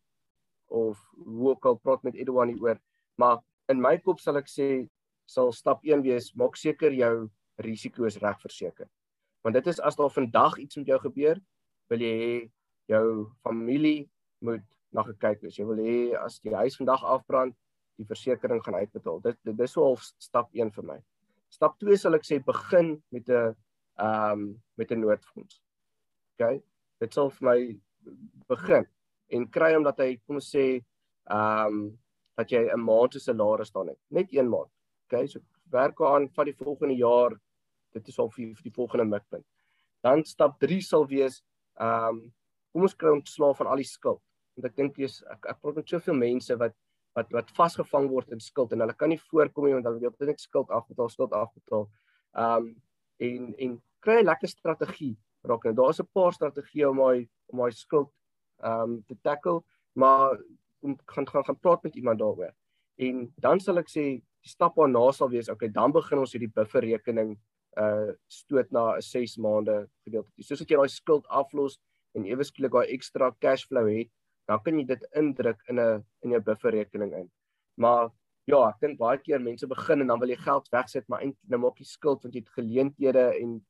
of 0.71 0.99
hoe 1.25 1.49
ook 1.51 1.65
al 1.65 1.77
praat 1.83 2.03
met 2.07 2.15
Edouard 2.15 2.49
hier 2.49 2.63
oor. 2.63 2.79
Maar 3.19 3.41
in 3.69 3.81
my 3.81 3.97
kop 3.99 4.19
sal 4.23 4.39
ek 4.39 4.49
sê 4.49 4.87
sal 5.29 5.51
stap 5.55 5.83
1 5.87 6.03
wees 6.05 6.31
maak 6.39 6.57
seker 6.59 6.95
jou 6.95 7.29
risiko's 7.61 8.17
reg 8.23 8.39
verseker. 8.41 8.87
Want 9.43 9.57
dit 9.59 9.67
is 9.67 9.81
as 9.83 9.97
daar 9.99 10.11
vandag 10.13 10.57
iets 10.63 10.79
met 10.79 10.93
jou 10.93 10.99
gebeur 11.03 11.41
wil 11.91 12.03
jy 12.03 12.49
jou 12.91 13.31
familie 13.45 14.09
moet 14.39 14.63
na 14.91 15.03
gekyk 15.07 15.45
is. 15.47 15.57
Jy 15.57 15.65
wil 15.69 15.81
hê 15.83 15.97
as 16.19 16.39
die 16.43 16.53
huis 16.55 16.77
vandag 16.79 17.03
afbrand, 17.07 17.55
die 17.99 18.07
versekerings 18.07 18.65
gaan 18.65 18.79
uitbetaal. 18.81 19.21
Dit 19.23 19.39
dit 19.47 19.65
is 19.65 19.75
so 19.75 19.95
stap 20.19 20.51
1 20.57 20.73
vir 20.75 20.87
my. 20.87 20.97
Stap 21.51 21.77
2 21.83 21.99
sal 21.99 22.17
ek 22.17 22.27
sê 22.27 22.39
begin 22.45 22.95
met 23.11 23.29
'n 23.29 23.55
ehm 23.99 24.31
um, 24.31 24.61
met 24.77 24.91
'n 24.91 25.01
noodfonds. 25.01 25.61
OK? 26.35 26.61
Dit 26.99 27.13
sal 27.13 27.29
vir 27.29 27.45
my 27.49 27.59
begin 28.47 28.85
en 29.29 29.47
kry 29.47 29.73
hom 29.73 29.83
dat 29.83 29.99
hy 29.99 30.17
kom 30.27 30.39
sê 30.39 30.83
ehm 31.29 31.67
um, 31.67 31.99
dat 32.37 32.51
jy 32.51 32.63
'n 32.73 32.79
maand 32.79 33.13
se 33.13 33.19
salaris 33.19 33.67
staan 33.67 33.87
het. 33.87 33.99
Net 34.09 34.33
een 34.33 34.49
maand. 34.49 34.71
OK? 35.05 35.27
So 35.27 35.39
werk 35.71 36.01
aan 36.01 36.29
van 36.29 36.45
die 36.45 36.55
volgende 36.55 36.95
jaar. 36.95 37.31
Dit 37.93 38.07
is 38.07 38.19
al 38.19 38.29
vir, 38.29 38.55
vir 38.55 38.63
die 38.63 38.73
volgende 38.73 39.05
mikpunt. 39.05 39.45
Dan 40.01 40.23
stap 40.23 40.59
3 40.59 40.81
sal 40.81 41.07
wees 41.07 41.43
ehm 41.75 42.07
um, 42.07 42.33
kom 42.71 42.87
ons 42.87 42.95
kry 42.95 43.11
ontslaaf 43.15 43.57
van 43.57 43.67
al 43.67 43.81
die 43.81 43.87
skuld. 43.87 44.21
Want 44.55 44.71
ek 44.71 44.77
dink 44.79 44.97
jy's 44.97 45.21
ek 45.31 45.49
ek 45.53 45.59
praat 45.61 45.75
met 45.75 45.89
soveel 45.89 46.17
mense 46.17 46.57
wat 46.63 46.75
wat 47.15 47.31
wat 47.35 47.51
vasgevang 47.57 48.07
word 48.11 48.31
in 48.31 48.39
skuld 48.39 48.71
en 48.71 48.83
hulle 48.83 48.95
kan 48.95 49.11
nie 49.11 49.19
voorkom 49.19 49.67
nie 49.67 49.75
want 49.75 49.87
hulle 49.89 49.99
wil 49.99 50.27
net 50.27 50.39
skuld 50.39 50.69
afbetaal, 50.69 51.09
skuld 51.09 51.35
afbetaal. 51.35 51.89
Ehm 52.35 52.69
um, 52.69 52.71
en 53.21 53.53
en 53.65 53.75
kry 54.01 54.21
'n 54.21 54.25
lekker 54.25 54.49
strategie 54.49 55.17
raak. 55.43 55.63
Nou 55.63 55.73
daar's 55.73 55.99
'n 55.99 56.09
paar 56.13 56.33
strategieë 56.33 56.89
om 56.89 56.97
my 56.97 57.29
om 57.51 57.63
my 57.63 57.69
skuld 57.71 58.09
ehm 58.63 58.81
um, 58.81 59.03
te 59.07 59.15
tackle, 59.21 59.61
maar 59.93 60.39
om 60.81 60.97
gaan 61.05 61.27
gaan 61.27 61.45
gaan 61.45 61.59
praat 61.59 61.83
met 61.83 61.95
iemand 61.95 62.19
daaroor. 62.19 62.53
En 62.95 63.33
dan 63.37 63.59
sal 63.59 63.77
ek 63.77 63.89
sê 63.89 64.03
die 64.41 64.49
stap 64.49 64.75
daarna 64.75 65.11
sal 65.11 65.29
wees, 65.29 65.49
okay, 65.49 65.69
dan 65.69 65.91
begin 65.91 66.19
ons 66.19 66.33
hierdie 66.33 66.53
buffer 66.53 66.81
rekening 66.81 67.37
uh 67.77 68.11
stoot 68.27 68.71
na 68.71 68.95
'n 68.97 69.01
6 69.01 69.37
maande 69.37 69.89
gedeelte. 70.03 70.31
Soos 70.39 70.61
as 70.61 70.67
jy 70.67 70.77
daai 70.77 70.89
skuld 70.89 71.27
aflos 71.27 71.79
en 72.15 72.25
ewe 72.25 72.43
skielik 72.43 72.71
daai 72.71 72.93
ekstra 72.95 73.31
cash 73.39 73.67
flow 73.67 73.87
het, 73.87 74.09
dan 74.47 74.59
kan 74.63 74.79
jy 74.79 74.85
dit 74.85 75.05
indruk 75.15 75.61
in 75.69 75.79
'n 75.79 76.03
in 76.23 76.31
jou 76.31 76.41
buffer 76.41 76.71
rekening 76.71 77.13
in. 77.13 77.31
Maar 77.77 78.09
ja, 78.45 78.69
ek 78.69 78.79
dink 78.81 78.99
baie 78.99 79.17
keer 79.17 79.39
mense 79.39 79.67
begin 79.67 80.01
en 80.01 80.07
dan 80.07 80.19
wil 80.19 80.29
jy 80.29 80.37
geld 80.37 80.67
wegsit, 80.71 81.07
maar 81.07 81.21
eintlik 81.21 81.49
nou 81.49 81.59
maak 81.59 81.79
jy 81.79 81.85
skuld 81.85 82.23
want 82.23 82.35
jy 82.35 82.41
het 82.41 82.57
geleenthede 82.57 83.25
en 83.41 83.61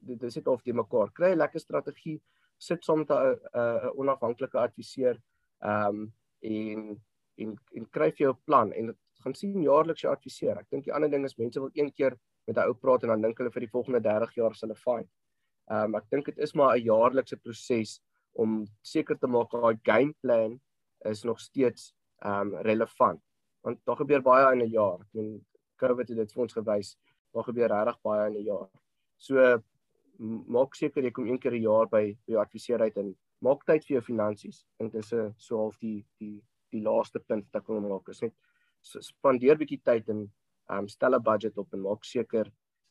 dit 0.00 0.22
is 0.22 0.36
net 0.36 0.48
of 0.48 0.64
jy 0.64 0.72
mekaar 0.72 1.10
kry 1.12 1.32
'n 1.32 1.38
lekker 1.38 1.60
strategie 1.60 2.20
sit 2.58 2.84
saam 2.84 2.98
met 2.98 3.10
'n 3.10 3.36
'n 3.54 3.90
onafhanklike 3.96 4.58
adviseur 4.58 5.20
ehm 5.62 5.88
um, 5.88 6.12
en 6.42 7.00
en 7.36 7.58
en 7.76 7.90
kry 7.90 8.10
vir 8.10 8.24
jou 8.26 8.32
'n 8.32 8.44
plan 8.44 8.72
en 8.72 8.96
gaan 9.22 9.34
sien 9.34 9.62
jaarliks 9.62 10.02
jou 10.02 10.12
adviseur. 10.12 10.58
Ek 10.58 10.70
dink 10.70 10.84
die 10.84 10.94
ander 10.94 11.10
ding 11.10 11.24
is 11.24 11.38
mense 11.38 11.60
wil 11.60 11.70
een 11.74 11.92
keer 11.92 12.18
met 12.46 12.56
'n 12.56 12.68
ou 12.68 12.74
praat 12.74 13.02
en 13.02 13.08
dan 13.08 13.22
dink 13.22 13.38
hulle 13.38 13.50
vir 13.50 13.60
die 13.60 13.74
volgende 13.76 14.00
30 14.00 14.34
jaar 14.34 14.54
sal 14.54 14.68
hulle 14.68 14.80
fyn. 14.80 15.08
Ehm 15.68 15.94
um, 15.94 15.98
ek 16.00 16.06
dink 16.10 16.26
dit 16.30 16.38
is 16.38 16.54
maar 16.54 16.76
'n 16.76 16.84
jaarlikse 16.84 17.36
proses 17.36 18.00
om 18.32 18.66
seker 18.82 19.18
te 19.18 19.26
maak 19.26 19.50
daai 19.50 19.76
game 19.82 20.14
plan 20.22 20.60
is 21.04 21.24
nog 21.24 21.40
steeds 21.40 21.94
ehm 22.24 22.54
um, 22.54 22.62
relevant. 22.62 23.20
Want 23.60 23.78
daar 23.84 23.96
gebeur 23.96 24.22
baie 24.22 24.52
in 24.52 24.62
'n 24.62 24.70
jaar. 24.70 25.00
Ek 25.00 25.12
meen 25.12 25.46
COVID 25.76 26.08
het 26.08 26.16
dit 26.16 26.32
vir 26.32 26.42
ons 26.42 26.52
gewys. 26.52 26.96
Daar 27.34 27.44
gebeur 27.44 27.68
regtig 27.68 28.00
baie 28.02 28.26
in 28.30 28.36
'n 28.36 28.44
jaar. 28.44 28.68
So 29.16 29.62
maak 30.46 30.74
seker 30.74 31.02
jy 31.02 31.10
kom 31.10 31.26
een 31.26 31.38
keer 31.38 31.52
'n 31.52 31.62
jaar 31.62 31.86
by 31.86 32.16
by 32.26 32.32
jou 32.32 32.40
adviseur 32.40 32.80
uit 32.80 32.96
en 32.96 33.16
maak 33.40 33.64
tyd 33.64 33.84
vir 33.84 33.94
jou 33.94 34.02
finansies. 34.02 34.64
Dink 34.78 34.92
dis 34.92 35.12
'n 35.12 35.34
so 35.36 35.58
half 35.58 35.78
die 35.78 36.04
die 36.18 36.42
die 36.72 36.82
laaste 36.82 37.20
punt 37.20 37.44
wat 37.52 37.62
ek 37.62 37.68
wil 37.68 37.80
maak. 37.80 38.08
Is 38.08 38.22
net 38.22 38.34
spandeer 38.82 39.56
bietjie 39.56 39.82
tyd 39.84 40.08
en 40.08 40.32
ehm 40.70 40.78
um, 40.78 40.88
stel 40.88 41.14
'n 41.14 41.22
budget 41.22 41.58
op 41.58 41.72
en 41.72 41.80
maak 41.82 42.04
seker 42.04 42.50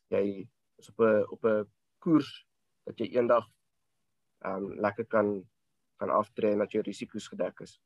jy 0.09 0.47
is 0.77 0.89
op 0.89 0.99
'n 0.99 1.25
op 1.31 1.43
'n 1.45 1.65
koers 1.99 2.46
dat 2.87 2.99
jy 2.99 3.11
eendag 3.17 3.45
ehm 4.45 4.63
um, 4.63 4.73
lekker 4.81 5.05
kan 5.05 5.43
kan 5.97 6.11
aftree 6.13 6.51
en 6.53 6.61
dat 6.61 6.71
jou 6.71 6.83
risiko's 6.85 7.27
gedek 7.27 7.63
is. 7.65 7.79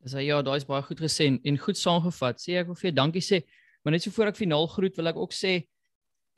Dis 0.00 0.14
ja, 0.24 0.38
daai 0.42 0.56
is 0.56 0.64
baie 0.64 0.82
goed 0.82 1.00
gesê 1.00 1.26
en, 1.28 1.58
goed 1.60 1.76
saamgevat. 1.76 2.40
Sê 2.40 2.56
ek 2.60 2.70
wil 2.70 2.78
vir 2.78 2.88
jou 2.88 2.96
dankie 2.96 3.24
sê, 3.24 3.42
maar 3.84 3.92
net 3.92 4.02
so 4.02 4.14
voor 4.16 4.32
ek 4.32 4.40
finaal 4.40 4.66
groet 4.72 4.96
wil 4.96 5.12
ek 5.12 5.20
ook 5.20 5.36
sê 5.36 5.60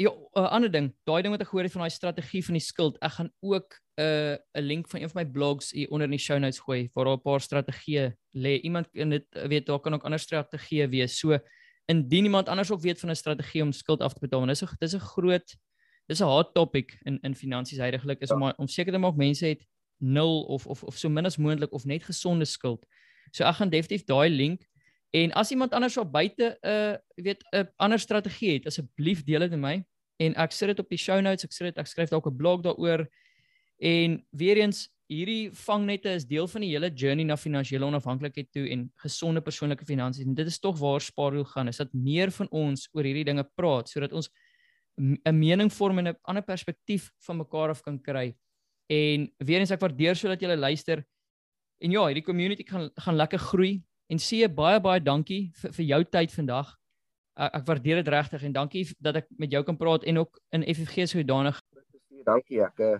Ja, 0.01 0.09
'n 0.09 0.41
uh, 0.41 0.49
ander 0.51 0.71
ding, 0.73 0.89
daai 1.05 1.23
ding 1.23 1.35
wat 1.35 1.43
ek 1.45 1.51
gehoor 1.51 1.67
het 1.69 1.73
van 1.73 1.85
daai 1.85 1.93
strategie 1.93 2.41
van 2.45 2.57
die 2.57 2.65
skuld, 2.65 2.97
ek 3.05 3.13
gaan 3.13 3.31
ook 3.45 3.77
'n 4.01 4.03
uh, 4.03 4.37
'n 4.57 4.65
link 4.65 4.89
van 4.89 5.01
een 5.01 5.11
van 5.11 5.21
my 5.21 5.31
blogs 5.31 5.71
hier 5.71 5.91
onder 5.91 6.09
in 6.09 6.17
die 6.17 6.19
show 6.27 6.39
notes 6.39 6.59
gooi 6.65 6.91
waar 6.95 7.05
daar 7.05 7.19
'n 7.19 7.27
paar 7.29 7.41
strategieë 7.41 8.17
lê. 8.35 8.61
Iemand 8.65 8.89
in 8.93 9.11
dit 9.11 9.27
weet 9.31 9.67
daar 9.67 9.81
kan 9.81 9.95
ook 9.95 10.05
ander 10.05 10.19
strategieë 10.19 10.89
wees. 10.89 11.19
So 11.19 11.39
indien 11.87 12.25
iemand 12.25 12.49
anders 12.49 12.71
ook 12.71 12.81
weet 12.81 13.01
van 13.01 13.11
'n 13.11 13.17
strategie 13.17 13.63
om 13.63 13.73
skuld 13.73 14.01
af 14.01 14.15
te 14.15 14.21
betaal, 14.21 14.47
dis 14.47 14.63
'n 14.63 14.77
dis 14.81 14.95
'n 14.95 14.99
groot 14.99 15.57
dis 16.09 16.21
'n 16.21 16.25
hot 16.25 16.55
topic 16.55 16.99
in 17.05 17.19
in 17.23 17.35
finansies 17.35 17.79
heidaglik 17.79 18.21
is 18.21 18.29
ja. 18.29 18.37
om 18.37 18.53
om 18.57 18.69
seker 18.69 18.93
te 18.93 18.99
maak 18.99 19.17
mense 19.17 19.47
het 19.47 19.67
nul 19.99 20.43
of 20.43 20.67
of 20.67 20.83
of 20.85 20.99
so 20.99 21.09
min 21.09 21.27
as 21.27 21.37
moontlik 21.37 21.73
of 21.73 21.85
net 21.85 22.03
gesonde 22.03 22.45
skuld. 22.45 22.87
So 23.31 23.45
ek 23.45 23.55
gaan 23.55 23.71
definitief 23.71 24.05
daai 24.05 24.29
link 24.31 24.67
En 25.13 25.33
as 25.33 25.51
iemand 25.51 25.73
anders 25.73 25.97
op 25.97 26.13
buite 26.13 26.59
'n 26.61 26.69
uh, 26.69 26.97
weet 27.15 27.45
'n 27.51 27.57
uh, 27.57 27.65
ander 27.77 27.99
strategie 27.99 28.53
het, 28.53 28.67
asseblief 28.67 29.25
deel 29.25 29.41
dit 29.41 29.51
met 29.51 29.61
my 29.61 29.85
en 30.17 30.35
ek 30.35 30.53
sit 30.53 30.69
dit 30.69 30.79
op 30.79 30.89
die 30.89 30.99
show 30.99 31.21
notes, 31.21 31.45
ek 31.45 31.53
sit 31.53 31.67
dit 31.67 31.79
ek 31.79 31.87
skryf 31.87 32.09
dalk 32.09 32.27
'n 32.27 32.37
blog 32.37 32.63
daaroor. 32.63 33.09
En 33.79 34.27
weer 34.31 34.57
eens 34.57 34.89
hierdie 35.07 35.51
vangnette 35.53 36.09
is 36.09 36.25
deel 36.25 36.49
van 36.49 36.61
die 36.61 36.71
hele 36.71 36.89
journey 36.89 37.25
na 37.25 37.37
finansiële 37.37 37.85
onafhanklikheid 37.85 38.53
toe 38.53 38.69
en 38.71 38.93
gesonde 38.95 39.41
persoonlike 39.41 39.85
finansies. 39.85 40.25
En 40.25 40.35
dit 40.35 40.47
is 40.47 40.59
tog 40.59 40.79
waar 40.79 41.01
spaarwiel 41.01 41.45
gaan, 41.45 41.69
is 41.69 41.77
dat 41.77 41.93
meer 41.93 42.31
van 42.31 42.49
ons 42.51 42.89
oor 42.93 43.05
hierdie 43.05 43.25
dinge 43.25 43.45
praat 43.55 43.89
sodat 43.89 44.13
ons 44.13 44.31
'n 44.99 45.39
mening 45.39 45.73
vorm 45.73 45.99
en 45.99 46.09
'n 46.09 46.19
ander 46.23 46.43
perspektief 46.43 47.13
van 47.27 47.37
mekaar 47.37 47.69
af 47.69 47.83
kan 47.83 48.01
kry. 48.01 48.37
En 48.87 49.33
weer 49.39 49.61
eens 49.61 49.71
ek 49.71 49.81
waardeer 49.81 50.17
sodat 50.17 50.41
julle 50.41 50.57
luister. 50.57 51.05
En 51.81 51.91
ja, 51.91 52.07
hierdie 52.07 52.25
community 52.25 52.65
gaan 52.65 52.91
gaan 52.95 53.17
lekker 53.17 53.39
groei. 53.39 53.83
En 54.07 54.19
sê 54.19 54.45
baie 54.49 54.81
baie 54.81 55.01
dankie 55.01 55.51
vir, 55.55 55.73
vir 55.73 55.85
jou 55.85 56.05
tyd 56.05 56.33
vandag. 56.33 56.77
Ek, 57.35 57.55
ek 57.55 57.67
waardeer 57.67 58.03
dit 58.03 58.09
regtig 58.09 58.43
en 58.43 58.53
dankie 58.53 58.85
dat 59.01 59.17
ek 59.17 59.27
met 59.39 59.51
jou 59.51 59.63
kan 59.65 59.77
praat 59.77 60.05
en 60.05 60.19
ook 60.19 60.41
in 60.53 60.63
FFG 60.63 61.09
so 61.09 61.23
danig. 61.23 61.61
Dankie 62.27 62.61
ek 62.63 62.81
eh, 62.81 62.99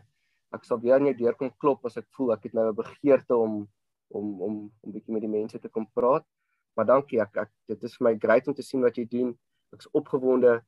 ek 0.57 0.65
sal 0.65 0.81
weer 0.81 0.95
aan 0.95 1.07
jou 1.11 1.17
deur 1.19 1.37
kom 1.37 1.53
klop 1.59 1.85
as 1.87 1.97
ek 2.01 2.09
voel 2.17 2.33
ek 2.33 2.49
het 2.49 2.55
nou 2.55 2.71
'n 2.71 2.77
begeerte 2.77 3.37
om 3.37 3.69
om 4.09 4.41
om 4.41 4.55
om 4.81 4.93
bietjie 4.93 5.13
met 5.13 5.23
die 5.23 5.35
mense 5.37 5.59
te 5.59 5.69
kom 5.69 5.87
praat. 5.93 6.25
Maar 6.77 6.87
dankie 6.87 7.21
ek, 7.21 7.37
ek 7.37 7.51
dit 7.69 7.85
is 7.85 7.97
vir 7.97 8.05
my 8.09 8.19
great 8.19 8.49
om 8.49 8.55
te 8.55 8.63
sien 8.63 8.81
wat 8.81 8.97
jy 8.97 9.05
doen. 9.05 9.37
Ek's 9.73 9.89
opgewonde 9.93 10.63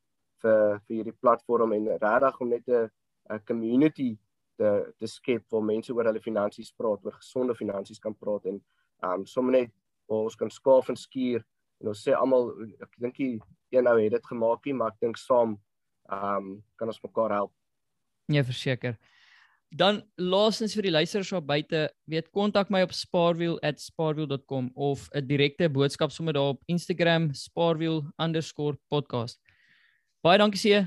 vir 0.44 0.80
vir 0.86 0.98
hierdie 0.98 1.16
platform 1.20 1.72
en 1.76 1.88
regtig 1.94 2.40
om 2.40 2.48
net 2.48 2.68
'n 2.68 2.90
'n 3.30 3.40
community 3.48 4.16
te 4.58 4.92
te 4.98 5.06
skep 5.06 5.44
waar 5.50 5.64
mense 5.64 5.92
oor 5.92 6.04
hulle 6.04 6.20
finansies 6.20 6.72
praat, 6.72 7.04
oor 7.04 7.16
gesonde 7.18 7.54
finansies 7.54 7.98
kan 7.98 8.14
praat 8.14 8.46
en 8.46 8.62
um 9.02 9.26
sommer 9.26 9.52
net 9.52 9.70
waar 10.08 10.24
ons 10.28 10.36
kan 10.36 10.50
skaaf 10.50 10.88
en 10.88 10.96
skuur 10.96 11.44
en 11.80 11.88
ons 11.88 12.06
sê 12.06 12.14
almal 12.14 12.52
ek 12.82 12.92
dink 12.98 13.18
jy 13.18 13.40
een 13.72 13.84
nou 13.84 14.00
het 14.00 14.12
dit 14.12 14.26
gemaak 14.26 14.66
nie 14.66 14.74
maar 14.74 14.92
ek 14.92 15.00
dink 15.00 15.16
saam 15.16 15.58
ehm 16.12 16.36
um, 16.36 16.64
kan 16.76 16.88
ons 16.88 17.02
mekaar 17.02 17.30
help. 17.32 17.52
Nee, 18.28 18.44
verseker. 18.44 18.98
Dan 19.74 20.04
laasens 20.20 20.74
vir 20.76 20.82
die 20.86 20.92
luisteraars 20.94 21.32
op 21.34 21.46
buite, 21.48 21.88
weet 22.10 22.28
kontak 22.30 22.70
my 22.70 22.82
op 22.84 22.92
spaarwiel@spaarwiel.com 22.94 24.70
of 24.74 25.08
'n 25.10 25.26
direkte 25.26 25.68
boodskap 25.68 26.10
sommer 26.10 26.34
daar 26.34 26.48
op 26.54 26.62
Instagram 26.66 27.32
spaarwiel_podcast. 27.32 29.38
Baie 30.24 30.38
dankie 30.38 30.58
sê. 30.58 30.86